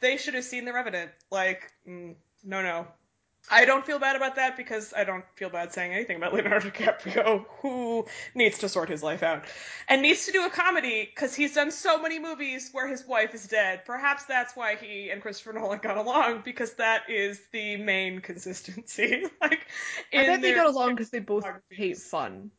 they 0.00 0.16
should 0.16 0.34
have 0.34 0.44
seen 0.44 0.64
the 0.64 0.72
Revenant. 0.72 1.10
Like, 1.30 1.72
mm, 1.86 2.14
no, 2.44 2.62
no, 2.62 2.86
I 3.50 3.64
don't 3.64 3.84
feel 3.84 3.98
bad 3.98 4.14
about 4.14 4.36
that 4.36 4.56
because 4.56 4.94
I 4.96 5.04
don't 5.04 5.24
feel 5.34 5.50
bad 5.50 5.72
saying 5.72 5.92
anything 5.92 6.16
about 6.16 6.32
Leonardo 6.32 6.70
DiCaprio, 6.70 7.44
who 7.60 8.06
needs 8.34 8.58
to 8.58 8.68
sort 8.68 8.88
his 8.88 9.02
life 9.02 9.22
out 9.22 9.44
and 9.88 10.02
needs 10.02 10.26
to 10.26 10.32
do 10.32 10.46
a 10.46 10.50
comedy 10.50 11.08
because 11.12 11.34
he's 11.34 11.54
done 11.54 11.70
so 11.70 12.00
many 12.00 12.18
movies 12.18 12.70
where 12.72 12.86
his 12.86 13.04
wife 13.06 13.34
is 13.34 13.46
dead. 13.48 13.84
Perhaps 13.84 14.26
that's 14.26 14.54
why 14.54 14.76
he 14.76 15.10
and 15.10 15.20
Christopher 15.20 15.54
Nolan 15.54 15.80
got 15.82 15.96
along 15.96 16.42
because 16.44 16.74
that 16.74 17.02
is 17.08 17.40
the 17.52 17.76
main 17.76 18.20
consistency. 18.20 19.24
like, 19.40 19.66
I 20.14 20.26
bet 20.26 20.40
they 20.40 20.54
got 20.54 20.66
along 20.66 20.90
because 20.90 21.10
they 21.10 21.20
both 21.20 21.44
hate 21.70 21.98
fun. 21.98 22.52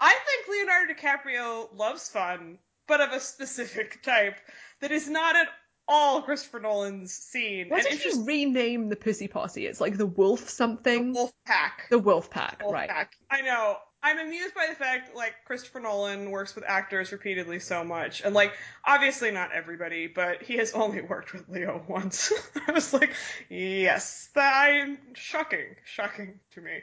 I 0.00 0.16
think 0.26 0.48
Leonardo 0.48 0.94
DiCaprio 0.94 1.76
loves 1.76 2.08
fun, 2.08 2.58
but 2.86 3.00
of 3.00 3.12
a 3.12 3.20
specific 3.20 4.02
type 4.04 4.36
that 4.80 4.90
is 4.90 5.08
not 5.08 5.36
at 5.36 5.48
all 5.88 6.22
Christopher 6.22 6.60
Nolan's 6.60 7.12
scene. 7.12 7.68
What 7.68 7.82
did 7.82 7.98
he 7.98 8.22
rename 8.22 8.88
the 8.88 8.96
Pussy 8.96 9.26
Posse? 9.26 9.66
It's 9.66 9.80
like 9.80 9.96
the 9.96 10.06
Wolf 10.06 10.48
something. 10.48 11.12
The 11.12 11.18
Wolf 11.18 11.32
Pack. 11.46 11.88
The 11.90 11.98
Wolf 11.98 12.30
Pack, 12.30 12.62
wolf 12.62 12.72
right? 12.72 12.88
Pack. 12.88 13.14
I 13.30 13.40
know. 13.42 13.76
I'm 14.02 14.18
amused 14.18 14.54
by 14.54 14.66
the 14.68 14.74
fact 14.74 15.14
like 15.14 15.34
Christopher 15.44 15.80
Nolan 15.80 16.30
works 16.30 16.54
with 16.54 16.64
actors 16.66 17.12
repeatedly 17.12 17.60
so 17.60 17.84
much, 17.84 18.22
and 18.22 18.34
like 18.34 18.52
obviously 18.84 19.30
not 19.30 19.52
everybody, 19.52 20.06
but 20.06 20.42
he 20.42 20.56
has 20.56 20.72
only 20.72 21.02
worked 21.08 21.32
with 21.32 21.48
Leo 21.48 21.84
once. 21.86 22.32
I 22.66 22.72
was 22.72 22.94
like, 22.94 23.14
yes, 23.50 24.28
that 24.34 24.68
I'm 24.68 24.98
shocking, 25.14 25.76
shocking 25.84 26.40
to 26.52 26.60
me. 26.60 26.80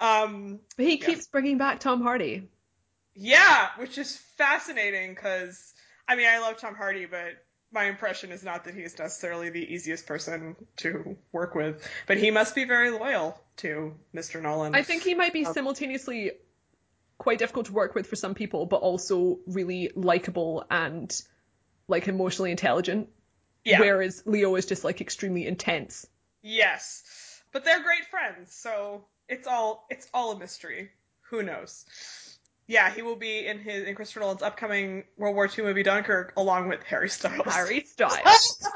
Um, 0.00 0.60
he 0.76 0.98
yeah. 0.98 1.06
keeps 1.06 1.26
bringing 1.26 1.58
back 1.58 1.80
Tom 1.80 2.00
Hardy. 2.00 2.48
Yeah, 3.14 3.68
which 3.76 3.98
is 3.98 4.16
fascinating 4.36 5.14
because 5.14 5.74
I 6.08 6.14
mean 6.14 6.28
I 6.28 6.38
love 6.38 6.58
Tom 6.58 6.76
Hardy, 6.76 7.06
but 7.06 7.44
my 7.72 7.84
impression 7.84 8.30
is 8.30 8.44
not 8.44 8.64
that 8.64 8.74
he's 8.74 8.98
necessarily 8.98 9.50
the 9.50 9.74
easiest 9.74 10.06
person 10.06 10.54
to 10.76 11.16
work 11.32 11.54
with, 11.54 11.88
but 12.06 12.18
he 12.18 12.30
must 12.30 12.54
be 12.54 12.64
very 12.64 12.90
loyal 12.90 13.40
to 13.56 13.94
Mr. 14.14 14.40
Nolan. 14.40 14.74
I 14.74 14.82
think 14.82 15.02
he 15.02 15.14
might 15.14 15.32
be 15.32 15.44
um, 15.46 15.54
simultaneously 15.54 16.32
quite 17.18 17.38
difficult 17.38 17.66
to 17.66 17.72
work 17.72 17.94
with 17.94 18.06
for 18.06 18.16
some 18.16 18.34
people, 18.34 18.66
but 18.66 18.76
also 18.76 19.38
really 19.46 19.90
likable 19.94 20.64
and 20.70 21.20
like 21.88 22.08
emotionally 22.08 22.50
intelligent. 22.50 23.08
Yeah. 23.64 23.80
Whereas 23.80 24.22
Leo 24.26 24.56
is 24.56 24.66
just 24.66 24.84
like 24.84 25.00
extremely 25.00 25.46
intense. 25.46 26.06
Yes. 26.42 27.02
But 27.52 27.64
they're 27.64 27.82
great 27.82 28.06
friends, 28.10 28.54
so 28.54 29.04
it's 29.28 29.46
all 29.46 29.86
it's 29.90 30.08
all 30.12 30.32
a 30.32 30.38
mystery. 30.38 30.90
Who 31.30 31.42
knows? 31.42 31.84
Yeah, 32.66 32.90
he 32.90 33.02
will 33.02 33.16
be 33.16 33.46
in 33.46 33.58
his 33.58 33.84
in 33.86 33.94
Christopher 33.94 34.20
Nolan's 34.20 34.42
upcoming 34.42 35.04
World 35.16 35.34
War 35.34 35.46
II 35.46 35.64
movie 35.64 35.82
Dunkirk 35.82 36.32
along 36.36 36.68
with 36.68 36.82
Harry 36.84 37.08
Styles. 37.08 37.52
Harry 37.52 37.84
Styles. 37.86 38.66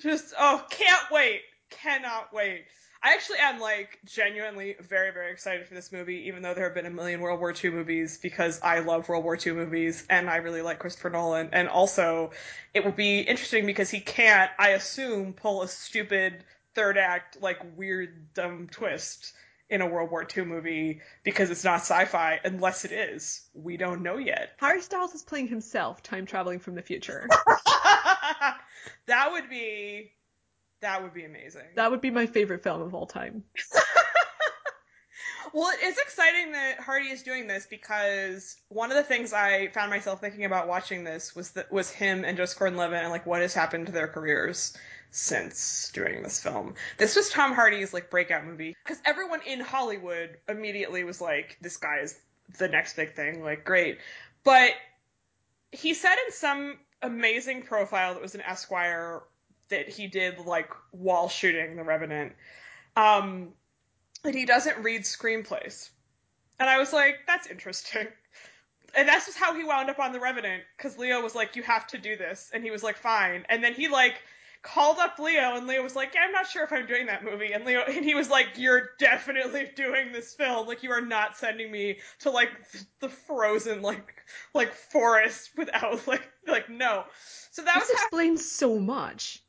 Just 0.00 0.34
oh, 0.38 0.64
can't 0.70 1.10
wait. 1.10 1.40
Cannot 1.70 2.32
wait. 2.32 2.64
I 3.02 3.14
actually 3.14 3.38
am 3.38 3.60
like 3.60 3.98
genuinely 4.04 4.76
very 4.80 5.12
very 5.12 5.30
excited 5.32 5.66
for 5.66 5.74
this 5.74 5.92
movie, 5.92 6.26
even 6.26 6.42
though 6.42 6.54
there 6.54 6.64
have 6.64 6.74
been 6.74 6.86
a 6.86 6.90
million 6.90 7.20
World 7.20 7.40
War 7.40 7.52
II 7.52 7.70
movies 7.70 8.18
because 8.18 8.60
I 8.62 8.80
love 8.80 9.08
World 9.08 9.24
War 9.24 9.38
II 9.44 9.52
movies 9.52 10.04
and 10.10 10.28
I 10.28 10.36
really 10.36 10.62
like 10.62 10.78
Christopher 10.78 11.10
Nolan. 11.10 11.50
And 11.52 11.68
also, 11.68 12.32
it 12.74 12.84
will 12.84 12.92
be 12.92 13.20
interesting 13.20 13.66
because 13.66 13.90
he 13.90 14.00
can't, 14.00 14.50
I 14.58 14.70
assume, 14.70 15.32
pull 15.32 15.62
a 15.62 15.68
stupid 15.68 16.44
third 16.74 16.98
act 16.98 17.40
like 17.40 17.58
weird 17.76 18.34
dumb 18.34 18.68
twist 18.70 19.32
in 19.70 19.80
a 19.80 19.86
World 19.86 20.10
War 20.10 20.26
II 20.36 20.44
movie 20.44 21.00
because 21.24 21.50
it's 21.50 21.64
not 21.64 21.80
sci-fi 21.80 22.40
unless 22.44 22.84
it 22.84 22.92
is. 22.92 23.48
We 23.54 23.76
don't 23.76 24.02
know 24.02 24.16
yet. 24.16 24.50
Harry 24.58 24.80
Styles 24.80 25.14
is 25.14 25.22
playing 25.22 25.48
himself, 25.48 26.02
time 26.02 26.26
traveling 26.26 26.58
from 26.58 26.74
the 26.74 26.82
future. 26.82 27.28
that 29.06 29.32
would 29.32 29.50
be 29.50 30.12
that 30.80 31.02
would 31.02 31.14
be 31.14 31.24
amazing. 31.24 31.66
That 31.76 31.90
would 31.90 32.00
be 32.00 32.10
my 32.10 32.26
favorite 32.26 32.62
film 32.62 32.82
of 32.82 32.94
all 32.94 33.06
time. 33.06 33.44
well, 35.52 35.72
it's 35.80 35.98
exciting 35.98 36.52
that 36.52 36.80
Hardy 36.80 37.08
is 37.08 37.22
doing 37.22 37.46
this 37.46 37.66
because 37.66 38.56
one 38.68 38.90
of 38.90 38.96
the 38.96 39.02
things 39.02 39.32
I 39.32 39.68
found 39.68 39.90
myself 39.90 40.20
thinking 40.20 40.44
about 40.44 40.68
watching 40.68 41.04
this 41.04 41.34
was 41.34 41.50
that 41.52 41.72
was 41.72 41.90
him 41.90 42.24
and 42.24 42.36
Joseph 42.36 42.58
Gordon-Levitt 42.58 43.02
and 43.02 43.10
like 43.10 43.26
what 43.26 43.40
has 43.40 43.54
happened 43.54 43.86
to 43.86 43.92
their 43.92 44.08
careers 44.08 44.76
since 45.10 45.90
doing 45.94 46.22
this 46.22 46.42
film. 46.42 46.74
This 46.98 47.16
was 47.16 47.30
Tom 47.30 47.54
Hardy's 47.54 47.94
like 47.94 48.10
breakout 48.10 48.44
movie 48.44 48.76
because 48.84 49.00
everyone 49.04 49.40
in 49.46 49.60
Hollywood 49.60 50.36
immediately 50.48 51.04
was 51.04 51.20
like, 51.20 51.56
"This 51.60 51.76
guy 51.78 52.00
is 52.02 52.18
the 52.58 52.68
next 52.68 52.96
big 52.96 53.14
thing." 53.14 53.42
Like, 53.42 53.64
great, 53.64 53.98
but 54.44 54.72
he 55.72 55.94
said 55.94 56.16
in 56.26 56.32
some 56.32 56.78
amazing 57.00 57.62
profile 57.62 58.14
that 58.14 58.22
was 58.22 58.34
an 58.34 58.42
Esquire 58.42 59.22
that 59.70 59.88
he 59.88 60.06
did 60.06 60.38
like 60.38 60.70
while 60.90 61.28
shooting 61.28 61.76
The 61.76 61.84
Revenant, 61.84 62.34
um, 62.96 63.50
that 64.22 64.34
he 64.34 64.44
doesn't 64.44 64.82
read 64.82 65.02
screenplays, 65.02 65.90
and 66.58 66.68
I 66.68 66.78
was 66.78 66.92
like, 66.92 67.20
"That's 67.26 67.46
interesting." 67.46 68.08
and 68.96 69.06
that's 69.06 69.26
just 69.26 69.36
how 69.36 69.54
he 69.54 69.64
wound 69.64 69.90
up 69.90 69.98
on 69.98 70.12
the 70.12 70.20
Revenant 70.20 70.62
because 70.76 70.98
Leo 70.98 71.20
was 71.22 71.34
like, 71.34 71.56
"You 71.56 71.62
have 71.62 71.86
to 71.88 71.98
do 71.98 72.16
this," 72.16 72.50
and 72.52 72.64
he 72.64 72.70
was 72.70 72.82
like, 72.82 72.96
"Fine." 72.96 73.44
And 73.48 73.62
then 73.62 73.74
he 73.74 73.88
like 73.88 74.22
called 74.62 74.98
up 74.98 75.18
Leo, 75.18 75.56
and 75.56 75.66
Leo 75.66 75.82
was 75.82 75.94
like, 75.94 76.14
yeah, 76.14 76.22
I'm 76.24 76.32
not 76.32 76.46
sure 76.46 76.64
if 76.64 76.72
I'm 76.72 76.86
doing 76.86 77.06
that 77.06 77.24
movie. 77.24 77.52
And 77.52 77.64
Leo, 77.64 77.82
and 77.88 78.04
he 78.04 78.14
was 78.14 78.28
like, 78.28 78.48
you're 78.56 78.90
definitely 78.98 79.70
doing 79.76 80.12
this 80.12 80.34
film. 80.34 80.66
Like, 80.66 80.82
you 80.82 80.90
are 80.90 81.00
not 81.00 81.36
sending 81.36 81.70
me 81.70 81.98
to 82.20 82.30
like 82.30 82.50
the 83.00 83.08
frozen 83.08 83.82
like 83.82 84.24
like 84.54 84.72
forest 84.72 85.50
without 85.56 86.06
like 86.06 86.28
like 86.46 86.68
no. 86.68 87.04
So 87.50 87.62
that 87.62 87.78
this 87.78 87.90
explains 87.90 88.50
so 88.50 88.78
much. 88.78 89.42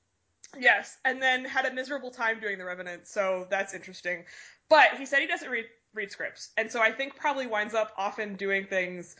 Yes, 0.57 0.97
and 1.05 1.21
then 1.21 1.45
had 1.45 1.65
a 1.65 1.73
miserable 1.73 2.11
time 2.11 2.39
doing 2.39 2.57
The 2.57 2.65
Revenant, 2.65 3.07
so 3.07 3.47
that's 3.49 3.73
interesting. 3.73 4.25
But 4.69 4.95
he 4.97 5.05
said 5.05 5.19
he 5.19 5.27
doesn't 5.27 5.49
read 5.49 5.65
read 5.93 6.11
scripts, 6.11 6.49
and 6.57 6.71
so 6.71 6.81
I 6.81 6.91
think 6.91 7.15
probably 7.15 7.47
winds 7.47 7.73
up 7.73 7.91
often 7.97 8.35
doing 8.35 8.65
things 8.65 9.15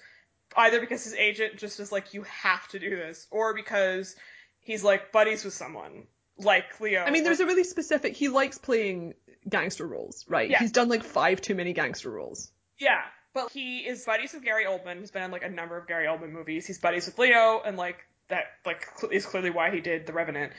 either 0.56 0.80
because 0.80 1.04
his 1.04 1.14
agent 1.14 1.58
just 1.58 1.80
is 1.80 1.92
like, 1.92 2.14
you 2.14 2.24
have 2.24 2.68
to 2.70 2.80
do 2.80 2.96
this, 2.96 3.28
or 3.32 3.54
because 3.54 4.16
he's 4.60 4.84
like 4.84 5.12
buddies 5.12 5.44
with 5.44 5.54
someone 5.54 6.08
like 6.38 6.80
Leo. 6.80 7.04
I 7.04 7.12
mean, 7.12 7.24
there's 7.24 7.40
a 7.40 7.46
really 7.46 7.64
specific. 7.64 8.16
He 8.16 8.30
likes 8.30 8.58
playing 8.58 9.14
gangster 9.48 9.86
roles, 9.86 10.26
right? 10.28 10.50
Yeah. 10.50 10.60
He's 10.60 10.72
done 10.72 10.90
like 10.90 11.04
five 11.04 11.42
too 11.42 11.56
many 11.56 11.74
gangster 11.74 12.10
roles. 12.10 12.52
Yeah, 12.80 13.02
but 13.34 13.52
he 13.52 13.80
is 13.80 14.06
buddies 14.06 14.34
with 14.34 14.44
Gary 14.44 14.66
Oldman. 14.66 15.00
He's 15.00 15.12
been 15.12 15.24
in 15.24 15.32
like 15.32 15.44
a 15.44 15.50
number 15.50 15.78
of 15.78 15.88
Gary 15.88 16.08
Oldman 16.08 16.32
movies. 16.32 16.66
He's 16.66 16.80
buddies 16.80 17.06
with 17.06 17.18
Leo, 17.20 17.62
and 17.64 17.78
like 17.78 18.06
that 18.30 18.46
like 18.66 18.88
is 19.12 19.26
clearly 19.26 19.50
why 19.50 19.72
he 19.72 19.82
did 19.82 20.06
The 20.06 20.14
Revenant. 20.14 20.54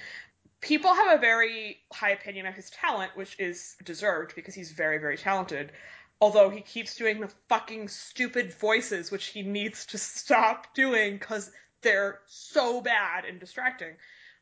People 0.61 0.95
have 0.95 1.19
a 1.19 1.21
very 1.21 1.81
high 1.93 2.11
opinion 2.11 2.47
of 2.47 2.55
his 2.55 2.71
talent, 2.71 3.17
which 3.17 3.39
is 3.39 3.77
deserved 3.85 4.35
because 4.35 4.55
he's 4.55 4.73
very 4.73 4.99
very 4.99 5.17
talented. 5.17 5.73
Although 6.21 6.51
he 6.51 6.61
keeps 6.61 6.97
doing 6.97 7.21
the 7.21 7.33
fucking 7.49 7.89
stupid 7.89 8.53
voices, 8.53 9.11
which 9.11 9.27
he 9.27 9.43
needs 9.43 9.87
to 9.87 9.99
stop 9.99 10.75
doing 10.75 11.15
because 11.15 11.51
they're 11.81 12.21
so 12.27 12.83
bad 12.83 13.25
and 13.25 13.41
distracting. 13.41 13.97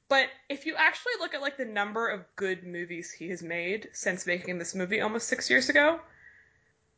But 0.09 0.29
if 0.49 0.67
you 0.67 0.75
actually 0.75 1.13
look 1.21 1.35
at 1.35 1.43
like 1.43 1.57
the 1.57 1.65
number 1.67 2.09
of 2.09 2.25
good 2.35 2.65
movies 2.67 3.13
he 3.13 3.29
has 3.29 3.43
made 3.43 3.91
since 3.93 4.27
making 4.27 4.59
this 4.59 4.75
movie 4.75 5.01
almost 5.01 5.29
six 5.29 5.51
years 5.51 5.69
ago, 5.69 6.01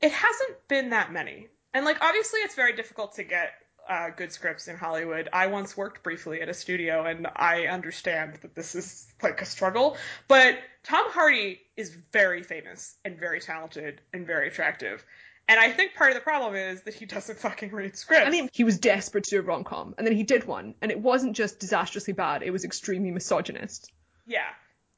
it 0.00 0.12
hasn't 0.12 0.68
been 0.68 0.90
that 0.90 1.12
many. 1.12 1.48
And 1.74 1.84
like 1.84 2.00
obviously 2.00 2.40
it's 2.40 2.54
very 2.54 2.74
difficult 2.74 3.16
to 3.16 3.24
get 3.24 3.52
uh, 3.88 4.10
good 4.10 4.32
scripts 4.32 4.68
in 4.68 4.76
Hollywood. 4.76 5.28
I 5.32 5.48
once 5.48 5.76
worked 5.76 6.02
briefly 6.02 6.40
at 6.40 6.48
a 6.48 6.54
studio 6.54 7.04
and 7.04 7.26
I 7.34 7.66
understand 7.66 8.38
that 8.42 8.54
this 8.54 8.74
is 8.74 9.06
like 9.22 9.42
a 9.42 9.44
struggle. 9.44 9.96
But 10.28 10.58
Tom 10.82 11.10
Hardy 11.10 11.60
is 11.76 11.96
very 12.12 12.42
famous 12.42 12.96
and 13.04 13.18
very 13.18 13.40
talented 13.40 14.00
and 14.12 14.26
very 14.26 14.48
attractive. 14.48 15.04
And 15.50 15.58
I 15.58 15.72
think 15.72 15.94
part 15.94 16.10
of 16.10 16.14
the 16.14 16.20
problem 16.20 16.54
is 16.54 16.82
that 16.82 16.94
he 16.94 17.06
doesn't 17.06 17.38
fucking 17.40 17.72
read 17.72 17.96
scripts. 17.96 18.26
I 18.26 18.30
mean, 18.30 18.48
he 18.52 18.62
was 18.62 18.78
desperate 18.78 19.24
to 19.24 19.30
do 19.30 19.38
a 19.40 19.42
rom 19.42 19.64
com, 19.64 19.96
and 19.98 20.06
then 20.06 20.14
he 20.14 20.22
did 20.22 20.46
one, 20.46 20.76
and 20.80 20.92
it 20.92 21.00
wasn't 21.00 21.34
just 21.34 21.58
disastrously 21.58 22.12
bad; 22.12 22.44
it 22.44 22.52
was 22.52 22.64
extremely 22.64 23.10
misogynist. 23.10 23.90
Yeah, 24.28 24.46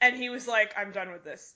and 0.02 0.14
he 0.14 0.28
was 0.28 0.46
like, 0.46 0.74
"I'm 0.76 0.92
done 0.92 1.10
with 1.10 1.24
this," 1.24 1.54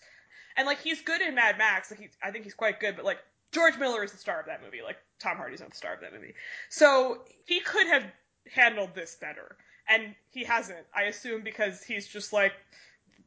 and 0.56 0.66
like 0.66 0.80
he's 0.80 1.02
good 1.02 1.20
in 1.20 1.34
Mad 1.34 1.58
Max. 1.58 1.90
Like 1.90 2.00
he, 2.00 2.08
I 2.22 2.30
think 2.30 2.44
he's 2.44 2.54
quite 2.54 2.80
good, 2.80 2.96
but 2.96 3.04
like 3.04 3.18
George 3.52 3.78
Miller 3.78 4.04
is 4.04 4.12
the 4.12 4.18
star 4.18 4.40
of 4.40 4.46
that 4.46 4.62
movie. 4.62 4.82
Like 4.84 4.96
Tom 5.20 5.36
Hardy's 5.36 5.60
not 5.60 5.70
the 5.70 5.76
star 5.76 5.94
of 5.94 6.00
that 6.00 6.12
movie, 6.12 6.34
so 6.68 7.22
he 7.46 7.60
could 7.60 7.86
have 7.86 8.04
handled 8.52 8.90
this 8.94 9.16
better. 9.16 9.56
and 9.88 10.14
he 10.30 10.42
hasn't. 10.44 10.84
I 10.94 11.04
assume 11.04 11.42
because 11.42 11.82
he's 11.82 12.06
just 12.08 12.32
like 12.32 12.52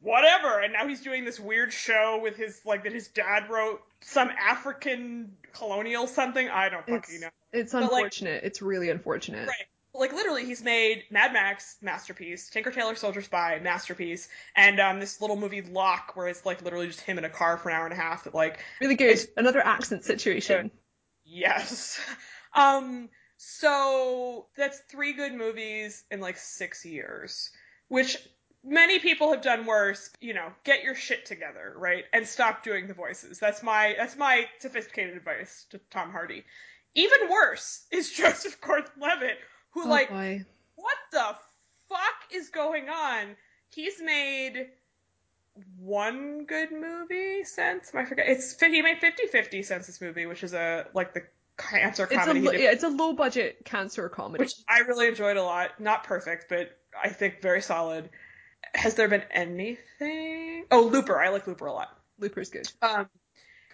whatever, 0.00 0.60
and 0.60 0.72
now 0.72 0.86
he's 0.86 1.00
doing 1.00 1.24
this 1.24 1.38
weird 1.40 1.72
show 1.72 2.20
with 2.22 2.36
his 2.36 2.60
like 2.64 2.84
that 2.84 2.92
his 2.92 3.08
dad 3.08 3.50
wrote 3.50 3.80
some 4.00 4.30
African 4.38 5.36
colonial 5.52 6.06
something. 6.06 6.48
I 6.48 6.68
don't 6.68 6.86
fucking 6.86 6.96
It's, 7.14 7.20
know. 7.20 7.28
it's 7.52 7.72
But, 7.72 7.82
like- 7.82 7.92
unfortunate. 7.92 8.44
it's 8.44 8.62
really 8.62 8.90
unfortunate. 8.90 9.48
Right. 9.48 9.66
Like 9.92 10.12
literally, 10.12 10.44
he's 10.44 10.62
made 10.62 11.04
Mad 11.10 11.32
Max 11.32 11.76
masterpiece, 11.82 12.48
Tinker 12.48 12.70
Tailor 12.70 12.94
Soldier 12.94 13.22
Spy 13.22 13.58
masterpiece, 13.62 14.28
and 14.54 14.78
um, 14.78 15.00
this 15.00 15.20
little 15.20 15.36
movie 15.36 15.62
Locke, 15.62 16.14
where 16.14 16.28
it's 16.28 16.46
like 16.46 16.62
literally 16.62 16.86
just 16.86 17.00
him 17.00 17.18
in 17.18 17.24
a 17.24 17.30
car 17.30 17.56
for 17.56 17.70
an 17.70 17.76
hour 17.76 17.84
and 17.84 17.92
a 17.92 17.96
half. 17.96 18.24
That 18.24 18.34
like 18.34 18.60
Really 18.80 18.94
good. 18.94 19.18
Another 19.36 19.60
accent 19.64 20.04
situation. 20.04 20.70
Yes. 21.24 22.00
Um, 22.52 23.08
so 23.36 24.46
that's 24.56 24.80
three 24.90 25.12
good 25.12 25.32
movies 25.32 26.02
in 26.10 26.20
like 26.20 26.36
six 26.36 26.84
years, 26.84 27.50
which 27.86 28.18
many 28.64 28.98
people 28.98 29.30
have 29.32 29.40
done 29.40 29.66
worse. 29.66 30.10
You 30.20 30.34
know, 30.34 30.48
get 30.64 30.82
your 30.82 30.94
shit 30.94 31.26
together, 31.26 31.72
right? 31.76 32.04
And 32.12 32.26
stop 32.26 32.62
doing 32.62 32.86
the 32.86 32.94
voices. 32.94 33.38
That's 33.38 33.62
my 33.62 33.94
that's 33.96 34.16
my 34.16 34.46
sophisticated 34.58 35.16
advice 35.16 35.66
to 35.70 35.80
Tom 35.90 36.10
Hardy. 36.10 36.44
Even 36.94 37.30
worse 37.30 37.86
is 37.90 38.10
Joseph 38.16 38.60
Gordon-Levitt, 38.60 39.38
who 39.72 39.84
Oh, 39.84 39.88
like 39.88 40.10
boy. 40.10 40.44
what 40.76 40.96
the 41.12 41.36
fuck 41.88 42.32
is 42.34 42.48
going 42.50 42.88
on? 42.88 43.36
He's 43.70 44.00
made 44.02 44.68
one 45.78 46.44
good 46.46 46.70
movie 46.72 47.44
since 47.44 47.92
I 47.94 48.04
forget. 48.04 48.28
It's 48.28 48.58
he 48.60 48.82
made 48.82 48.98
50-50 49.00 49.64
since 49.64 49.86
this 49.86 50.00
movie, 50.00 50.26
which 50.26 50.42
is 50.42 50.54
a 50.54 50.86
like 50.94 51.14
the 51.14 51.22
cancer 51.56 52.04
It's 52.04 52.12
a 52.12 52.16
comedy, 52.16 52.40
yeah, 52.62 52.70
it's 52.72 52.84
a 52.84 52.88
low 52.88 53.12
budget 53.12 53.64
cancer 53.64 54.08
comedy. 54.08 54.42
which 54.42 54.54
I 54.68 54.80
really 54.80 55.08
enjoyed 55.08 55.36
a 55.36 55.42
lot. 55.42 55.78
Not 55.80 56.04
perfect, 56.04 56.46
but 56.48 56.70
I 57.02 57.08
think 57.10 57.40
very 57.42 57.60
solid. 57.62 58.08
Has 58.74 58.94
there 58.94 59.08
been 59.08 59.24
anything? 59.30 60.64
Oh, 60.70 60.82
Looper. 60.82 61.20
I 61.20 61.28
like 61.30 61.46
Looper 61.46 61.66
a 61.66 61.72
lot. 61.72 61.88
Looper's 62.18 62.50
good. 62.50 62.70
Um, 62.82 63.08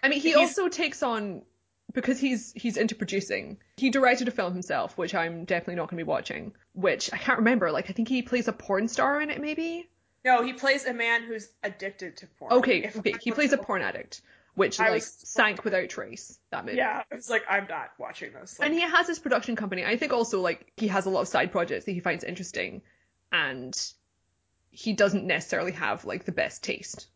I 0.01 0.09
mean, 0.09 0.19
he 0.21 0.33
also 0.35 0.69
takes 0.69 1.03
on 1.03 1.43
because 1.93 2.19
he's 2.19 2.53
he's 2.53 2.77
into 2.77 2.95
producing. 2.95 3.57
He 3.77 3.89
directed 3.89 4.27
a 4.27 4.31
film 4.31 4.53
himself, 4.53 4.97
which 4.97 5.15
I'm 5.15 5.45
definitely 5.45 5.75
not 5.75 5.89
going 5.89 5.97
to 5.99 6.05
be 6.05 6.07
watching. 6.09 6.53
Which 6.73 7.11
I 7.13 7.17
can't 7.17 7.39
remember. 7.39 7.71
Like 7.71 7.89
I 7.89 7.93
think 7.93 8.07
he 8.07 8.21
plays 8.21 8.47
a 8.47 8.53
porn 8.53 8.87
star 8.87 9.21
in 9.21 9.29
it, 9.29 9.41
maybe. 9.41 9.89
no, 10.25 10.43
he 10.43 10.53
plays 10.53 10.85
a 10.85 10.93
man 10.93 11.23
who's 11.23 11.49
addicted 11.63 12.17
to 12.17 12.27
porn. 12.39 12.53
Okay, 12.53 12.83
If 12.83 12.97
okay. 12.97 13.13
He 13.21 13.31
plays 13.31 13.53
a 13.53 13.57
porn 13.57 13.81
addict, 13.81 14.21
which 14.55 14.79
I 14.79 14.89
like 14.89 15.03
sank 15.03 15.63
without 15.63 15.89
trace. 15.89 16.37
That 16.51 16.65
movie. 16.65 16.77
Yeah, 16.77 17.03
I 17.11 17.15
was 17.15 17.29
like, 17.29 17.43
I'm 17.49 17.67
not 17.69 17.91
watching 17.97 18.33
this. 18.33 18.59
Like, 18.59 18.69
And 18.69 18.77
he 18.77 18.81
has 18.81 19.07
his 19.07 19.19
production 19.19 19.55
company. 19.55 19.85
I 19.85 19.97
think 19.97 20.13
also 20.13 20.41
like 20.41 20.71
he 20.77 20.87
has 20.89 21.05
a 21.05 21.09
lot 21.09 21.21
of 21.21 21.27
side 21.27 21.51
projects 21.51 21.85
that 21.85 21.93
he 21.93 21.99
finds 21.99 22.23
interesting, 22.23 22.81
and 23.31 23.73
he 24.69 24.93
doesn't 24.93 25.25
necessarily 25.25 25.71
have 25.71 26.05
like 26.05 26.25
the 26.25 26.31
best 26.31 26.63
taste. 26.63 27.07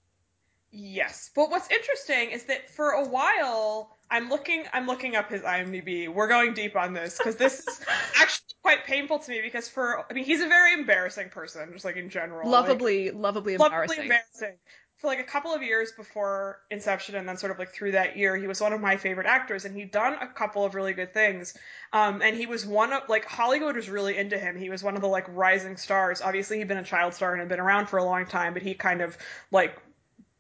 Yes, 0.72 1.30
but 1.36 1.50
what's 1.50 1.70
interesting 1.70 2.32
is 2.32 2.46
that 2.46 2.70
for 2.70 2.92
a 2.92 3.06
while 3.06 3.98
I'm 4.10 4.30
looking 4.30 4.64
I'm 4.72 4.88
looking 4.88 5.16
up 5.16 5.30
his 5.30 5.42
IMDb. 5.42 6.08
We're 6.08 6.28
going 6.28 6.54
deep 6.54 6.76
on 6.76 6.94
this 6.94 7.18
because 7.18 7.36
this 7.36 7.60
is 7.60 7.82
actually 8.20 8.56
quite 8.62 8.86
painful 8.86 9.20
to 9.20 9.32
me 9.32 9.42
because 9.42 9.68
for 9.68 10.06
I 10.10 10.14
mean 10.14 10.24
he's 10.24 10.42
a 10.42 10.48
very 10.48 10.74
embarrassing 10.74 11.30
person 11.30 11.70
just 11.74 11.84
like 11.84 11.98
in 11.98 12.10
general. 12.10 12.50
like, 12.50 12.62
Lovably, 12.62 13.12
lovably 13.12 13.58
lovably 13.58 13.82
embarrassing. 13.82 14.04
embarrassing. 14.04 14.58
For 14.98 15.08
like 15.08 15.20
a 15.20 15.24
couple 15.24 15.52
of 15.52 15.64
years 15.64 15.92
before 15.94 16.60
Inception 16.70 17.16
and 17.16 17.28
then 17.28 17.36
sort 17.36 17.52
of 17.52 17.58
like 17.58 17.74
through 17.74 17.94
that 17.94 18.18
year, 18.18 18.38
he 18.38 18.46
was 18.46 18.62
one 18.62 18.72
of 18.72 18.80
my 18.80 18.98
favorite 18.98 19.26
actors 19.26 19.66
and 19.66 19.76
he'd 19.76 19.92
done 19.92 20.14
a 20.22 20.28
couple 20.28 20.64
of 20.64 20.76
really 20.76 20.94
good 20.94 21.12
things. 21.12 21.58
Um, 21.92 22.22
and 22.22 22.38
he 22.38 22.46
was 22.46 22.68
one 22.68 22.94
of 22.94 23.10
like 23.10 23.26
Hollywood 23.26 23.76
was 23.76 23.90
really 23.90 24.16
into 24.16 24.38
him. 24.38 24.56
He 24.56 24.70
was 24.70 24.84
one 24.84 24.96
of 24.96 25.02
the 25.02 25.08
like 25.08 25.26
rising 25.30 25.76
stars. 25.76 26.22
Obviously 26.22 26.60
he'd 26.60 26.68
been 26.68 26.78
a 26.78 26.84
child 26.84 27.16
star 27.16 27.32
and 27.32 27.40
had 27.40 27.50
been 27.50 27.60
around 27.60 27.88
for 27.88 27.98
a 27.98 28.04
long 28.04 28.28
time, 28.28 28.54
but 28.54 28.62
he 28.62 28.76
kind 28.76 29.02
of 29.02 29.18
like 29.52 29.76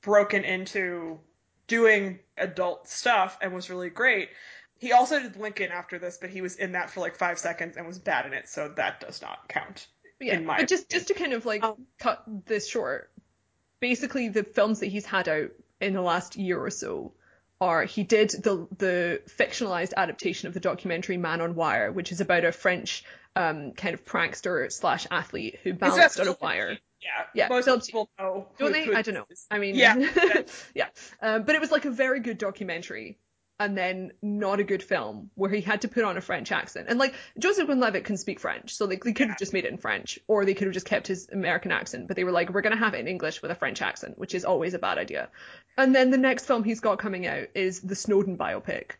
broken 0.01 0.43
into 0.43 1.19
doing 1.67 2.19
adult 2.37 2.87
stuff 2.87 3.37
and 3.41 3.53
was 3.53 3.69
really 3.69 3.89
great. 3.89 4.29
He 4.77 4.91
also 4.93 5.19
did 5.19 5.35
Lincoln 5.37 5.71
after 5.71 5.99
this, 5.99 6.17
but 6.19 6.31
he 6.31 6.41
was 6.41 6.55
in 6.55 6.71
that 6.71 6.89
for 6.89 7.01
like 7.01 7.15
five 7.15 7.37
seconds 7.37 7.77
and 7.77 7.85
was 7.87 7.99
bad 7.99 8.25
in 8.25 8.33
it, 8.33 8.49
so 8.49 8.73
that 8.77 8.99
does 8.99 9.21
not 9.21 9.47
count. 9.47 9.87
Yeah, 10.19 10.35
in 10.35 10.45
my 10.45 10.57
but 10.57 10.67
just 10.67 10.85
opinion. 10.85 10.99
just 10.99 11.07
to 11.07 11.13
kind 11.13 11.33
of 11.33 11.45
like 11.45 11.63
Um, 11.63 11.85
cut 11.99 12.23
this 12.45 12.67
short, 12.67 13.11
basically 13.79 14.29
the 14.29 14.43
films 14.43 14.79
that 14.79 14.87
he's 14.87 15.05
had 15.05 15.27
out 15.29 15.51
in 15.79 15.93
the 15.93 16.01
last 16.01 16.35
year 16.35 16.59
or 16.59 16.69
so 16.69 17.13
are 17.59 17.83
he 17.85 18.03
did 18.03 18.29
the 18.31 18.67
the 18.77 19.21
fictionalized 19.37 19.93
adaptation 19.95 20.47
of 20.47 20.53
the 20.55 20.59
documentary 20.59 21.17
Man 21.17 21.41
on 21.41 21.55
Wire, 21.55 21.91
which 21.91 22.11
is 22.11 22.21
about 22.21 22.43
a 22.43 22.51
French 22.51 23.03
um 23.35 23.71
kind 23.73 23.93
of 23.93 24.03
prankster 24.03 24.71
slash 24.71 25.05
athlete 25.09 25.59
who 25.63 25.73
balanced 25.73 26.19
on 26.19 26.27
a 26.27 26.35
wire. 26.41 26.77
Yeah, 27.01 27.25
Yeah, 27.33 27.47
most 27.49 27.85
people 27.87 28.09
know. 28.19 28.47
Don't 28.57 28.75
who- 28.75 28.91
they? 28.91 28.97
I 28.97 29.01
don't 29.01 29.15
know. 29.15 29.25
I 29.49 29.57
mean, 29.57 29.75
Yeah. 29.75 29.95
yeah. 30.75 30.87
Um, 31.21 31.43
but 31.43 31.55
it 31.55 31.61
was 31.61 31.71
like 31.71 31.85
a 31.85 31.91
very 31.91 32.19
good 32.19 32.37
documentary, 32.37 33.17
and 33.59 33.77
then 33.77 34.11
not 34.21 34.59
a 34.59 34.63
good 34.63 34.81
film 34.81 35.29
where 35.35 35.51
he 35.51 35.61
had 35.61 35.81
to 35.81 35.87
put 35.87 36.03
on 36.03 36.17
a 36.17 36.21
French 36.21 36.51
accent. 36.51 36.87
And 36.89 36.97
like 36.97 37.13
Joseph 37.37 37.67
Gordon-Levitt 37.67 38.05
can 38.05 38.17
speak 38.17 38.39
French, 38.39 38.75
so 38.75 38.85
like 38.85 39.03
they 39.03 39.13
could 39.13 39.29
have 39.29 39.37
just 39.37 39.53
made 39.53 39.65
it 39.65 39.71
in 39.71 39.77
French, 39.77 40.19
or 40.27 40.45
they 40.45 40.53
could 40.53 40.65
have 40.65 40.73
just 40.73 40.85
kept 40.85 41.07
his 41.07 41.29
American 41.29 41.71
accent. 41.71 42.07
But 42.07 42.17
they 42.17 42.23
were 42.23 42.31
like, 42.31 42.49
we're 42.49 42.61
gonna 42.61 42.75
have 42.75 42.93
it 42.93 42.99
in 42.99 43.07
English 43.07 43.41
with 43.41 43.51
a 43.51 43.55
French 43.55 43.81
accent, 43.81 44.17
which 44.17 44.33
is 44.33 44.45
always 44.45 44.73
a 44.73 44.79
bad 44.79 44.97
idea. 44.97 45.29
And 45.77 45.93
then 45.95 46.09
the 46.11 46.17
next 46.17 46.45
film 46.45 46.63
he's 46.63 46.79
got 46.79 46.99
coming 46.99 47.27
out 47.27 47.47
is 47.55 47.81
the 47.81 47.95
Snowden 47.95 48.37
biopic, 48.37 48.91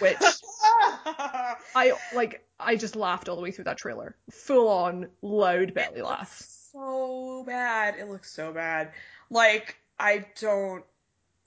which 0.00 0.18
I 1.74 1.92
like. 2.14 2.44
I 2.58 2.76
just 2.76 2.94
laughed 2.94 3.28
all 3.28 3.36
the 3.36 3.42
way 3.42 3.52
through 3.52 3.64
that 3.64 3.78
trailer, 3.78 4.16
full 4.30 4.68
on 4.68 5.08
loud 5.22 5.72
belly 5.72 6.02
laugh. 6.02 6.46
So 6.72 7.44
bad. 7.46 7.96
It 7.98 8.08
looks 8.08 8.30
so 8.30 8.52
bad. 8.52 8.92
Like 9.30 9.76
I 9.98 10.26
don't. 10.40 10.84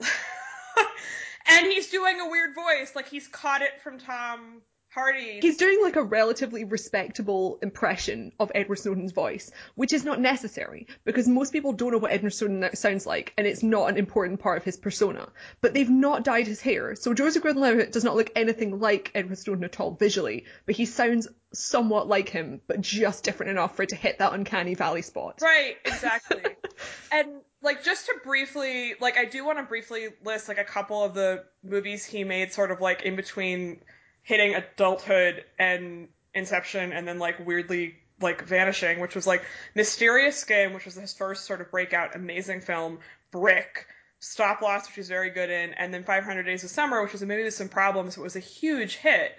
and 0.00 1.66
he's 1.66 1.90
doing 1.90 2.20
a 2.20 2.28
weird 2.28 2.54
voice. 2.54 2.94
Like 2.94 3.08
he's 3.08 3.28
caught 3.28 3.62
it 3.62 3.80
from 3.82 3.98
Tom 3.98 4.62
Hardy. 4.94 5.40
He's 5.42 5.56
doing 5.56 5.80
like 5.82 5.96
a 5.96 6.02
relatively 6.02 6.62
respectable 6.62 7.58
impression 7.62 8.30
of 8.38 8.52
Edward 8.54 8.76
Snowden's 8.76 9.10
voice, 9.10 9.50
which 9.74 9.92
is 9.92 10.04
not 10.04 10.20
necessary 10.20 10.86
because 11.04 11.26
most 11.26 11.52
people 11.52 11.72
don't 11.72 11.90
know 11.90 11.98
what 11.98 12.12
Edward 12.12 12.30
Snowden 12.30 12.76
sounds 12.76 13.04
like, 13.04 13.34
and 13.36 13.44
it's 13.44 13.64
not 13.64 13.90
an 13.90 13.96
important 13.96 14.38
part 14.38 14.58
of 14.58 14.64
his 14.64 14.76
persona. 14.76 15.28
But 15.60 15.74
they've 15.74 15.90
not 15.90 16.22
dyed 16.22 16.46
his 16.46 16.60
hair, 16.60 16.94
so 16.94 17.12
Joseph 17.12 17.42
Gordon-Levitt 17.42 17.90
does 17.90 18.04
not 18.04 18.14
look 18.14 18.30
anything 18.36 18.78
like 18.78 19.10
Edward 19.16 19.38
Snowden 19.38 19.64
at 19.64 19.80
all 19.80 19.90
visually, 19.90 20.44
but 20.64 20.76
he 20.76 20.86
sounds 20.86 21.26
somewhat 21.52 22.06
like 22.06 22.28
him, 22.28 22.60
but 22.68 22.80
just 22.80 23.24
different 23.24 23.50
enough 23.50 23.74
for 23.74 23.82
it 23.82 23.88
to 23.88 23.96
hit 23.96 24.20
that 24.20 24.32
uncanny 24.32 24.74
valley 24.74 25.02
spot. 25.02 25.40
Right, 25.42 25.76
exactly. 25.84 26.40
and 27.12 27.40
like 27.62 27.82
just 27.82 28.06
to 28.06 28.14
briefly, 28.22 28.94
like 29.00 29.18
I 29.18 29.24
do 29.24 29.44
want 29.44 29.58
to 29.58 29.64
briefly 29.64 30.08
list 30.22 30.48
like 30.48 30.58
a 30.58 30.64
couple 30.64 31.02
of 31.02 31.14
the 31.14 31.44
movies 31.64 32.04
he 32.04 32.22
made 32.22 32.52
sort 32.52 32.70
of 32.70 32.80
like 32.80 33.02
in 33.02 33.16
between 33.16 33.80
hitting 34.24 34.54
adulthood 34.54 35.44
and 35.58 36.08
Inception 36.34 36.92
and 36.92 37.06
then 37.06 37.20
like 37.20 37.46
weirdly 37.46 37.94
like 38.20 38.44
vanishing, 38.44 38.98
which 38.98 39.14
was 39.14 39.26
like 39.26 39.44
Mysterious 39.74 40.36
Skin, 40.36 40.74
which 40.74 40.84
was 40.84 40.94
his 40.96 41.14
first 41.14 41.44
sort 41.44 41.60
of 41.60 41.70
breakout 41.70 42.16
amazing 42.16 42.60
film, 42.60 42.98
Brick, 43.30 43.86
Stop 44.18 44.62
Loss, 44.62 44.88
which 44.88 44.96
he's 44.96 45.08
very 45.08 45.30
good 45.30 45.50
in, 45.50 45.74
and 45.74 45.92
then 45.92 46.02
500 46.02 46.42
Days 46.42 46.64
of 46.64 46.70
Summer, 46.70 47.02
which 47.02 47.12
was 47.12 47.22
a 47.22 47.26
movie 47.26 47.44
with 47.44 47.54
some 47.54 47.68
problems, 47.68 48.16
but 48.16 48.22
was 48.22 48.36
a 48.36 48.40
huge 48.40 48.96
hit 48.96 49.36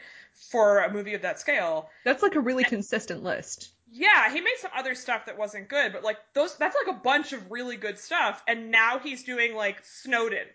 for 0.50 0.80
a 0.80 0.94
movie 0.94 1.14
of 1.16 1.24
that 1.24 1.40
scale. 1.40 1.90
That's 2.04 2.22
like 2.22 2.36
a 2.36 2.40
really 2.40 2.64
consistent 2.64 3.24
list. 3.24 3.72
Yeah, 3.92 4.32
he 4.32 4.42
made 4.42 4.58
some 4.60 4.72
other 4.76 4.96
stuff 4.96 5.26
that 5.26 5.38
wasn't 5.38 5.70
good, 5.70 5.94
but 5.94 6.04
like 6.04 6.18
those 6.34 6.56
that's 6.56 6.76
like 6.76 6.96
a 6.96 7.00
bunch 7.00 7.34
of 7.34 7.52
really 7.52 7.78
good 7.78 7.98
stuff 7.98 8.44
and 8.48 8.72
now 8.72 9.00
he's 9.00 9.24
doing 9.24 9.56
like 9.56 9.84
Snowden. 9.84 10.48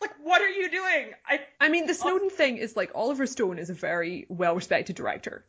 Like 0.00 0.12
what 0.22 0.40
are 0.40 0.48
you 0.48 0.70
doing? 0.70 1.12
I 1.26 1.40
I 1.60 1.68
mean, 1.68 1.86
the 1.86 1.92
oh. 1.92 2.02
Snowden 2.02 2.30
thing 2.30 2.56
is 2.56 2.76
like 2.76 2.92
Oliver 2.94 3.26
Stone 3.26 3.58
is 3.58 3.70
a 3.70 3.74
very 3.74 4.26
well 4.28 4.54
respected 4.54 4.96
director, 4.96 5.44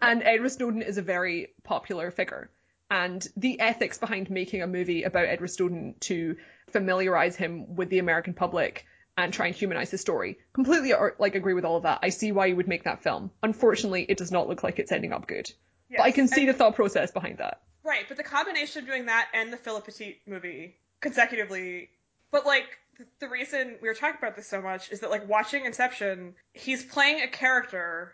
and 0.00 0.22
Edward 0.22 0.50
Snowden 0.50 0.82
is 0.82 0.98
a 0.98 1.02
very 1.02 1.54
popular 1.62 2.10
figure. 2.10 2.50
And 2.90 3.26
the 3.36 3.58
ethics 3.60 3.98
behind 3.98 4.30
making 4.30 4.62
a 4.62 4.66
movie 4.66 5.04
about 5.04 5.24
Edward 5.26 5.48
Snowden 5.48 5.94
to 6.00 6.36
familiarize 6.70 7.34
him 7.34 7.74
with 7.76 7.88
the 7.88 7.98
American 7.98 8.34
public 8.34 8.86
and 9.16 9.32
try 9.32 9.46
and 9.46 9.54
humanize 9.54 9.90
his 9.90 10.00
story 10.00 10.38
completely 10.52 10.92
like 11.18 11.34
agree 11.34 11.54
with 11.54 11.64
all 11.64 11.76
of 11.76 11.84
that. 11.84 12.00
I 12.02 12.10
see 12.10 12.32
why 12.32 12.46
you 12.46 12.56
would 12.56 12.68
make 12.68 12.84
that 12.84 13.02
film. 13.02 13.30
Unfortunately, 13.42 14.04
it 14.08 14.18
does 14.18 14.30
not 14.30 14.48
look 14.48 14.62
like 14.62 14.78
it's 14.78 14.92
ending 14.92 15.12
up 15.12 15.26
good. 15.26 15.50
But 15.90 16.00
I 16.00 16.10
can 16.10 16.28
see 16.28 16.42
and- 16.42 16.50
the 16.50 16.54
thought 16.54 16.74
process 16.74 17.10
behind 17.10 17.38
that. 17.38 17.62
Right, 17.84 18.04
but 18.08 18.16
the 18.16 18.22
combination 18.22 18.82
of 18.82 18.88
doing 18.88 19.06
that 19.06 19.28
and 19.34 19.52
the 19.52 19.58
Philip 19.58 19.84
Petit 19.84 20.18
movie 20.26 20.76
consecutively, 21.00 21.90
but 22.30 22.46
like 22.46 22.78
the, 23.20 23.28
reason 23.28 23.76
we 23.80 23.88
were 23.88 23.94
talking 23.94 24.18
about 24.18 24.36
this 24.36 24.46
so 24.46 24.60
much 24.60 24.90
is 24.90 25.00
that 25.00 25.10
like 25.10 25.28
watching 25.28 25.64
Inception, 25.64 26.34
he's 26.52 26.84
playing 26.84 27.22
a 27.22 27.28
character 27.28 28.12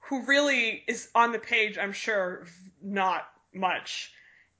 who 0.00 0.24
really 0.24 0.82
is 0.86 1.08
on 1.14 1.32
the 1.32 1.38
page, 1.38 1.78
I'm 1.78 1.92
sure, 1.92 2.46
not 2.82 3.28
much, 3.54 4.12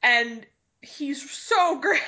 and 0.03 0.47
he's 0.81 1.31
so 1.31 1.79
great. 1.81 2.01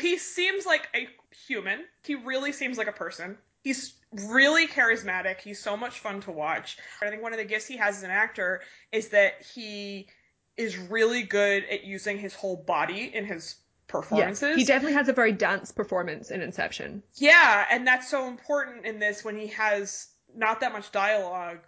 he 0.00 0.18
seems 0.18 0.66
like 0.66 0.88
a 0.94 1.08
human. 1.46 1.84
He 2.04 2.14
really 2.14 2.52
seems 2.52 2.78
like 2.78 2.88
a 2.88 2.92
person. 2.92 3.38
He's 3.62 3.94
really 4.28 4.66
charismatic. 4.66 5.40
He's 5.40 5.60
so 5.60 5.76
much 5.76 5.98
fun 5.98 6.20
to 6.22 6.32
watch. 6.32 6.78
I 7.02 7.10
think 7.10 7.22
one 7.22 7.32
of 7.32 7.38
the 7.38 7.44
gifts 7.44 7.66
he 7.66 7.76
has 7.76 7.98
as 7.98 8.02
an 8.02 8.10
actor 8.10 8.62
is 8.92 9.08
that 9.08 9.42
he 9.54 10.08
is 10.56 10.76
really 10.76 11.22
good 11.22 11.64
at 11.70 11.84
using 11.84 12.18
his 12.18 12.34
whole 12.34 12.56
body 12.56 13.10
in 13.14 13.24
his 13.24 13.56
performances. 13.88 14.50
Yeah, 14.50 14.56
he 14.56 14.64
definitely 14.64 14.94
has 14.94 15.08
a 15.08 15.12
very 15.12 15.32
dance 15.32 15.72
performance 15.72 16.30
in 16.30 16.40
Inception. 16.40 17.02
Yeah, 17.14 17.66
and 17.70 17.86
that's 17.86 18.08
so 18.08 18.28
important 18.28 18.86
in 18.86 18.98
this 18.98 19.24
when 19.24 19.36
he 19.36 19.48
has 19.48 20.08
not 20.34 20.60
that 20.60 20.72
much 20.72 20.92
dialogue 20.92 21.58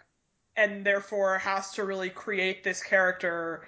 and 0.55 0.85
therefore 0.85 1.39
has 1.39 1.71
to 1.73 1.83
really 1.83 2.09
create 2.09 2.63
this 2.63 2.81
character 2.83 3.65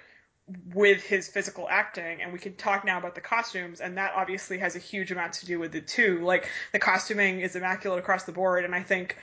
with 0.74 1.02
his 1.02 1.26
physical 1.26 1.66
acting 1.70 2.20
and 2.20 2.30
we 2.30 2.38
can 2.38 2.54
talk 2.56 2.84
now 2.84 2.98
about 2.98 3.14
the 3.14 3.20
costumes 3.20 3.80
and 3.80 3.96
that 3.96 4.12
obviously 4.14 4.58
has 4.58 4.76
a 4.76 4.78
huge 4.78 5.10
amount 5.10 5.32
to 5.32 5.46
do 5.46 5.58
with 5.58 5.74
it 5.74 5.86
too 5.88 6.22
like 6.22 6.50
the 6.72 6.78
costuming 6.78 7.40
is 7.40 7.56
immaculate 7.56 7.98
across 7.98 8.24
the 8.24 8.32
board 8.32 8.62
and 8.62 8.74
i 8.74 8.82
think 8.82 9.16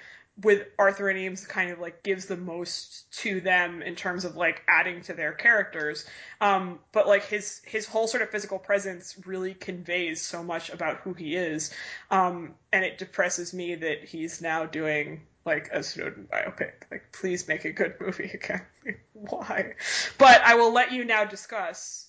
with 0.44 0.66
arthur 0.80 1.10
and 1.10 1.20
eames 1.20 1.46
kind 1.46 1.72
of 1.72 1.80
like 1.80 2.04
gives 2.04 2.26
the 2.26 2.38
most 2.38 3.12
to 3.12 3.42
them 3.42 3.82
in 3.82 3.96
terms 3.96 4.26
of 4.26 4.36
like 4.36 4.62
adding 4.68 5.02
to 5.02 5.14
their 5.14 5.34
characters 5.34 6.06
um 6.40 6.80
but 6.94 7.06
like 7.06 7.26
his 7.26 7.62
his 7.66 7.86
whole 7.86 8.08
sort 8.08 8.24
of 8.24 8.30
physical 8.30 8.58
presence 8.58 9.18
really 9.26 9.54
conveys 9.54 10.22
so 10.22 10.42
much 10.42 10.70
about 10.70 10.98
who 11.02 11.14
he 11.14 11.36
is 11.36 11.72
um 12.12 12.54
and 12.72 12.86
it 12.86 12.98
depresses 12.98 13.54
me 13.54 13.76
that 13.76 14.06
he's 14.06 14.42
now 14.42 14.66
doing 14.66 15.22
like 15.46 15.70
a 15.72 15.84
Snowden 15.84 16.28
biopic. 16.32 16.72
Like, 16.90 17.12
please 17.12 17.48
make 17.48 17.66
a 17.66 17.72
good 17.72 17.96
movie 18.00 18.32
again. 18.34 18.62
Why? 19.14 19.74
But 20.18 20.42
I 20.42 20.56
will 20.56 20.72
let 20.72 20.92
you 20.92 21.06
now 21.06 21.26
discuss 21.26 22.08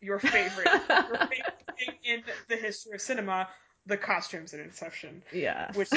your 0.00 0.18
favorite, 0.18 0.66
your 0.66 0.80
favorite 1.28 1.62
thing 1.78 1.94
in 2.04 2.22
the 2.48 2.56
history 2.56 2.94
of 2.94 3.00
cinema, 3.00 3.48
the 3.86 3.96
costumes 3.96 4.54
in 4.54 4.60
Inception. 4.60 5.22
Yeah. 5.32 5.72
Which 5.72 5.90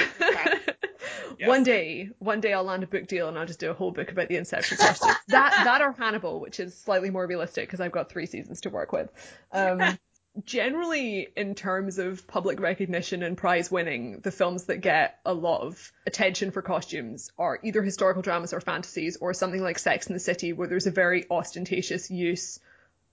one 1.43 1.63
day, 1.63 2.09
one 2.19 2.41
day 2.41 2.53
I'll 2.53 2.63
land 2.63 2.83
a 2.83 2.87
book 2.87 3.07
deal 3.07 3.27
and 3.27 3.37
I'll 3.37 3.45
just 3.45 3.59
do 3.59 3.69
a 3.69 3.73
whole 3.73 3.91
book 3.91 4.11
about 4.11 4.27
the 4.27 4.37
Inception 4.37 4.77
costumes. 4.77 5.15
that 5.27 5.61
that 5.63 5.81
or 5.81 5.91
Hannibal, 5.91 6.39
which 6.39 6.59
is 6.59 6.75
slightly 6.75 7.09
more 7.09 7.25
realistic 7.25 7.67
because 7.67 7.81
I've 7.81 7.91
got 7.91 8.09
three 8.09 8.25
seasons 8.25 8.61
to 8.61 8.69
work 8.69 8.91
with. 8.91 9.09
Um, 9.51 9.97
generally 10.43 11.29
in 11.35 11.55
terms 11.55 11.97
of 11.97 12.27
public 12.27 12.59
recognition 12.59 13.23
and 13.23 13.37
prize 13.37 13.71
winning, 13.71 14.19
the 14.21 14.31
films 14.31 14.65
that 14.65 14.77
get 14.77 15.19
a 15.25 15.33
lot 15.33 15.61
of 15.61 15.93
attention 16.05 16.51
for 16.51 16.61
costumes 16.61 17.31
are 17.37 17.59
either 17.63 17.81
historical 17.81 18.21
dramas 18.21 18.51
or 18.51 18.59
fantasies 18.59 19.17
or 19.17 19.33
something 19.33 19.61
like 19.61 19.79
Sex 19.79 20.07
in 20.07 20.13
the 20.13 20.19
City 20.19 20.53
where 20.53 20.67
there's 20.67 20.87
a 20.87 20.91
very 20.91 21.25
ostentatious 21.29 22.11
use 22.11 22.59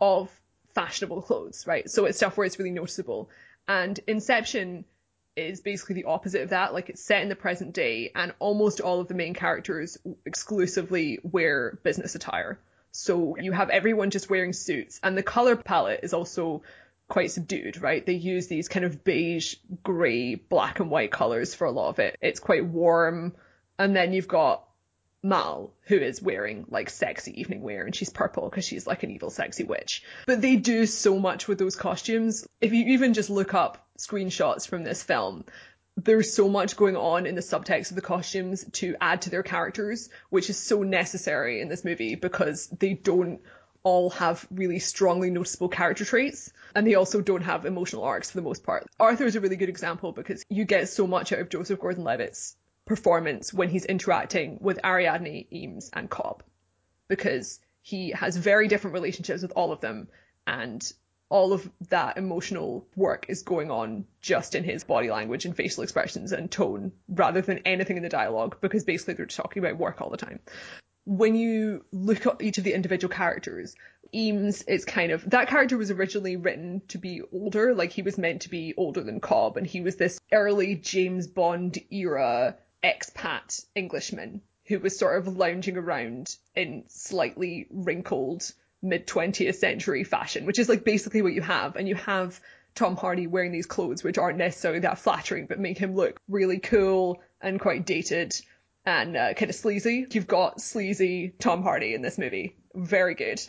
of 0.00 0.30
fashionable 0.74 1.22
clothes, 1.22 1.66
right? 1.66 1.88
So 1.88 2.06
it's 2.06 2.16
stuff 2.16 2.36
where 2.36 2.46
it's 2.46 2.58
really 2.58 2.70
noticeable. 2.70 3.30
And 3.68 3.98
Inception 4.06 4.84
is 5.36 5.60
basically 5.60 5.94
the 5.94 6.04
opposite 6.04 6.42
of 6.42 6.50
that. 6.50 6.74
Like 6.74 6.90
it's 6.90 7.02
set 7.02 7.22
in 7.22 7.28
the 7.28 7.36
present 7.36 7.72
day 7.72 8.10
and 8.14 8.34
almost 8.38 8.80
all 8.80 9.00
of 9.00 9.08
the 9.08 9.14
main 9.14 9.34
characters 9.34 9.98
exclusively 10.26 11.18
wear 11.22 11.78
business 11.82 12.14
attire. 12.14 12.58
So 12.90 13.36
you 13.38 13.52
have 13.52 13.70
everyone 13.70 14.10
just 14.10 14.28
wearing 14.28 14.52
suits 14.52 15.00
and 15.02 15.16
the 15.16 15.22
color 15.22 15.56
palette 15.56 16.00
is 16.02 16.12
also 16.12 16.62
quite 17.08 17.30
subdued, 17.30 17.80
right? 17.80 18.04
They 18.04 18.14
use 18.14 18.46
these 18.46 18.68
kind 18.68 18.84
of 18.84 19.04
beige, 19.04 19.56
grey, 19.82 20.34
black 20.34 20.80
and 20.80 20.90
white 20.90 21.10
colours 21.10 21.54
for 21.54 21.66
a 21.66 21.70
lot 21.70 21.88
of 21.88 21.98
it. 21.98 22.16
It's 22.20 22.40
quite 22.40 22.64
warm. 22.64 23.34
And 23.78 23.96
then 23.96 24.12
you've 24.12 24.28
got 24.28 24.66
Mal, 25.22 25.72
who 25.82 25.96
is 25.96 26.20
wearing 26.20 26.64
like 26.68 26.90
sexy 26.90 27.40
evening 27.40 27.62
wear, 27.62 27.84
and 27.84 27.94
she's 27.94 28.10
purple 28.10 28.48
because 28.48 28.64
she's 28.64 28.86
like 28.86 29.02
an 29.02 29.10
evil, 29.10 29.30
sexy 29.30 29.64
witch. 29.64 30.02
But 30.26 30.40
they 30.40 30.56
do 30.56 30.86
so 30.86 31.18
much 31.18 31.46
with 31.46 31.58
those 31.58 31.76
costumes. 31.76 32.46
If 32.60 32.72
you 32.72 32.86
even 32.94 33.14
just 33.14 33.30
look 33.30 33.54
up 33.54 33.86
screenshots 33.98 34.66
from 34.66 34.82
this 34.82 35.02
film, 35.02 35.44
there's 35.96 36.32
so 36.32 36.48
much 36.48 36.76
going 36.76 36.96
on 36.96 37.26
in 37.26 37.34
the 37.34 37.40
subtext 37.40 37.90
of 37.90 37.96
the 37.96 38.02
costumes 38.02 38.64
to 38.72 38.96
add 39.00 39.22
to 39.22 39.30
their 39.30 39.42
characters, 39.42 40.08
which 40.30 40.50
is 40.50 40.58
so 40.58 40.82
necessary 40.82 41.60
in 41.60 41.68
this 41.68 41.84
movie 41.84 42.14
because 42.14 42.66
they 42.68 42.94
don't 42.94 43.40
all 43.84 44.10
have 44.10 44.46
really 44.50 44.78
strongly 44.78 45.30
noticeable 45.30 45.68
character 45.68 46.04
traits 46.04 46.52
and 46.74 46.86
they 46.86 46.94
also 46.94 47.20
don't 47.20 47.42
have 47.42 47.66
emotional 47.66 48.04
arcs 48.04 48.30
for 48.30 48.38
the 48.38 48.42
most 48.42 48.64
part. 48.64 48.86
Arthur 48.98 49.26
is 49.26 49.36
a 49.36 49.40
really 49.40 49.56
good 49.56 49.68
example 49.68 50.12
because 50.12 50.44
you 50.48 50.64
get 50.64 50.88
so 50.88 51.06
much 51.06 51.32
out 51.32 51.40
of 51.40 51.48
Joseph 51.48 51.80
Gordon-Levitt's 51.80 52.56
performance 52.92 53.54
when 53.54 53.70
he's 53.70 53.86
interacting 53.86 54.58
with 54.60 54.78
Ariadne, 54.84 55.46
Eames 55.50 55.88
and 55.94 56.10
Cobb 56.10 56.42
because 57.08 57.58
he 57.80 58.10
has 58.10 58.36
very 58.36 58.68
different 58.68 58.92
relationships 58.92 59.40
with 59.40 59.52
all 59.56 59.72
of 59.72 59.80
them 59.80 60.08
and 60.46 60.92
all 61.30 61.54
of 61.54 61.70
that 61.88 62.18
emotional 62.18 62.86
work 62.94 63.24
is 63.30 63.44
going 63.44 63.70
on 63.70 64.04
just 64.20 64.54
in 64.54 64.62
his 64.62 64.84
body 64.84 65.10
language 65.10 65.46
and 65.46 65.56
facial 65.56 65.82
expressions 65.82 66.32
and 66.32 66.50
tone 66.50 66.92
rather 67.08 67.40
than 67.40 67.60
anything 67.64 67.96
in 67.96 68.02
the 68.02 68.10
dialogue 68.10 68.58
because 68.60 68.84
basically 68.84 69.14
they're 69.14 69.24
just 69.24 69.38
talking 69.38 69.64
about 69.64 69.78
work 69.78 70.02
all 70.02 70.10
the 70.10 70.18
time. 70.18 70.40
When 71.06 71.34
you 71.34 71.86
look 71.92 72.26
at 72.26 72.42
each 72.42 72.58
of 72.58 72.64
the 72.64 72.74
individual 72.74 73.10
characters, 73.10 73.74
Eames 74.14 74.60
is 74.62 74.84
kind 74.84 75.10
of 75.10 75.30
that 75.30 75.48
character 75.48 75.78
was 75.78 75.90
originally 75.90 76.36
written 76.36 76.82
to 76.88 76.98
be 76.98 77.22
older, 77.32 77.74
like 77.74 77.92
he 77.92 78.02
was 78.02 78.18
meant 78.18 78.42
to 78.42 78.50
be 78.50 78.74
older 78.76 79.02
than 79.02 79.20
Cobb, 79.20 79.56
and 79.56 79.66
he 79.66 79.80
was 79.80 79.96
this 79.96 80.20
early 80.30 80.74
James 80.74 81.26
Bond 81.26 81.78
era 81.90 82.56
expat 82.82 83.64
Englishman 83.74 84.42
who 84.66 84.78
was 84.78 84.98
sort 84.98 85.18
of 85.18 85.36
lounging 85.36 85.76
around 85.76 86.36
in 86.54 86.84
slightly 86.88 87.66
wrinkled 87.70 88.52
mid 88.80 89.06
20th 89.06 89.56
century 89.56 90.04
fashion, 90.04 90.46
which 90.46 90.58
is 90.58 90.68
like 90.68 90.84
basically 90.84 91.22
what 91.22 91.32
you 91.32 91.42
have, 91.42 91.76
and 91.76 91.88
you 91.88 91.94
have 91.94 92.40
Tom 92.74 92.96
Hardy 92.96 93.26
wearing 93.26 93.52
these 93.52 93.66
clothes 93.66 94.02
which 94.02 94.18
aren't 94.18 94.38
necessarily 94.38 94.80
that 94.80 94.98
flattering 94.98 95.46
but 95.46 95.58
make 95.58 95.76
him 95.76 95.94
look 95.94 96.18
really 96.28 96.58
cool 96.58 97.20
and 97.40 97.60
quite 97.60 97.84
dated 97.84 98.34
and 98.84 99.16
uh, 99.16 99.34
kind 99.34 99.50
of 99.50 99.54
sleazy. 99.54 100.06
You've 100.10 100.26
got 100.26 100.60
sleazy 100.60 101.34
Tom 101.38 101.62
Hardy 101.62 101.94
in 101.94 102.02
this 102.02 102.18
movie. 102.18 102.56
Very 102.74 103.14
good. 103.14 103.40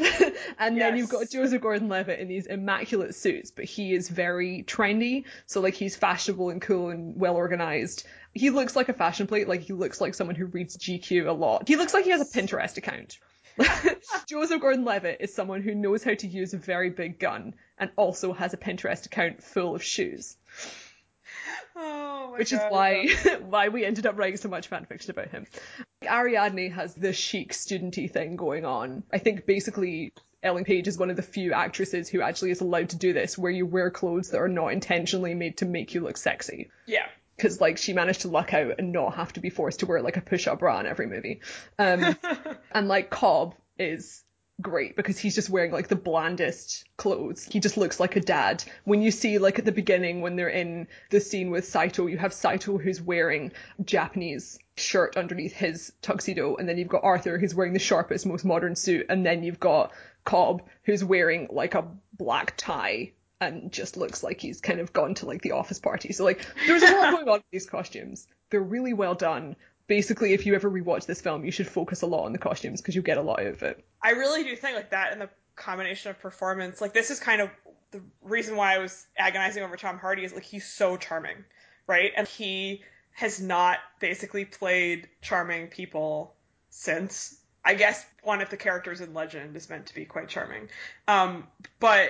and 0.60 0.76
yes. 0.76 0.78
then 0.78 0.98
you've 0.98 1.10
got 1.10 1.30
Joseph 1.30 1.62
Gordon-Levitt 1.62 2.20
in 2.20 2.28
these 2.28 2.46
immaculate 2.46 3.16
suits, 3.16 3.50
but 3.50 3.66
he 3.66 3.94
is 3.94 4.10
very 4.10 4.64
trendy. 4.64 5.24
So 5.48 5.62
like 5.62 5.74
he's 5.74 5.96
fashionable 5.96 6.50
and 6.50 6.62
cool 6.62 6.90
and 6.90 7.20
well 7.20 7.36
organized. 7.36 8.06
He 8.34 8.50
looks 8.50 8.76
like 8.76 8.90
a 8.90 8.94
fashion 8.94 9.28
plate. 9.28 9.48
Like 9.48 9.62
he 9.62 9.74
looks 9.74 10.02
like 10.02 10.16
someone 10.16 10.36
who 10.36 10.46
reads 10.46 10.78
GQ 10.78 11.28
a 11.28 11.32
lot. 11.32 11.68
He 11.68 11.76
looks 11.76 11.94
like 11.94 12.06
he 12.06 12.12
has 12.12 12.22
a 12.22 12.40
Pinterest 12.40 12.78
account. 12.78 13.20
Joseph 14.28 14.62
Gordon-Levitt 14.62 15.18
is 15.20 15.34
someone 15.34 15.62
who 15.62 15.76
knows 15.76 16.04
how 16.04 16.16
to 16.16 16.28
use 16.28 16.54
a 16.54 16.58
very 16.58 16.90
big 16.90 17.20
gun 17.20 17.54
and 17.78 17.92
also 17.96 18.34
has 18.34 18.54
a 18.54 18.58
Pinterest 18.58 19.06
account 19.06 19.44
full 19.44 19.76
of 19.76 19.84
shoes. 19.84 20.36
Oh 21.76 22.34
which 22.38 22.52
God, 22.52 22.58
is 22.58 22.72
why 22.72 23.08
why 23.42 23.70
we 23.70 23.86
ended 23.86 24.06
up 24.06 24.18
writing 24.18 24.38
so 24.38 24.50
much 24.50 24.70
fanfiction 24.70 25.10
about 25.10 25.30
him. 25.30 25.46
Ariadne 26.04 26.72
has 26.72 26.94
this 26.96 27.16
chic 27.16 27.54
studenty 27.54 28.12
thing 28.12 28.36
going 28.36 28.66
on. 28.66 29.04
I 29.12 29.18
think 29.18 29.46
basically 29.46 30.14
Ellen 30.42 30.66
Page 30.66 30.88
is 30.88 30.98
one 30.98 31.10
of 31.10 31.16
the 31.16 31.22
few 31.22 31.54
actresses 31.54 32.10
who 32.10 32.22
actually 32.22 32.52
is 32.52 32.62
allowed 32.62 32.90
to 32.90 32.98
do 32.98 33.14
this, 33.14 33.38
where 33.38 33.52
you 33.52 33.66
wear 33.66 33.90
clothes 33.90 34.32
that 34.32 34.42
are 34.42 34.50
not 34.50 34.74
intentionally 34.74 35.34
made 35.34 35.58
to 35.58 35.66
make 35.66 35.94
you 35.94 36.02
look 36.02 36.18
sexy. 36.18 36.70
Yeah. 36.86 37.08
Because 37.36 37.60
like 37.60 37.78
she 37.78 37.94
managed 37.94 38.22
to 38.22 38.28
luck 38.28 38.54
out 38.54 38.76
and 38.80 38.92
not 38.92 39.16
have 39.16 39.34
to 39.34 39.40
be 39.40 39.50
forced 39.50 39.80
to 39.80 39.86
wear 39.86 40.02
like 40.02 40.18
a 40.18 40.22
push-up 40.22 40.60
bra 40.60 40.80
in 40.80 40.86
every 40.86 41.08
movie. 41.08 41.42
Um, 41.80 42.16
and 42.72 42.88
like 42.88 43.10
Cobb 43.10 43.56
is 43.78 44.24
great 44.62 44.96
because 44.96 45.18
he's 45.18 45.36
just 45.36 45.50
wearing 45.50 45.72
like 45.72 45.88
the 45.88 45.96
blandest 45.96 46.86
clothes. 46.98 47.44
He 47.44 47.60
just 47.60 47.78
looks 47.78 48.00
like 48.00 48.16
a 48.16 48.22
dad. 48.22 48.64
When 48.84 49.02
you 49.02 49.12
see 49.12 49.38
like 49.38 49.60
at 49.60 49.66
the 49.66 49.72
beginning 49.72 50.22
when 50.22 50.36
they're 50.36 50.50
in 50.50 50.88
the 51.10 51.20
scene 51.20 51.50
with 51.50 51.66
Saito, 51.66 52.08
you 52.08 52.18
have 52.18 52.34
Saito 52.34 52.78
who's 52.78 53.02
wearing 53.02 53.52
Japanese 53.84 54.60
shirt 54.76 55.18
underneath 55.18 55.54
his 55.54 55.92
tuxedo 56.02 56.56
and 56.56 56.68
then 56.68 56.78
you've 56.78 56.88
got 56.88 57.04
Arthur 57.04 57.38
who's 57.38 57.54
wearing 57.54 57.74
the 57.74 57.80
sharpest 57.80 58.26
most 58.26 58.46
modern 58.46 58.76
suit 58.76 59.06
and 59.10 59.26
then 59.26 59.44
you've 59.44 59.60
got 59.60 59.92
Cobb 60.24 60.64
who's 60.84 61.04
wearing 61.04 61.48
like 61.52 61.76
a 61.76 61.86
black 62.18 62.54
tie 62.58 63.12
and 63.52 63.72
just 63.72 63.98
looks 63.98 64.24
like 64.24 64.40
he's 64.40 64.62
kind 64.62 64.80
of 64.80 64.94
gone 64.94 65.16
to 65.16 65.26
like 65.26 65.42
the 65.42 65.52
office 65.52 65.80
party. 65.80 66.14
So 66.14 66.24
like 66.24 66.46
there's 66.68 66.84
a 66.84 66.92
lot 66.96 67.12
going 67.12 67.28
on 67.28 67.34
with 67.40 67.52
these 67.52 67.66
costumes. 67.66 68.28
They're 68.50 68.62
really 68.62 68.94
well 68.94 69.16
done 69.16 69.56
basically, 69.88 70.34
if 70.34 70.46
you 70.46 70.56
ever 70.56 70.70
rewatch 70.70 71.06
this 71.06 71.22
film, 71.22 71.46
you 71.46 71.52
should 71.52 71.68
focus 71.68 72.02
a 72.02 72.06
lot 72.06 72.26
on 72.26 72.32
the 72.32 72.40
costumes 72.40 72.82
because 72.82 72.96
you 72.96 73.02
get 73.02 73.18
a 73.18 73.22
lot 73.22 73.40
out 73.40 73.48
of 73.48 73.64
it. 73.64 73.84
I 74.02 74.12
really 74.12 74.44
do 74.44 74.56
think 74.56 74.76
like 74.76 74.92
that 74.92 75.12
and 75.12 75.22
the 75.22 75.30
combination 75.56 76.12
of 76.12 76.20
performance, 76.20 76.82
like 76.82 76.94
this 76.94 77.12
is 77.12 77.20
kind 77.20 77.42
of 77.42 77.50
the 77.92 78.02
reason 78.24 78.56
why 78.56 78.76
I 78.76 78.80
was 78.80 79.06
agonizing 79.18 79.64
over 79.64 79.78
Tom 79.78 80.00
Hardy 80.00 80.24
is 80.24 80.34
like 80.34 80.44
he's 80.44 80.66
so 80.66 80.98
charming, 80.98 81.46
right? 81.88 82.12
And 82.16 82.28
he 82.28 82.82
has 83.12 83.40
not 83.40 83.78
basically 84.00 84.46
played 84.46 85.08
charming 85.22 85.68
people 85.68 86.34
since. 86.70 87.38
I 87.66 87.76
guess 87.76 88.04
one 88.24 88.42
of 88.42 88.50
the 88.50 88.58
characters 88.58 89.00
in 89.00 89.14
Legend 89.14 89.56
is 89.56 89.70
meant 89.70 89.86
to 89.86 89.96
be 89.96 90.04
quite 90.04 90.28
charming. 90.28 90.68
Um, 91.08 91.48
but 91.80 92.10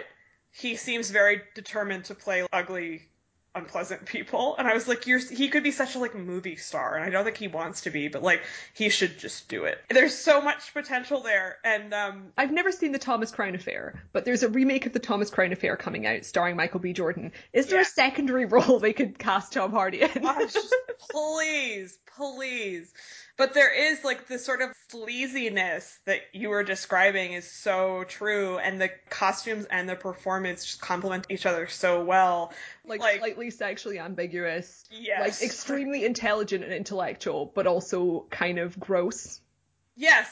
he 0.53 0.75
seems 0.75 1.09
very 1.09 1.41
determined 1.55 2.05
to 2.05 2.15
play 2.15 2.45
ugly 2.53 3.01
unpleasant 3.55 4.05
people. 4.05 4.55
And 4.57 4.67
i 4.67 4.73
was 4.73 4.87
like 4.87 5.05
you're 5.05 5.19
he 5.19 5.49
could 5.49 5.61
be 5.63 5.71
such 5.71 5.95
a 5.95 5.99
like 5.99 6.15
movie 6.15 6.55
star 6.55 6.95
and 6.95 7.05
i 7.05 7.09
don't 7.11 7.23
think 7.23 7.37
he 7.37 7.47
wants 7.47 7.81
to 7.81 7.91
be 7.91 8.07
but 8.07 8.23
like 8.23 8.41
he 8.73 8.89
should 8.89 9.19
just 9.19 9.47
do 9.47 9.65
it. 9.65 9.79
There's 9.89 10.15
so 10.15 10.41
much 10.41 10.73
potential 10.73 11.21
there 11.21 11.57
and 11.63 11.93
um 11.93 12.33
i've 12.37 12.51
never 12.51 12.71
seen 12.71 12.91
the 12.91 12.99
thomas 12.99 13.31
crown 13.31 13.53
affair 13.53 14.03
but 14.11 14.25
there's 14.25 14.41
a 14.41 14.49
remake 14.49 14.87
of 14.87 14.93
the 14.93 14.99
thomas 14.99 15.29
crown 15.29 15.53
affair 15.53 15.75
coming 15.77 16.07
out 16.07 16.25
starring 16.25 16.55
michael 16.55 16.79
b. 16.79 16.93
Jordan. 16.93 17.31
Is 17.51 17.67
there 17.67 17.77
yeah. 17.79 17.83
a 17.83 17.85
secondary 17.85 18.45
role 18.55 18.79
they 18.79 18.93
could 18.93 19.19
cast 19.19 19.53
tom 19.53 19.71
hardy 19.71 20.01
in? 20.01 20.09
Gosh, 20.21 20.55
please 21.11 21.99
please 22.17 22.91
But 23.35 23.55
there 23.55 23.73
is 23.73 24.03
like 24.03 24.27
the 24.27 24.37
sort 24.37 24.61
of 24.61 24.69
sleaziness 24.91 25.97
that 26.05 26.21
you 26.33 26.49
were 26.49 26.63
describing 26.63 27.33
is 27.33 27.49
so 27.49 28.03
true, 28.07 28.59
and 28.59 28.79
the 28.79 28.91
costumes 29.09 29.65
and 29.65 29.89
the 29.89 29.95
performance 29.95 30.63
just 30.65 30.81
complement 30.81 31.25
each 31.29 31.47
other 31.47 31.67
so 31.67 32.03
well. 32.03 32.53
Like, 32.85 32.99
like 32.99 33.17
slightly 33.19 33.49
sexually 33.49 33.97
ambiguous. 33.97 34.85
Yes. 34.91 35.19
Like 35.19 35.49
extremely 35.49 36.05
intelligent 36.05 36.63
and 36.63 36.71
intellectual, 36.71 37.51
but 37.55 37.65
also 37.65 38.27
kind 38.29 38.59
of 38.59 38.79
gross. 38.79 39.41
Yes, 39.95 40.27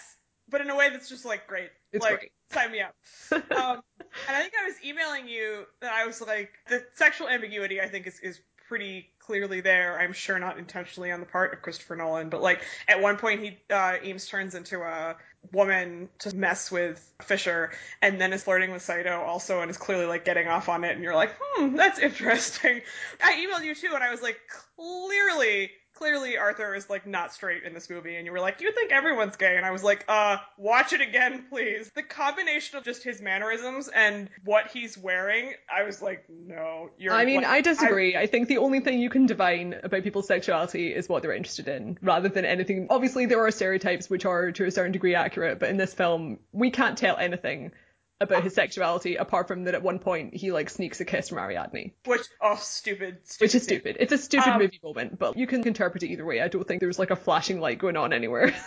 but 0.48 0.62
in 0.62 0.70
a 0.70 0.76
way 0.76 0.90
that's 0.90 1.10
just 1.10 1.26
like 1.26 1.48
great. 1.48 1.70
It's 1.92 2.04
like, 2.04 2.20
great. 2.20 2.32
Sign 2.52 2.72
me 2.72 2.82
up. 2.82 2.96
um, 3.32 3.82
and 4.28 4.36
I 4.36 4.42
think 4.42 4.54
I 4.62 4.68
was 4.68 4.76
emailing 4.86 5.28
you 5.28 5.66
that 5.80 5.92
I 5.92 6.06
was 6.06 6.22
like, 6.22 6.52
the 6.68 6.86
sexual 6.96 7.30
ambiguity 7.30 7.82
I 7.82 7.88
think 7.88 8.06
is, 8.06 8.20
is 8.20 8.40
pretty 8.72 9.10
clearly 9.20 9.60
there. 9.60 10.00
I'm 10.00 10.14
sure 10.14 10.40
not 10.40 10.58
intentionally 10.58 11.12
on 11.12 11.20
the 11.20 11.26
part 11.26 11.52
of 11.52 11.62
Christopher 11.62 11.98
Nolan, 11.98 12.30
but 12.30 12.42
like 12.42 12.62
at 12.88 13.02
one 13.02 13.18
point 13.18 13.42
he 13.42 13.58
uh, 13.70 13.98
Eames 14.02 14.26
turns 14.30 14.56
into 14.56 14.80
a 14.82 15.18
woman 15.52 16.08
to 16.20 16.34
mess 16.34 16.72
with 16.72 17.12
Fisher, 17.22 17.72
and 18.02 18.22
then 18.22 18.32
is 18.32 18.44
flirting 18.44 18.72
with 18.72 18.82
Saito 18.82 19.20
also, 19.20 19.60
and 19.60 19.70
is 19.70 19.76
clearly 19.76 20.06
like 20.06 20.24
getting 20.24 20.48
off 20.48 20.70
on 20.70 20.86
it, 20.86 20.96
and 20.96 21.04
you're 21.04 21.16
like, 21.16 21.36
hmm, 21.42 21.76
that's 21.76 22.00
interesting. 22.00 22.80
I 23.22 23.34
emailed 23.34 23.66
you 23.66 23.76
too, 23.76 23.92
and 23.94 24.02
I 24.02 24.10
was 24.10 24.22
like, 24.22 24.40
clearly 24.78 25.72
clearly 26.02 26.36
Arthur 26.36 26.74
is 26.74 26.90
like 26.90 27.06
not 27.06 27.32
straight 27.32 27.64
in 27.64 27.76
this 27.76 27.88
movie, 27.88 28.16
and 28.16 28.26
you 28.26 28.32
were 28.32 28.40
like, 28.40 28.60
you 28.60 28.72
think 28.72 28.92
everyone's 28.92 29.36
gay, 29.36 29.56
and 29.56 29.64
I 29.64 29.70
was 29.70 29.84
like, 29.84 30.04
uh, 30.08 30.38
watch 30.58 30.94
it 30.94 31.02
again, 31.02 31.46
please. 31.48 31.92
The 31.94 32.02
combination 32.02 32.80
of 32.80 32.84
just 32.84 33.04
his 33.04 33.22
mannerisms 33.22 33.88
and 33.88 34.28
what 34.44 34.72
he's 34.74 34.98
wearing, 34.98 35.54
I 35.72 35.84
was 35.84 36.02
like, 36.02 36.26
no, 36.28 36.90
you're. 36.98 37.14
I 37.14 37.26
mean, 37.26 37.44
like, 37.44 37.48
I 37.48 37.62
disagree. 37.62 38.16
I... 38.16 38.22
I 38.22 38.26
think 38.26 38.48
the 38.48 38.58
only 38.58 38.80
thing 38.80 39.00
you 39.00 39.12
can 39.12 39.28
divine 39.28 39.76
about 39.84 40.02
people's 40.02 40.28
sexuality 40.28 40.92
is 40.92 41.08
what 41.08 41.22
they're 41.22 41.34
interested 41.34 41.68
in, 41.68 42.00
rather 42.02 42.30
than 42.30 42.46
anything. 42.46 42.88
Obviously, 42.90 43.28
there 43.28 43.46
are 43.46 43.52
stereotypes 43.52 44.10
which 44.10 44.26
are 44.26 44.52
to 44.54 44.66
a 44.66 44.72
certain 44.72 44.92
degree 44.92 45.14
accurate, 45.14 45.60
but 45.60 45.70
in 45.70 45.78
this 45.78 45.94
film, 45.94 46.40
we 46.52 46.72
can't 46.72 46.98
tell 46.98 47.18
anything 47.18 47.74
about 48.22 48.44
his 48.44 48.54
sexuality, 48.54 49.16
apart 49.16 49.48
from 49.48 49.64
that 49.66 49.76
at 49.76 49.84
one 49.84 50.00
point 50.00 50.34
he 50.34 50.52
like 50.52 50.70
sneaks 50.70 51.00
a 51.02 51.06
kiss 51.06 51.30
from 51.30 51.40
Ariadne. 51.40 51.92
Which 52.06 52.22
oh 52.42 52.56
stupid, 52.56 53.20
stupid 53.24 53.42
Which 53.44 53.56
is 53.56 53.64
stupid. 53.64 53.98
It's 54.00 54.12
a 54.14 54.18
stupid 54.18 54.50
Um, 54.50 54.60
movie 54.60 54.80
moment, 54.84 55.20
but 55.20 55.38
you 55.38 55.48
can 55.48 55.66
interpret 55.68 56.04
it 56.04 56.08
either 56.08 56.26
way. 56.26 56.42
I 56.42 56.48
don't 56.48 56.68
think 56.68 56.80
there's 56.80 57.00
like 57.00 57.12
a 57.12 57.16
flashing 57.16 57.60
light 57.60 57.80
going 57.80 57.98
on 57.98 58.14
anywhere. 58.14 58.54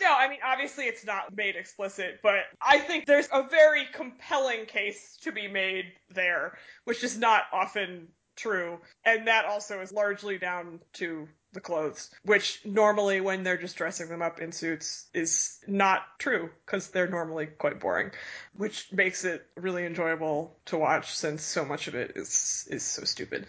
No, 0.00 0.12
I 0.12 0.28
mean 0.28 0.38
obviously 0.44 0.84
it's 0.84 1.04
not 1.04 1.36
made 1.36 1.56
explicit, 1.56 2.20
but 2.22 2.34
I 2.60 2.78
think 2.78 3.06
there's 3.06 3.28
a 3.32 3.42
very 3.48 3.86
compelling 3.92 4.66
case 4.66 5.16
to 5.22 5.32
be 5.32 5.48
made 5.48 5.86
there, 6.10 6.58
which 6.84 7.04
is 7.04 7.16
not 7.18 7.44
often 7.52 8.08
true. 8.38 8.78
And 9.04 9.26
that 9.26 9.44
also 9.44 9.80
is 9.80 9.92
largely 9.92 10.38
down 10.38 10.80
to 10.94 11.28
the 11.52 11.60
clothes, 11.60 12.10
which 12.24 12.60
normally 12.64 13.20
when 13.20 13.42
they're 13.42 13.56
just 13.56 13.76
dressing 13.76 14.08
them 14.08 14.20
up 14.20 14.40
in 14.40 14.52
suits 14.52 15.06
is 15.14 15.58
not 15.66 16.02
true 16.18 16.50
because 16.64 16.88
they're 16.88 17.08
normally 17.08 17.46
quite 17.46 17.80
boring, 17.80 18.10
which 18.54 18.92
makes 18.92 19.24
it 19.24 19.46
really 19.56 19.86
enjoyable 19.86 20.54
to 20.66 20.76
watch 20.76 21.16
since 21.16 21.42
so 21.42 21.64
much 21.64 21.88
of 21.88 21.94
it 21.94 22.12
is 22.16 22.68
is 22.70 22.82
so 22.82 23.04
stupid. 23.04 23.46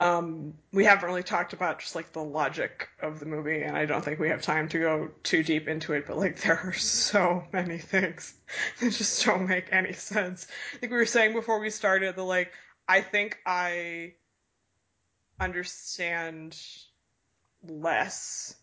Um, 0.00 0.54
we 0.72 0.84
haven't 0.86 1.04
really 1.04 1.22
talked 1.22 1.52
about 1.52 1.80
just 1.80 1.94
like 1.94 2.12
the 2.12 2.24
logic 2.24 2.88
of 3.02 3.20
the 3.20 3.26
movie, 3.26 3.62
and 3.62 3.76
I 3.76 3.84
don't 3.84 4.02
think 4.02 4.18
we 4.18 4.30
have 4.30 4.40
time 4.40 4.68
to 4.70 4.78
go 4.78 5.10
too 5.22 5.42
deep 5.42 5.68
into 5.68 5.92
it, 5.92 6.06
but 6.06 6.16
like 6.16 6.40
there 6.42 6.58
are 6.58 6.72
so 6.72 7.44
many 7.52 7.78
things 7.78 8.32
that 8.80 8.92
just 8.92 9.24
don't 9.26 9.46
make 9.46 9.66
any 9.72 9.92
sense. 9.92 10.46
I 10.74 10.78
think 10.78 10.92
we 10.92 10.98
were 10.98 11.06
saying 11.06 11.34
before 11.34 11.60
we 11.60 11.68
started 11.68 12.16
that 12.16 12.22
like 12.22 12.50
I 12.88 13.02
think 13.02 13.38
I 13.46 14.14
understand 15.44 16.56
less 17.66 18.54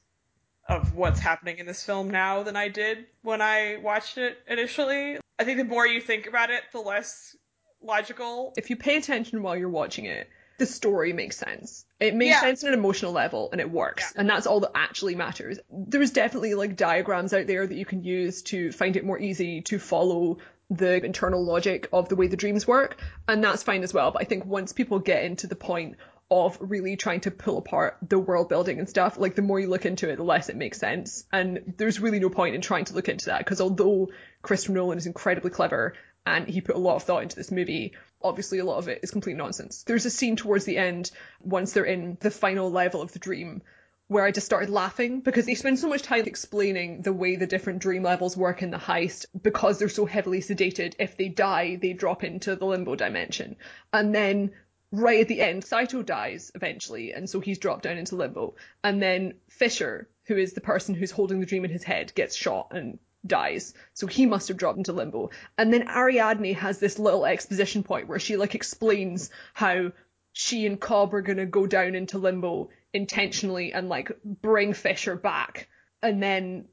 of 0.67 0.93
what's 0.95 1.19
happening 1.19 1.57
in 1.57 1.65
this 1.65 1.83
film 1.83 2.09
now 2.09 2.43
than 2.43 2.55
I 2.55 2.67
did 2.67 3.05
when 3.21 3.41
I 3.41 3.77
watched 3.81 4.17
it 4.17 4.37
initially. 4.47 5.17
I 5.39 5.43
think 5.43 5.57
the 5.57 5.63
more 5.65 5.87
you 5.87 5.99
think 6.01 6.27
about 6.27 6.49
it, 6.51 6.61
the 6.71 6.79
less 6.79 7.35
logical. 7.81 8.53
if 8.57 8.69
you 8.69 8.75
pay 8.75 8.97
attention 8.97 9.41
while 9.41 9.55
you're 9.55 9.69
watching 9.69 10.05
it, 10.05 10.29
the 10.57 10.65
story 10.65 11.13
makes 11.13 11.37
sense. 11.37 11.85
It 12.01 12.13
makes 12.13 12.31
Yeah. 12.31 12.41
sense 12.41 12.63
on 12.65 12.73
an 12.73 12.77
emotional 12.77 13.13
level 13.13 13.49
and 13.53 13.61
it 13.61 13.71
works. 13.71 14.11
And 14.17 14.29
that's 14.29 14.45
all 14.45 14.59
that 14.59 14.71
actually 14.75 15.15
matters. 15.15 15.57
There's 15.71 16.11
definitely 16.11 16.53
like 16.55 16.75
diagrams 16.75 17.33
out 17.33 17.47
there 17.47 17.65
that 17.65 17.75
you 17.75 17.85
can 17.85 18.03
use 18.03 18.41
to 18.43 18.71
find 18.73 18.97
it 18.97 19.05
more 19.05 19.17
easy 19.17 19.61
to 19.61 19.79
follow 19.79 20.39
the 20.69 21.03
internal 21.03 21.43
logic 21.43 21.87
of 21.93 22.09
the 22.09 22.15
way 22.17 22.27
the 22.27 22.35
dreams 22.37 22.67
work. 22.67 22.99
And 23.29 23.41
that's 23.41 23.63
fine 23.63 23.83
as 23.83 23.93
well. 23.93 24.11
But 24.11 24.21
I 24.23 24.25
think 24.25 24.45
once 24.45 24.73
people 24.73 24.99
get 24.99 25.23
into 25.23 25.47
the 25.47 25.55
point 25.55 25.95
of 26.31 26.57
really 26.61 26.95
trying 26.95 27.21
to 27.21 27.31
pull 27.31 27.57
apart 27.57 27.97
the 28.07 28.19
world 28.19 28.49
building 28.49 28.77
and 28.79 28.87
stuff, 28.87 29.17
like 29.17 29.35
the 29.35 29.41
more 29.41 29.59
you 29.59 29.67
look 29.67 29.85
into 29.85 30.09
it, 30.09 30.17
the 30.17 30.23
less 30.23 30.49
it 30.49 30.55
makes 30.55 30.77
sense. 30.77 31.23
And 31.31 31.73
there's 31.77 31.99
really 31.99 32.19
no 32.19 32.29
point 32.29 32.55
in 32.55 32.61
trying 32.61 32.85
to 32.85 32.93
look 32.93 33.09
into 33.09 33.27
that 33.27 33.39
because 33.39 33.61
although 33.61 34.09
Christopher 34.41 34.73
Nolan 34.73 34.97
is 34.97 35.07
incredibly 35.07 35.49
clever 35.49 35.95
and 36.25 36.47
he 36.47 36.61
put 36.61 36.75
a 36.75 36.79
lot 36.79 36.97
of 36.97 37.03
thought 37.03 37.23
into 37.23 37.35
this 37.35 37.51
movie, 37.51 37.95
obviously 38.21 38.59
a 38.59 38.65
lot 38.65 38.77
of 38.77 38.87
it 38.87 38.99
is 39.01 39.11
complete 39.11 39.37
nonsense. 39.37 39.83
There's 39.83 40.05
a 40.05 40.11
scene 40.11 40.35
towards 40.35 40.65
the 40.65 40.77
end, 40.77 41.09
once 41.41 41.73
they're 41.73 41.83
in 41.83 42.17
the 42.19 42.29
final 42.29 42.69
level 42.69 43.01
of 43.01 43.11
the 43.11 43.19
dream, 43.19 43.63
where 44.07 44.25
I 44.25 44.31
just 44.31 44.45
started 44.45 44.69
laughing 44.69 45.21
because 45.21 45.45
they 45.45 45.55
spend 45.55 45.79
so 45.79 45.87
much 45.87 46.01
time 46.01 46.25
explaining 46.25 47.03
the 47.03 47.13
way 47.13 47.35
the 47.35 47.47
different 47.47 47.79
dream 47.79 48.03
levels 48.03 48.35
work 48.35 48.61
in 48.61 48.71
the 48.71 48.77
heist 48.77 49.25
because 49.39 49.77
they're 49.79 49.89
so 49.89 50.05
heavily 50.05 50.41
sedated. 50.41 50.95
If 50.99 51.15
they 51.15 51.29
die, 51.29 51.75
they 51.75 51.93
drop 51.93 52.23
into 52.23 52.55
the 52.55 52.65
limbo 52.65 52.95
dimension. 52.95 53.55
And 53.93 54.13
then 54.13 54.51
right 54.91 55.21
at 55.21 55.27
the 55.27 55.41
end, 55.41 55.63
Saito 55.63 56.01
dies 56.01 56.51
eventually, 56.55 57.13
and 57.13 57.29
so 57.29 57.39
he's 57.39 57.59
dropped 57.59 57.83
down 57.83 57.97
into 57.97 58.15
limbo. 58.15 58.55
And 58.83 59.01
then 59.01 59.35
Fisher, 59.49 60.09
who 60.25 60.37
is 60.37 60.53
the 60.53 60.61
person 60.61 60.95
who's 60.95 61.11
holding 61.11 61.39
the 61.39 61.45
dream 61.45 61.65
in 61.65 61.71
his 61.71 61.83
head, 61.83 62.13
gets 62.15 62.35
shot 62.35 62.69
and 62.71 62.99
dies. 63.25 63.73
So 63.93 64.07
he 64.07 64.25
must 64.25 64.47
have 64.47 64.57
dropped 64.57 64.77
into 64.77 64.93
limbo. 64.93 65.29
And 65.57 65.73
then 65.73 65.87
Ariadne 65.87 66.55
has 66.55 66.79
this 66.79 66.99
little 66.99 67.25
exposition 67.25 67.83
point 67.83 68.07
where 68.07 68.19
she 68.19 68.37
like 68.37 68.55
explains 68.55 69.29
how 69.53 69.91
she 70.31 70.65
and 70.65 70.79
Cobb 70.79 71.13
are 71.13 71.21
gonna 71.21 71.45
go 71.45 71.67
down 71.67 71.95
into 71.95 72.17
limbo 72.17 72.69
intentionally 72.93 73.73
and 73.73 73.89
like 73.89 74.11
bring 74.23 74.73
Fisher 74.73 75.15
back 75.15 75.67
and 76.01 76.21
then 76.21 76.65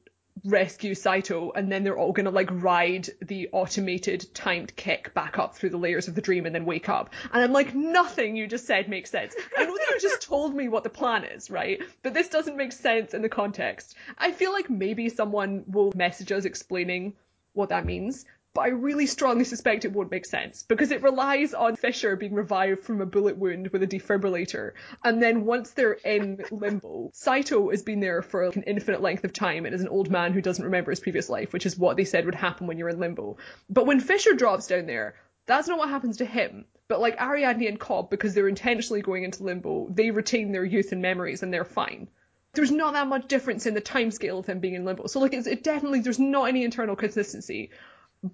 rescue 0.45 0.95
Saito 0.95 1.51
and 1.51 1.71
then 1.71 1.83
they're 1.83 1.97
all 1.97 2.11
gonna 2.11 2.31
like 2.31 2.49
ride 2.51 3.09
the 3.21 3.49
automated 3.51 4.27
timed 4.33 4.75
kick 4.75 5.13
back 5.13 5.39
up 5.39 5.55
through 5.55 5.69
the 5.69 5.77
layers 5.77 6.07
of 6.07 6.15
the 6.15 6.21
dream 6.21 6.45
and 6.45 6.53
then 6.53 6.65
wake 6.65 6.89
up. 6.89 7.11
And 7.31 7.43
I'm 7.43 7.53
like, 7.53 7.73
nothing 7.75 8.35
you 8.35 8.47
just 8.47 8.65
said 8.65 8.89
makes 8.89 9.09
sense. 9.09 9.35
I 9.57 9.65
know 9.65 9.75
that 9.75 9.89
you 9.91 9.99
just 9.99 10.21
told 10.21 10.55
me 10.55 10.67
what 10.67 10.83
the 10.83 10.89
plan 10.89 11.23
is, 11.23 11.49
right? 11.49 11.81
But 12.03 12.13
this 12.13 12.29
doesn't 12.29 12.57
make 12.57 12.71
sense 12.71 13.13
in 13.13 13.21
the 13.21 13.29
context. 13.29 13.95
I 14.17 14.31
feel 14.31 14.51
like 14.51 14.69
maybe 14.69 15.09
someone 15.09 15.63
will 15.67 15.91
message 15.95 16.31
us 16.31 16.45
explaining 16.45 17.13
what 17.53 17.69
that 17.69 17.85
means. 17.85 18.25
But 18.57 18.63
I 18.63 18.69
really 18.69 19.05
strongly 19.05 19.43
suspect 19.43 19.85
it 19.85 19.93
won't 19.93 20.09
make 20.09 20.25
sense 20.25 20.63
because 20.63 20.89
it 20.89 21.03
relies 21.03 21.53
on 21.53 21.75
Fisher 21.75 22.15
being 22.15 22.33
revived 22.33 22.81
from 22.83 23.01
a 23.01 23.05
bullet 23.05 23.37
wound 23.37 23.67
with 23.67 23.83
a 23.83 23.87
defibrillator. 23.87 24.71
And 25.03 25.21
then 25.21 25.45
once 25.45 25.69
they're 25.69 25.93
in 25.93 26.43
limbo, 26.49 27.11
Saito 27.13 27.69
has 27.69 27.83
been 27.83 27.99
there 27.99 28.23
for 28.23 28.45
an 28.45 28.63
infinite 28.63 29.03
length 29.03 29.23
of 29.25 29.31
time 29.31 29.67
and 29.67 29.75
is 29.75 29.81
an 29.81 29.89
old 29.89 30.09
man 30.09 30.33
who 30.33 30.41
doesn't 30.41 30.65
remember 30.65 30.89
his 30.89 30.99
previous 30.99 31.29
life, 31.29 31.53
which 31.53 31.67
is 31.67 31.77
what 31.77 31.97
they 31.97 32.03
said 32.03 32.25
would 32.25 32.33
happen 32.33 32.65
when 32.65 32.79
you're 32.79 32.89
in 32.89 32.99
limbo. 32.99 33.37
But 33.69 33.85
when 33.85 33.99
Fisher 33.99 34.33
drops 34.33 34.65
down 34.65 34.87
there, 34.87 35.13
that's 35.45 35.67
not 35.67 35.77
what 35.77 35.89
happens 35.89 36.17
to 36.17 36.25
him. 36.25 36.65
But 36.87 36.99
like 36.99 37.21
Ariadne 37.21 37.67
and 37.67 37.79
Cobb, 37.79 38.09
because 38.09 38.33
they're 38.33 38.47
intentionally 38.47 39.03
going 39.03 39.23
into 39.23 39.43
limbo, 39.43 39.87
they 39.91 40.09
retain 40.09 40.51
their 40.51 40.65
youth 40.65 40.91
and 40.91 41.01
memories 41.03 41.43
and 41.43 41.53
they're 41.53 41.63
fine 41.63 42.07
there's 42.53 42.71
not 42.71 42.93
that 42.93 43.07
much 43.07 43.27
difference 43.27 43.67
in 43.67 43.75
the 43.75 43.81
timescale 43.81 44.39
of 44.39 44.47
him 44.47 44.59
being 44.59 44.73
in 44.73 44.83
limbo. 44.83 45.05
So 45.05 45.19
like 45.19 45.33
it 45.33 45.63
definitely 45.63 45.99
there's 45.99 46.17
not 46.17 46.45
any 46.45 46.63
internal 46.63 46.95
consistency, 46.95 47.69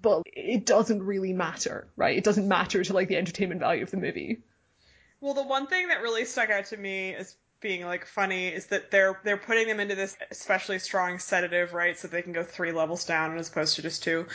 but 0.00 0.22
it 0.26 0.66
doesn't 0.66 1.02
really 1.02 1.32
matter, 1.32 1.86
right? 1.96 2.16
It 2.16 2.24
doesn't 2.24 2.48
matter 2.48 2.82
to 2.82 2.92
like 2.92 3.08
the 3.08 3.16
entertainment 3.16 3.60
value 3.60 3.82
of 3.82 3.90
the 3.90 3.96
movie. 3.96 4.42
Well, 5.20 5.34
the 5.34 5.42
one 5.42 5.66
thing 5.66 5.88
that 5.88 6.02
really 6.02 6.24
stuck 6.24 6.50
out 6.50 6.66
to 6.66 6.76
me 6.76 7.14
as 7.14 7.34
being 7.64 7.86
like 7.86 8.04
funny 8.04 8.48
is 8.48 8.66
that 8.66 8.90
they're 8.90 9.18
they're 9.24 9.38
putting 9.38 9.66
them 9.66 9.80
into 9.80 9.94
this 9.94 10.14
especially 10.30 10.78
strong 10.78 11.18
sedative, 11.18 11.72
right? 11.72 11.98
So 11.98 12.08
they 12.08 12.20
can 12.20 12.34
go 12.34 12.42
three 12.42 12.72
levels 12.72 13.06
down 13.06 13.38
as 13.38 13.48
opposed 13.48 13.76
to 13.76 13.82
just 13.82 14.02
two. 14.02 14.26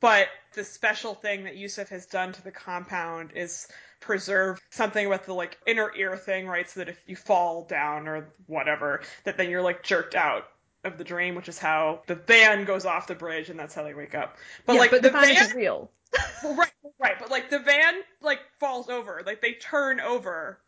But 0.00 0.28
the 0.54 0.64
special 0.64 1.14
thing 1.14 1.44
that 1.44 1.56
Yusuf 1.56 1.90
has 1.90 2.06
done 2.06 2.32
to 2.32 2.42
the 2.42 2.50
compound 2.50 3.32
is 3.34 3.68
preserve 4.00 4.58
something 4.70 5.08
with 5.08 5.26
the 5.26 5.34
like 5.34 5.58
inner 5.66 5.92
ear 5.94 6.16
thing, 6.16 6.46
right? 6.46 6.68
So 6.68 6.80
that 6.80 6.88
if 6.88 6.98
you 7.06 7.14
fall 7.14 7.64
down 7.64 8.08
or 8.08 8.32
whatever, 8.46 9.02
that 9.24 9.36
then 9.36 9.50
you're 9.50 9.62
like 9.62 9.82
jerked 9.82 10.14
out 10.14 10.44
of 10.88 10.98
the 10.98 11.04
dream, 11.04 11.36
which 11.36 11.48
is 11.48 11.58
how 11.58 12.02
the 12.06 12.16
van 12.16 12.64
goes 12.64 12.84
off 12.84 13.06
the 13.06 13.14
bridge 13.14 13.48
and 13.50 13.58
that's 13.58 13.74
how 13.74 13.84
they 13.84 13.94
wake 13.94 14.14
up. 14.14 14.36
But 14.66 14.74
yeah, 14.74 14.78
like 14.80 14.90
but 14.90 15.02
the, 15.02 15.10
the 15.10 15.18
van 15.18 15.30
isn't 15.30 15.56
real. 15.56 15.90
well, 16.42 16.56
right, 16.56 16.72
right, 16.98 17.18
but 17.18 17.30
like 17.30 17.50
the 17.50 17.60
van 17.60 17.94
like 18.22 18.40
falls 18.58 18.88
over, 18.88 19.22
like 19.24 19.40
they 19.40 19.52
turn 19.52 20.00
over, 20.00 20.58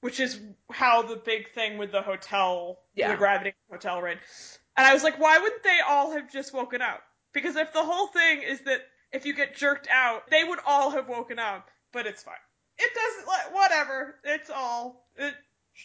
which 0.00 0.20
is 0.20 0.38
how 0.70 1.02
the 1.02 1.16
big 1.16 1.52
thing 1.54 1.78
with 1.78 1.90
the 1.92 2.02
hotel, 2.02 2.78
Yeah. 2.94 3.10
the 3.10 3.16
gravity 3.16 3.54
hotel, 3.70 4.00
right? 4.00 4.18
And 4.76 4.86
I 4.86 4.94
was 4.94 5.02
like, 5.02 5.18
why 5.18 5.38
wouldn't 5.38 5.62
they 5.62 5.78
all 5.86 6.12
have 6.12 6.30
just 6.30 6.54
woken 6.54 6.80
up? 6.82 7.02
Because 7.32 7.56
if 7.56 7.72
the 7.72 7.82
whole 7.82 8.06
thing 8.08 8.42
is 8.42 8.60
that 8.62 8.82
if 9.12 9.26
you 9.26 9.34
get 9.34 9.56
jerked 9.56 9.88
out, 9.90 10.30
they 10.30 10.44
would 10.44 10.58
all 10.66 10.90
have 10.90 11.08
woken 11.08 11.38
up, 11.38 11.68
but 11.92 12.06
it's 12.06 12.22
fine. 12.22 12.34
It 12.78 12.90
doesn't 12.94 13.26
like 13.26 13.54
whatever. 13.54 14.16
It's 14.24 14.50
all 14.50 15.06
it, 15.16 15.34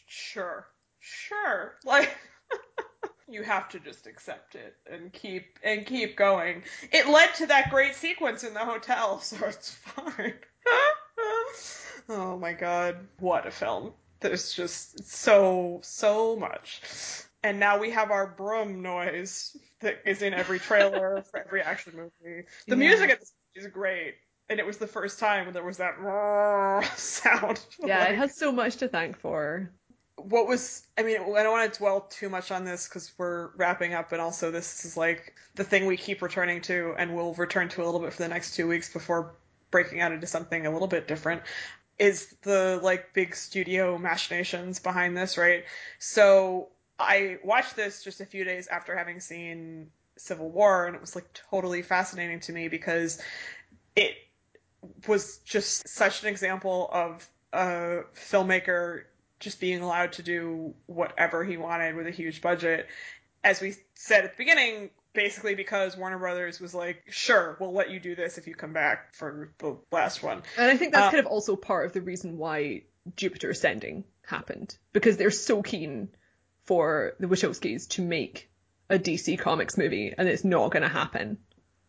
sure, 0.07 0.67
sure. 0.99 1.75
Like 1.85 2.15
you 3.29 3.43
have 3.43 3.69
to 3.69 3.79
just 3.79 4.07
accept 4.07 4.55
it 4.55 4.75
and 4.91 5.11
keep 5.13 5.59
and 5.63 5.85
keep 5.85 6.15
going. 6.15 6.63
It 6.91 7.07
led 7.07 7.33
to 7.35 7.47
that 7.47 7.69
great 7.69 7.95
sequence 7.95 8.43
in 8.43 8.53
the 8.53 8.59
hotel, 8.59 9.19
so 9.21 9.37
it's 9.45 9.71
fine. 9.71 10.33
oh 12.09 12.37
my 12.37 12.53
god, 12.53 12.97
what 13.19 13.45
a 13.47 13.51
film. 13.51 13.93
There's 14.19 14.53
just 14.53 15.03
so 15.07 15.79
so 15.83 16.35
much. 16.35 16.81
And 17.43 17.59
now 17.59 17.77
we 17.79 17.91
have 17.91 18.11
our 18.11 18.27
broom 18.27 18.81
noise 18.81 19.55
that 19.81 20.01
is 20.05 20.21
in 20.21 20.33
every 20.33 20.59
trailer 20.59 21.21
for 21.31 21.39
every 21.39 21.61
action 21.61 21.93
movie. 21.95 22.45
The 22.67 22.75
Yeah. 22.75 22.75
music 22.75 23.19
this 23.19 23.33
is 23.55 23.67
great. 23.67 24.15
And 24.49 24.59
it 24.59 24.65
was 24.65 24.77
the 24.77 24.87
first 24.87 25.19
time 25.19 25.45
when 25.45 25.53
there 25.53 25.63
was 25.63 25.77
that 25.77 25.95
sound. 26.95 27.59
Yeah, 27.83 27.99
Like- 27.99 28.09
it 28.11 28.15
has 28.15 28.35
so 28.37 28.51
much 28.51 28.77
to 28.77 28.87
thank 28.87 29.17
for. 29.19 29.69
What 30.17 30.47
was 30.47 30.85
i 30.97 31.03
mean 31.03 31.17
i 31.17 31.43
don't 31.43 31.51
want 31.51 31.71
to 31.71 31.79
dwell 31.79 32.01
too 32.01 32.27
much 32.27 32.51
on 32.51 32.65
this 32.65 32.87
because 32.87 33.11
we're 33.17 33.49
wrapping 33.55 33.93
up 33.93 34.11
and 34.11 34.21
also 34.21 34.49
this 34.49 34.83
is 34.83 34.97
like 34.97 35.33
the 35.55 35.63
thing 35.63 35.85
we 35.85 35.95
keep 35.95 36.21
returning 36.21 36.59
to 36.59 36.95
and 36.97 37.15
we'll 37.15 37.33
return 37.35 37.69
to 37.69 37.83
a 37.83 37.85
little 37.85 37.99
bit 37.99 38.11
for 38.11 38.23
the 38.23 38.27
next 38.27 38.55
two 38.55 38.67
weeks 38.67 38.91
before 38.91 39.35
breaking 39.69 40.01
out 40.01 40.11
into 40.11 40.25
something 40.25 40.65
a 40.65 40.71
little 40.71 40.87
bit 40.87 41.07
different 41.07 41.41
is 41.99 42.35
the 42.41 42.79
like 42.81 43.13
big 43.13 43.35
studio 43.35 43.97
machinations 43.97 44.79
behind 44.79 45.15
this 45.15 45.37
right? 45.37 45.65
So 45.99 46.69
i 46.99 47.37
watched 47.43 47.75
this 47.75 48.03
just 48.03 48.19
a 48.19 48.25
few 48.25 48.43
days 48.43 48.67
after 48.67 48.97
having 48.97 49.19
seen 49.19 49.91
civil 50.17 50.49
war 50.49 50.87
and 50.87 50.95
it 50.95 51.01
was 51.01 51.15
like 51.15 51.31
totally 51.51 51.83
fascinating 51.83 52.39
to 52.39 52.51
me 52.51 52.67
because 52.67 53.21
it 53.95 54.15
was 55.07 55.37
just 55.45 55.87
such 55.87 56.23
an 56.23 56.29
example 56.29 56.89
of 56.91 57.29
a 57.53 57.99
filmmaker 58.15 59.03
just 59.39 59.59
being 59.59 59.81
allowed 59.81 60.13
to 60.13 60.23
do 60.23 60.73
whatever 60.85 61.43
he 61.43 61.57
wanted 61.57 61.95
with 61.95 62.07
a 62.07 62.11
huge 62.11 62.41
budget. 62.41 62.87
As 63.43 63.61
we 63.61 63.75
said 63.95 64.25
at 64.25 64.31
the 64.31 64.37
beginning, 64.37 64.89
basically 65.13 65.55
because 65.55 65.95
Warner 65.95 66.17
Brothers 66.17 66.59
was 66.59 66.73
like, 66.73 67.03
sure, 67.09 67.57
we'll 67.59 67.73
let 67.73 67.89
you 67.89 67.99
do 67.99 68.15
this 68.15 68.37
if 68.37 68.47
you 68.47 68.55
come 68.55 68.73
back 68.73 69.13
for 69.15 69.51
the 69.59 69.77
last 69.91 70.21
one. 70.23 70.43
And 70.57 70.71
I 70.71 70.77
think 70.77 70.93
that's 70.93 71.07
Uh, 71.07 71.11
kind 71.11 71.25
of 71.25 71.31
also 71.31 71.55
part 71.55 71.85
of 71.85 71.93
the 71.93 72.01
reason 72.01 72.37
why 72.37 72.83
Jupiter 73.15 73.49
Ascending 73.49 74.03
happened 74.25 74.77
because 74.91 75.17
they're 75.17 75.31
so 75.31 75.61
keen 75.61 76.09
for 76.65 77.13
the 77.19 77.27
Wachowskis 77.27 77.87
to 77.89 78.01
make 78.01 78.49
a 78.89 78.99
DC 78.99 79.39
Comics 79.39 79.77
movie, 79.77 80.13
and 80.17 80.27
it's 80.27 80.43
not 80.43 80.71
going 80.71 80.83
to 80.83 80.89
happen. 80.89 81.37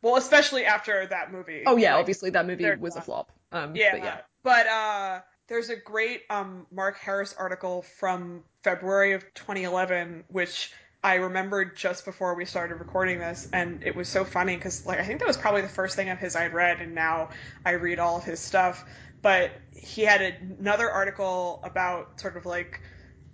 Well, 0.03 0.17
especially 0.17 0.65
after 0.65 1.07
that 1.07 1.33
movie. 1.33 1.65
Oh 1.67 1.77
yeah, 1.77 1.95
Like, 1.95 2.01
obviously 2.01 2.31
that 2.31 2.47
movie 2.47 2.71
was 2.77 2.97
a 2.97 3.01
flop. 3.01 3.33
Um, 3.51 3.75
Yeah, 3.75 3.93
but 3.93 4.05
yeah, 4.05 4.21
But 4.43 4.67
uh, 4.67 5.21
there's 5.49 5.71
a 5.71 5.77
great 5.77 6.23
um, 6.31 6.67
Mark 6.71 6.99
Harris 6.99 7.35
article 7.39 7.83
from 7.83 8.45
February 8.63 9.15
of 9.15 9.23
2011, 9.35 10.25
which 10.29 10.73
I 11.03 11.15
remembered 11.15 11.77
just 11.77 12.05
before 12.05 12.35
we 12.35 12.45
started 12.45 12.75
recording 12.77 13.19
this, 13.19 13.49
and 13.53 13.83
it 13.83 13.97
was 13.97 14.09
so 14.09 14.25
funny 14.25 14.57
because 14.57 14.85
like 14.87 14.99
I 14.99 15.05
think 15.05 15.21
that 15.21 15.29
was 15.29 15.37
probably 15.37 15.63
the 15.63 15.69
first 15.69 15.97
thing 15.97 16.11
of 16.11 16.19
his 16.19 16.37
I'd 16.37 16.53
read, 16.53 16.81
and 16.81 16.95
now 16.95 17.31
I 17.65 17.73
read 17.73 17.99
all 17.99 18.19
of 18.19 18.25
his 18.25 18.41
stuff. 18.41 18.85
But 19.23 19.51
he 19.73 20.03
had 20.03 20.21
another 20.61 20.91
article 20.91 21.61
about 21.65 22.21
sort 22.21 22.37
of 22.37 22.47
like 22.47 22.81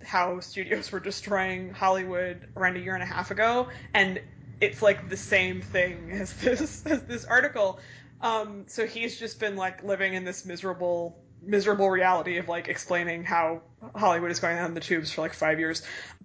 how 0.03 0.39
studios 0.39 0.91
were 0.91 0.99
destroying 0.99 1.71
Hollywood 1.71 2.47
around 2.55 2.77
a 2.77 2.79
year 2.79 2.93
and 2.93 3.03
a 3.03 3.07
half 3.07 3.31
ago, 3.31 3.67
and 3.93 4.21
it's 4.61 4.81
like 4.81 5.09
the 5.09 5.17
same 5.17 5.61
thing 5.61 6.11
as 6.11 6.33
this 6.41 6.85
as 6.85 7.03
this 7.03 7.25
article. 7.25 7.79
Um, 8.21 8.63
so 8.67 8.87
he's 8.87 9.19
just 9.19 9.39
been 9.39 9.57
like 9.57 9.83
living 9.83 10.13
in 10.13 10.23
this 10.23 10.45
miserable 10.45 11.24
miserable 11.45 11.89
reality 11.89 12.37
of 12.37 12.49
like 12.49 12.67
explaining 12.67 13.23
how 13.23 13.61
Hollywood 13.95 14.31
is 14.31 14.39
going 14.39 14.57
down 14.57 14.73
the 14.73 14.79
tubes 14.79 15.11
for 15.11 15.21
like 15.21 15.33
five 15.33 15.59
years. 15.59 15.83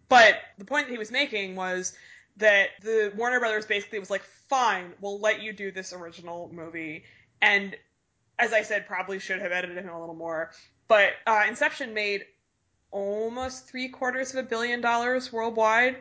But 0.08 0.36
the 0.58 0.64
point 0.64 0.86
that 0.86 0.92
he 0.92 0.98
was 0.98 1.12
making 1.12 1.56
was 1.56 1.94
that 2.38 2.70
the 2.82 3.12
Warner 3.16 3.38
Brothers 3.38 3.66
basically 3.66 3.98
was 3.98 4.10
like, 4.10 4.22
fine, 4.48 4.92
we'll 5.00 5.20
let 5.20 5.42
you 5.42 5.52
do 5.52 5.70
this 5.70 5.92
original 5.92 6.50
movie. 6.52 7.04
And 7.40 7.76
as 8.38 8.52
I 8.52 8.62
said, 8.62 8.86
probably 8.86 9.18
should 9.18 9.40
have 9.40 9.52
edited 9.52 9.78
him 9.78 9.90
a 9.90 10.00
little 10.00 10.14
more. 10.14 10.50
But 10.88 11.12
uh, 11.26 11.44
Inception 11.46 11.94
made 11.94 12.24
almost 12.90 13.68
three 13.68 13.88
quarters 13.88 14.34
of 14.34 14.44
a 14.44 14.48
billion 14.48 14.80
dollars 14.80 15.32
worldwide. 15.32 15.96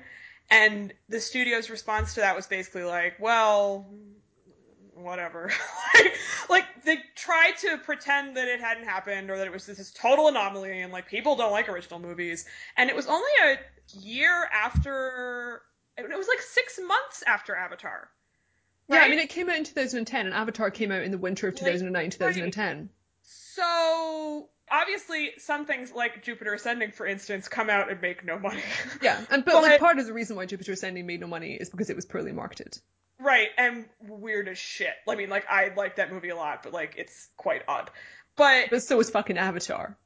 And 0.50 0.94
the 1.10 1.20
studio's 1.20 1.70
response 1.70 2.16
to 2.16 2.22
that 2.22 2.36
was 2.36 2.48
basically 2.48 2.84
like, 2.84 3.20
well, 3.20 3.88
whatever. 5.04 5.52
like, 5.94 6.14
like, 6.50 6.84
they 6.84 6.98
tried 7.16 7.58
to 7.60 7.78
pretend 7.78 8.38
that 8.38 8.48
it 8.48 8.60
hadn't 8.60 8.86
happened 8.86 9.30
or 9.30 9.38
that 9.38 9.48
it 9.48 9.54
was 9.54 9.66
this 9.66 9.92
total 9.92 10.28
anomaly 10.28 10.82
and 10.82 10.92
like 10.92 11.08
people 11.08 11.36
don't 11.36 11.52
like 11.52 11.70
original 11.70 12.00
movies. 12.00 12.46
And 12.78 12.90
it 12.90 12.96
was 12.96 13.08
only 13.08 13.32
a 13.44 13.58
year 14.00 14.50
after, 14.54 15.62
it 15.98 16.18
was 16.18 16.28
like 16.28 16.42
six 16.42 16.80
months 16.86 17.24
after 17.28 17.56
Avatar. 17.56 18.10
yeah. 18.88 19.00
I 19.00 19.10
mean, 19.10 19.20
it 19.20 19.30
came 19.30 19.50
out 19.50 19.58
in 19.58 19.64
2010, 19.64 20.26
and 20.26 20.36
Avatar 20.36 20.72
came 20.72 20.92
out 20.92 21.04
in 21.04 21.12
the 21.12 21.18
winter 21.18 21.48
of 21.48 21.54
Like, 21.56 21.74
2009, 21.74 22.10
2010. 22.12 22.90
So 23.22 24.48
obviously, 24.72 25.32
some 25.38 25.66
things 25.66 25.92
like 25.92 26.24
Jupiter 26.24 26.54
Ascending, 26.54 26.92
for 26.92 27.06
instance, 27.06 27.48
come 27.48 27.70
out 27.70 27.92
and 27.92 28.02
make 28.02 28.24
no 28.24 28.40
money. 28.40 28.62
Yeah, 29.02 29.20
and 29.30 29.44
but 29.44 29.54
But- 29.54 29.64
like 29.64 29.80
part 29.80 30.00
of 30.00 30.06
the 30.06 30.14
reason 30.14 30.36
why 30.36 30.46
Jupiter 30.46 30.72
Ascending 30.74 31.06
made 31.06 31.20
no 31.20 31.28
money 31.28 31.54
is 31.54 31.70
because 31.70 31.90
it 31.90 31.96
was 31.96 32.06
poorly 32.06 32.32
marketed. 32.32 32.78
Right, 33.20 33.50
and 33.58 33.86
weird 34.02 34.48
as 34.48 34.58
shit. 34.58 34.94
I 35.08 35.16
mean, 35.16 35.30
like 35.30 35.46
I 35.50 35.72
like 35.76 35.98
that 35.98 36.12
movie 36.12 36.30
a 36.30 36.36
lot, 36.36 36.64
but 36.64 36.74
like 36.74 36.96
it's 36.98 37.30
quite 37.38 37.64
odd. 37.68 37.92
But 38.36 38.70
But 38.70 38.84
so 38.84 38.98
was 38.98 39.10
fucking 39.10 39.38
Avatar. 39.38 39.98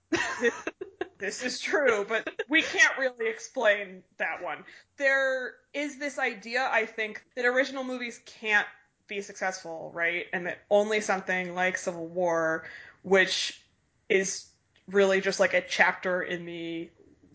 this 1.19 1.43
is 1.43 1.59
true, 1.59 2.05
but 2.07 2.27
we 2.49 2.61
can't 2.61 2.97
really 2.97 3.29
explain 3.29 4.03
that 4.17 4.43
one. 4.43 4.63
There 4.97 5.53
is 5.73 5.97
this 5.97 6.19
idea, 6.19 6.67
I 6.71 6.85
think, 6.85 7.23
that 7.35 7.45
original 7.45 7.83
movies 7.83 8.19
can't 8.25 8.67
be 9.07 9.21
successful, 9.21 9.91
right? 9.93 10.25
And 10.33 10.47
that 10.47 10.59
only 10.69 11.01
something 11.01 11.53
like 11.55 11.77
Civil 11.77 12.07
War, 12.07 12.65
which 13.03 13.61
is 14.09 14.47
really 14.87 15.21
just 15.21 15.39
like 15.39 15.53
a 15.53 15.61
chapter 15.61 16.21
in 16.21 16.45
the 16.45 16.89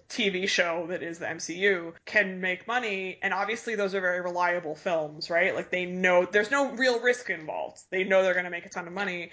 TV 0.09 0.49
show 0.49 0.87
that 0.89 1.03
is 1.03 1.19
the 1.19 1.27
MCU, 1.27 1.93
can 2.05 2.41
make 2.41 2.67
money. 2.67 3.19
And 3.23 3.35
obviously, 3.35 3.75
those 3.75 3.95
are 3.95 4.01
very 4.01 4.21
reliable 4.21 4.75
films, 4.75 5.31
right? 5.31 5.55
Like, 5.55 5.71
they 5.71 5.87
know 5.87 6.25
there's 6.25 6.51
no 6.51 6.71
real 6.73 7.01
risk 7.01 7.31
involved. 7.31 7.83
They 7.91 8.05
know 8.05 8.23
they're 8.23 8.35
going 8.35 8.45
to 8.45 8.51
make 8.51 8.67
a 8.67 8.71
ton 8.71 8.87
of 8.87 8.93
money. 8.93 9.31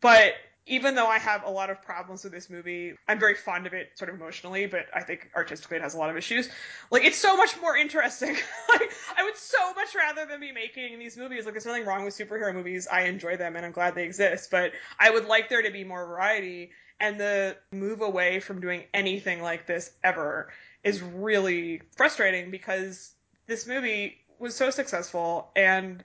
But 0.00 0.34
even 0.66 0.96
though 0.96 1.06
I 1.06 1.18
have 1.18 1.44
a 1.44 1.50
lot 1.50 1.70
of 1.70 1.80
problems 1.80 2.24
with 2.24 2.32
this 2.32 2.50
movie, 2.50 2.94
I'm 3.06 3.20
very 3.20 3.34
fond 3.34 3.66
of 3.66 3.72
it 3.72 3.90
sort 3.94 4.10
of 4.10 4.16
emotionally, 4.16 4.66
but 4.66 4.86
I 4.92 5.02
think 5.02 5.30
artistically 5.36 5.76
it 5.76 5.82
has 5.82 5.94
a 5.94 5.98
lot 5.98 6.10
of 6.10 6.16
issues. 6.16 6.48
Like 6.90 7.04
it's 7.04 7.18
so 7.18 7.36
much 7.36 7.58
more 7.60 7.76
interesting. 7.76 8.34
like 8.68 8.92
I 9.16 9.22
would 9.22 9.36
so 9.36 9.72
much 9.74 9.94
rather 9.94 10.26
than 10.26 10.40
be 10.40 10.50
making 10.50 10.98
these 10.98 11.16
movies. 11.16 11.44
Like 11.44 11.54
there's 11.54 11.66
nothing 11.66 11.86
wrong 11.86 12.04
with 12.04 12.18
superhero 12.18 12.52
movies. 12.52 12.88
I 12.90 13.02
enjoy 13.02 13.36
them 13.36 13.54
and 13.54 13.64
I'm 13.64 13.72
glad 13.72 13.94
they 13.94 14.04
exist, 14.04 14.50
but 14.50 14.72
I 14.98 15.10
would 15.10 15.26
like 15.26 15.48
there 15.48 15.62
to 15.62 15.70
be 15.70 15.84
more 15.84 16.04
variety 16.04 16.72
and 17.00 17.20
the 17.20 17.56
move 17.72 18.00
away 18.00 18.40
from 18.40 18.60
doing 18.60 18.84
anything 18.94 19.42
like 19.42 19.66
this 19.66 19.90
ever 20.02 20.52
is 20.82 21.02
really 21.02 21.82
frustrating 21.96 22.50
because 22.50 23.12
this 23.46 23.66
movie 23.66 24.16
was 24.38 24.54
so 24.54 24.70
successful 24.70 25.50
and 25.56 26.02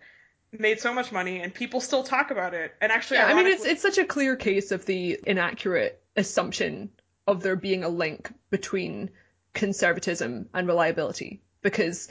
made 0.52 0.80
so 0.80 0.94
much 0.94 1.12
money 1.12 1.42
and 1.42 1.54
people 1.54 1.80
still 1.80 2.04
talk 2.04 2.32
about 2.32 2.54
it. 2.54 2.74
And 2.82 2.92
actually 2.92 3.18
Yeah, 3.18 3.28
I 3.28 3.34
mean, 3.34 3.48
it's 3.48 3.66
it's 3.66 3.82
such 3.82 3.98
a 3.98 4.06
clear 4.06 4.36
case 4.36 4.72
of 4.72 4.86
the 4.86 5.20
inaccurate 5.26 6.02
assumption 6.16 6.90
of 7.28 7.42
there 7.42 7.56
being 7.56 7.84
a 7.84 7.90
link 7.90 8.32
between 8.50 9.12
conservatism 9.54 10.50
and 10.54 10.68
reliability, 10.68 11.42
because 11.62 12.10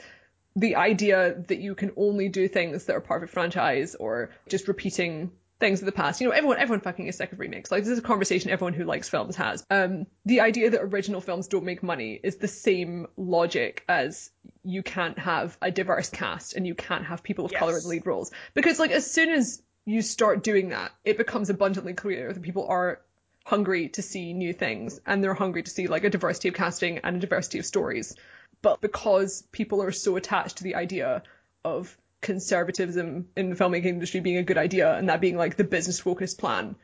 the 0.55 0.75
idea 0.75 1.43
that 1.47 1.59
you 1.59 1.75
can 1.75 1.91
only 1.95 2.29
do 2.29 2.47
things 2.47 2.85
that 2.85 2.95
are 2.95 3.01
part 3.01 3.23
of 3.23 3.29
a 3.29 3.31
franchise 3.31 3.95
or 3.95 4.31
just 4.49 4.67
repeating 4.67 5.31
things 5.61 5.79
of 5.79 5.85
the 5.85 5.93
past. 5.93 6.19
You 6.19 6.27
know, 6.27 6.33
everyone 6.33 6.57
everyone 6.57 6.81
fucking 6.81 7.07
is 7.07 7.15
sick 7.15 7.31
of 7.31 7.39
remakes. 7.39 7.71
Like 7.71 7.83
this 7.83 7.93
is 7.93 7.99
a 7.99 8.01
conversation 8.01 8.51
everyone 8.51 8.73
who 8.73 8.83
likes 8.83 9.07
films 9.07 9.37
has. 9.37 9.65
Um, 9.69 10.07
the 10.25 10.41
idea 10.41 10.71
that 10.71 10.81
original 10.81 11.21
films 11.21 11.47
don't 11.47 11.63
make 11.63 11.81
money 11.81 12.19
is 12.21 12.35
the 12.35 12.49
same 12.49 13.07
logic 13.15 13.85
as 13.87 14.29
you 14.63 14.83
can't 14.83 15.17
have 15.17 15.57
a 15.61 15.71
diverse 15.71 16.09
cast 16.09 16.55
and 16.55 16.67
you 16.67 16.75
can't 16.75 17.05
have 17.05 17.23
people 17.23 17.45
of 17.45 17.53
color 17.53 17.77
in 17.77 17.83
the 17.83 17.87
lead 17.87 18.05
roles. 18.05 18.31
Because 18.53 18.79
like 18.79 18.91
as 18.91 19.09
soon 19.09 19.29
as 19.29 19.61
you 19.85 20.01
start 20.01 20.43
doing 20.43 20.69
that, 20.69 20.91
it 21.05 21.17
becomes 21.17 21.49
abundantly 21.49 21.93
clear 21.93 22.33
that 22.33 22.43
people 22.43 22.67
are 22.67 22.99
hungry 23.45 23.89
to 23.89 24.01
see 24.01 24.33
new 24.33 24.53
things 24.53 24.99
and 25.05 25.23
they're 25.23 25.33
hungry 25.33 25.63
to 25.63 25.71
see 25.71 25.87
like 25.87 26.03
a 26.03 26.09
diversity 26.09 26.49
of 26.49 26.53
casting 26.53 26.99
and 26.99 27.15
a 27.15 27.19
diversity 27.19 27.59
of 27.59 27.65
stories. 27.65 28.15
But 28.61 28.81
because 28.81 29.43
people 29.51 29.81
are 29.81 29.91
so 29.91 30.15
attached 30.17 30.57
to 30.57 30.63
the 30.63 30.75
idea 30.75 31.23
of 31.63 31.95
conservatism 32.21 33.27
in 33.35 33.49
the 33.49 33.55
filmmaking 33.55 33.85
industry 33.85 34.19
being 34.19 34.37
a 34.37 34.43
good 34.43 34.57
idea 34.57 34.93
and 34.95 35.09
that 35.09 35.21
being 35.21 35.37
like 35.37 35.55
the 35.57 35.63
business 35.63 35.99
focused 35.99 36.37
plan, 36.37 36.75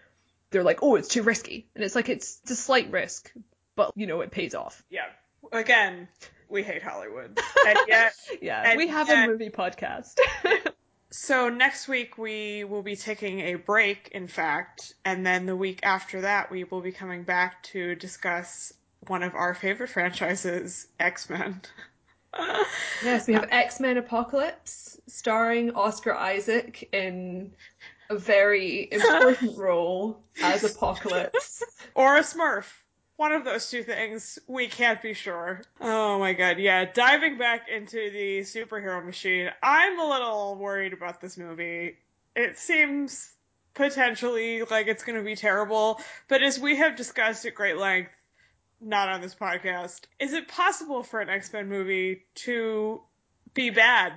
they're 0.50 0.64
like, 0.64 0.80
oh, 0.82 0.96
it's 0.96 1.08
too 1.08 1.24
risky. 1.24 1.68
And 1.76 1.84
it's 1.84 1.96
like, 1.96 2.10
it's, 2.10 2.40
it's 2.44 2.52
a 2.52 2.56
slight 2.56 2.92
risk, 2.92 3.32
but 3.76 3.92
you 3.96 4.08
know, 4.08 4.22
it 4.22 4.32
pays 4.32 4.56
off. 4.56 4.84
yeah. 4.90 5.06
Again, 5.52 6.10
we 6.50 6.64
hate 6.64 6.82
Hollywood. 6.84 7.40
And 7.68 7.78
yet 7.88 8.14
Yeah, 8.42 8.62
And 8.66 8.78
we 8.78 8.88
have 8.88 9.08
yet- 9.08 9.26
a 9.26 9.32
movie 9.32 9.50
podcast. 9.50 10.16
So 11.10 11.48
next 11.48 11.88
week 11.88 12.18
we 12.18 12.66
will 12.66 12.82
be 12.84 12.98
taking 12.98 13.40
a 13.40 13.56
break, 13.56 14.10
in 14.12 14.28
fact, 14.28 14.94
and 15.06 15.26
then 15.26 15.46
the 15.46 15.56
week 15.56 15.80
after 15.84 16.22
that 16.22 16.52
we 16.52 16.66
will 16.66 16.82
be 16.82 16.92
coming 16.92 17.24
back 17.24 17.64
to 17.72 17.96
discuss 17.96 18.74
one 19.08 19.24
of 19.24 19.34
our 19.34 19.54
favorite 19.54 19.88
franchises, 19.90 20.86
X 21.00 21.30
Men. 21.30 21.62
yes, 23.04 23.28
we 23.28 23.34
have 23.34 23.48
X 23.52 23.80
Men 23.80 23.98
Apocalypse 23.98 25.00
starring 25.08 25.72
Oscar 25.72 26.14
Isaac 26.14 26.90
in 26.92 27.52
a 28.10 28.18
very 28.18 28.90
important 28.92 29.58
role 29.58 30.22
as 30.42 30.64
Apocalypse. 30.64 31.64
or 31.96 32.18
a 32.18 32.22
Smurf. 32.22 32.66
One 33.16 33.32
of 33.32 33.44
those 33.46 33.70
two 33.70 33.82
things. 33.82 34.38
We 34.48 34.68
can't 34.68 35.02
be 35.02 35.14
sure. 35.14 35.64
Oh 35.82 36.20
my 36.20 36.34
god, 36.34 36.60
yeah. 36.60 36.86
Diving 36.86 37.38
back 37.38 37.68
into 37.68 38.12
the 38.12 38.42
superhero 38.42 39.04
machine, 39.04 39.50
I'm 39.64 40.00
a 40.00 40.08
little 40.08 40.56
worried 40.56 40.94
about 40.94 41.20
this 41.20 41.36
movie. 41.38 41.98
It 42.36 42.60
seems 42.60 43.32
potentially 43.74 44.62
like 44.70 44.88
it's 44.88 45.04
going 45.04 45.18
to 45.18 45.24
be 45.24 45.36
terrible, 45.36 46.00
but 46.28 46.44
as 46.44 46.60
we 46.60 46.76
have 46.76 46.96
discussed 46.96 47.46
at 47.46 47.56
great 47.56 47.78
length, 47.78 48.12
not 48.82 49.10
on 49.10 49.22
this 49.22 49.36
podcast, 49.36 50.02
is 50.20 50.34
it 50.34 50.48
possible 50.48 51.04
for 51.04 51.20
an 51.20 51.30
X 51.30 51.52
Men 51.54 51.68
movie 51.68 52.24
to 52.36 53.02
be 53.54 53.70
bad? 53.70 54.14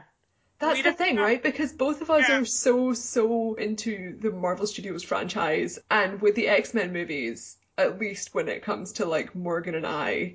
That's 0.58 0.76
We 0.76 0.82
the 0.82 0.92
thing, 0.92 1.16
know. 1.16 1.22
right? 1.22 1.42
Because 1.42 1.72
both 1.72 2.02
of 2.02 2.10
us 2.10 2.28
Yeah. 2.28 2.40
are 2.40 2.44
so, 2.44 2.92
so 2.92 3.54
into 3.54 4.18
the 4.18 4.30
Marvel 4.30 4.66
Studios 4.66 5.02
franchise, 5.02 5.78
and 5.90 6.20
with 6.20 6.34
the 6.34 6.48
X 6.48 6.74
Men 6.74 6.92
movies, 6.92 7.56
at 7.78 7.98
least 7.98 8.34
when 8.34 8.48
it 8.48 8.62
comes 8.62 8.92
to 8.94 9.06
like 9.06 9.34
Morgan 9.34 9.74
and 9.74 9.86
I, 9.86 10.34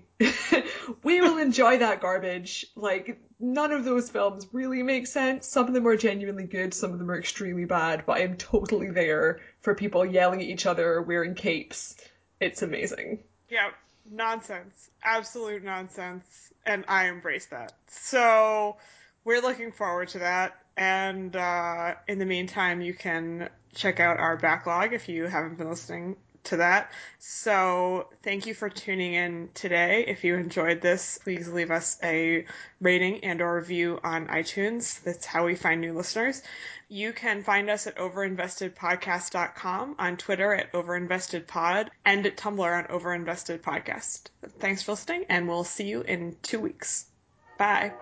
we 1.03 1.21
will 1.21 1.37
enjoy 1.37 1.77
that 1.77 2.01
garbage. 2.01 2.65
Like, 2.75 3.19
none 3.39 3.71
of 3.71 3.85
those 3.85 4.09
films 4.09 4.47
really 4.51 4.81
make 4.81 5.05
sense. 5.05 5.47
Some 5.47 5.67
of 5.67 5.73
them 5.75 5.87
are 5.87 5.95
genuinely 5.97 6.45
good, 6.45 6.73
some 6.73 6.91
of 6.91 6.97
them 6.97 7.11
are 7.11 7.19
extremely 7.19 7.65
bad, 7.65 8.05
but 8.07 8.19
I'm 8.19 8.35
totally 8.37 8.89
there 8.89 9.41
for 9.61 9.75
people 9.75 10.03
yelling 10.03 10.41
at 10.41 10.47
each 10.47 10.65
other, 10.65 11.03
wearing 11.03 11.35
capes. 11.35 11.95
It's 12.39 12.63
amazing. 12.63 13.19
Yeah, 13.47 13.69
nonsense. 14.09 14.89
Absolute 15.03 15.63
nonsense. 15.63 16.25
And 16.65 16.83
I 16.87 17.07
embrace 17.07 17.45
that. 17.47 17.73
So 17.87 18.77
we're 19.23 19.41
looking 19.41 19.71
forward 19.71 20.09
to 20.09 20.19
that. 20.19 20.55
And 20.77 21.35
uh, 21.35 21.95
in 22.07 22.19
the 22.19 22.25
meantime, 22.25 22.81
you 22.81 22.93
can 22.93 23.49
check 23.73 23.99
out 23.99 24.17
our 24.19 24.37
backlog 24.37 24.93
if 24.93 25.07
you 25.07 25.25
haven't 25.25 25.57
been 25.57 25.69
listening 25.69 26.15
to 26.45 26.57
that. 26.57 26.91
So 27.19 28.07
thank 28.23 28.45
you 28.45 28.53
for 28.53 28.69
tuning 28.69 29.13
in 29.13 29.49
today. 29.53 30.05
If 30.07 30.23
you 30.23 30.35
enjoyed 30.35 30.81
this, 30.81 31.19
please 31.23 31.47
leave 31.49 31.71
us 31.71 31.97
a 32.03 32.45
rating 32.81 33.23
and 33.23 33.41
or 33.41 33.55
review 33.55 33.99
on 34.03 34.27
iTunes. 34.27 35.01
That's 35.03 35.25
how 35.25 35.45
we 35.45 35.55
find 35.55 35.81
new 35.81 35.93
listeners. 35.93 36.41
You 36.87 37.13
can 37.13 37.43
find 37.43 37.69
us 37.69 37.87
at 37.87 37.95
overinvestedpodcast.com, 37.97 39.95
on 39.97 40.17
Twitter 40.17 40.53
at 40.53 40.71
overinvestedpod, 40.71 41.89
and 42.05 42.25
at 42.25 42.37
Tumblr 42.37 42.59
on 42.59 42.85
overinvestedpodcast. 42.85 44.27
Thanks 44.59 44.83
for 44.83 44.91
listening, 44.91 45.25
and 45.29 45.47
we'll 45.47 45.63
see 45.63 45.85
you 45.87 46.01
in 46.01 46.35
two 46.43 46.59
weeks. 46.59 47.07
Bye. 47.57 47.93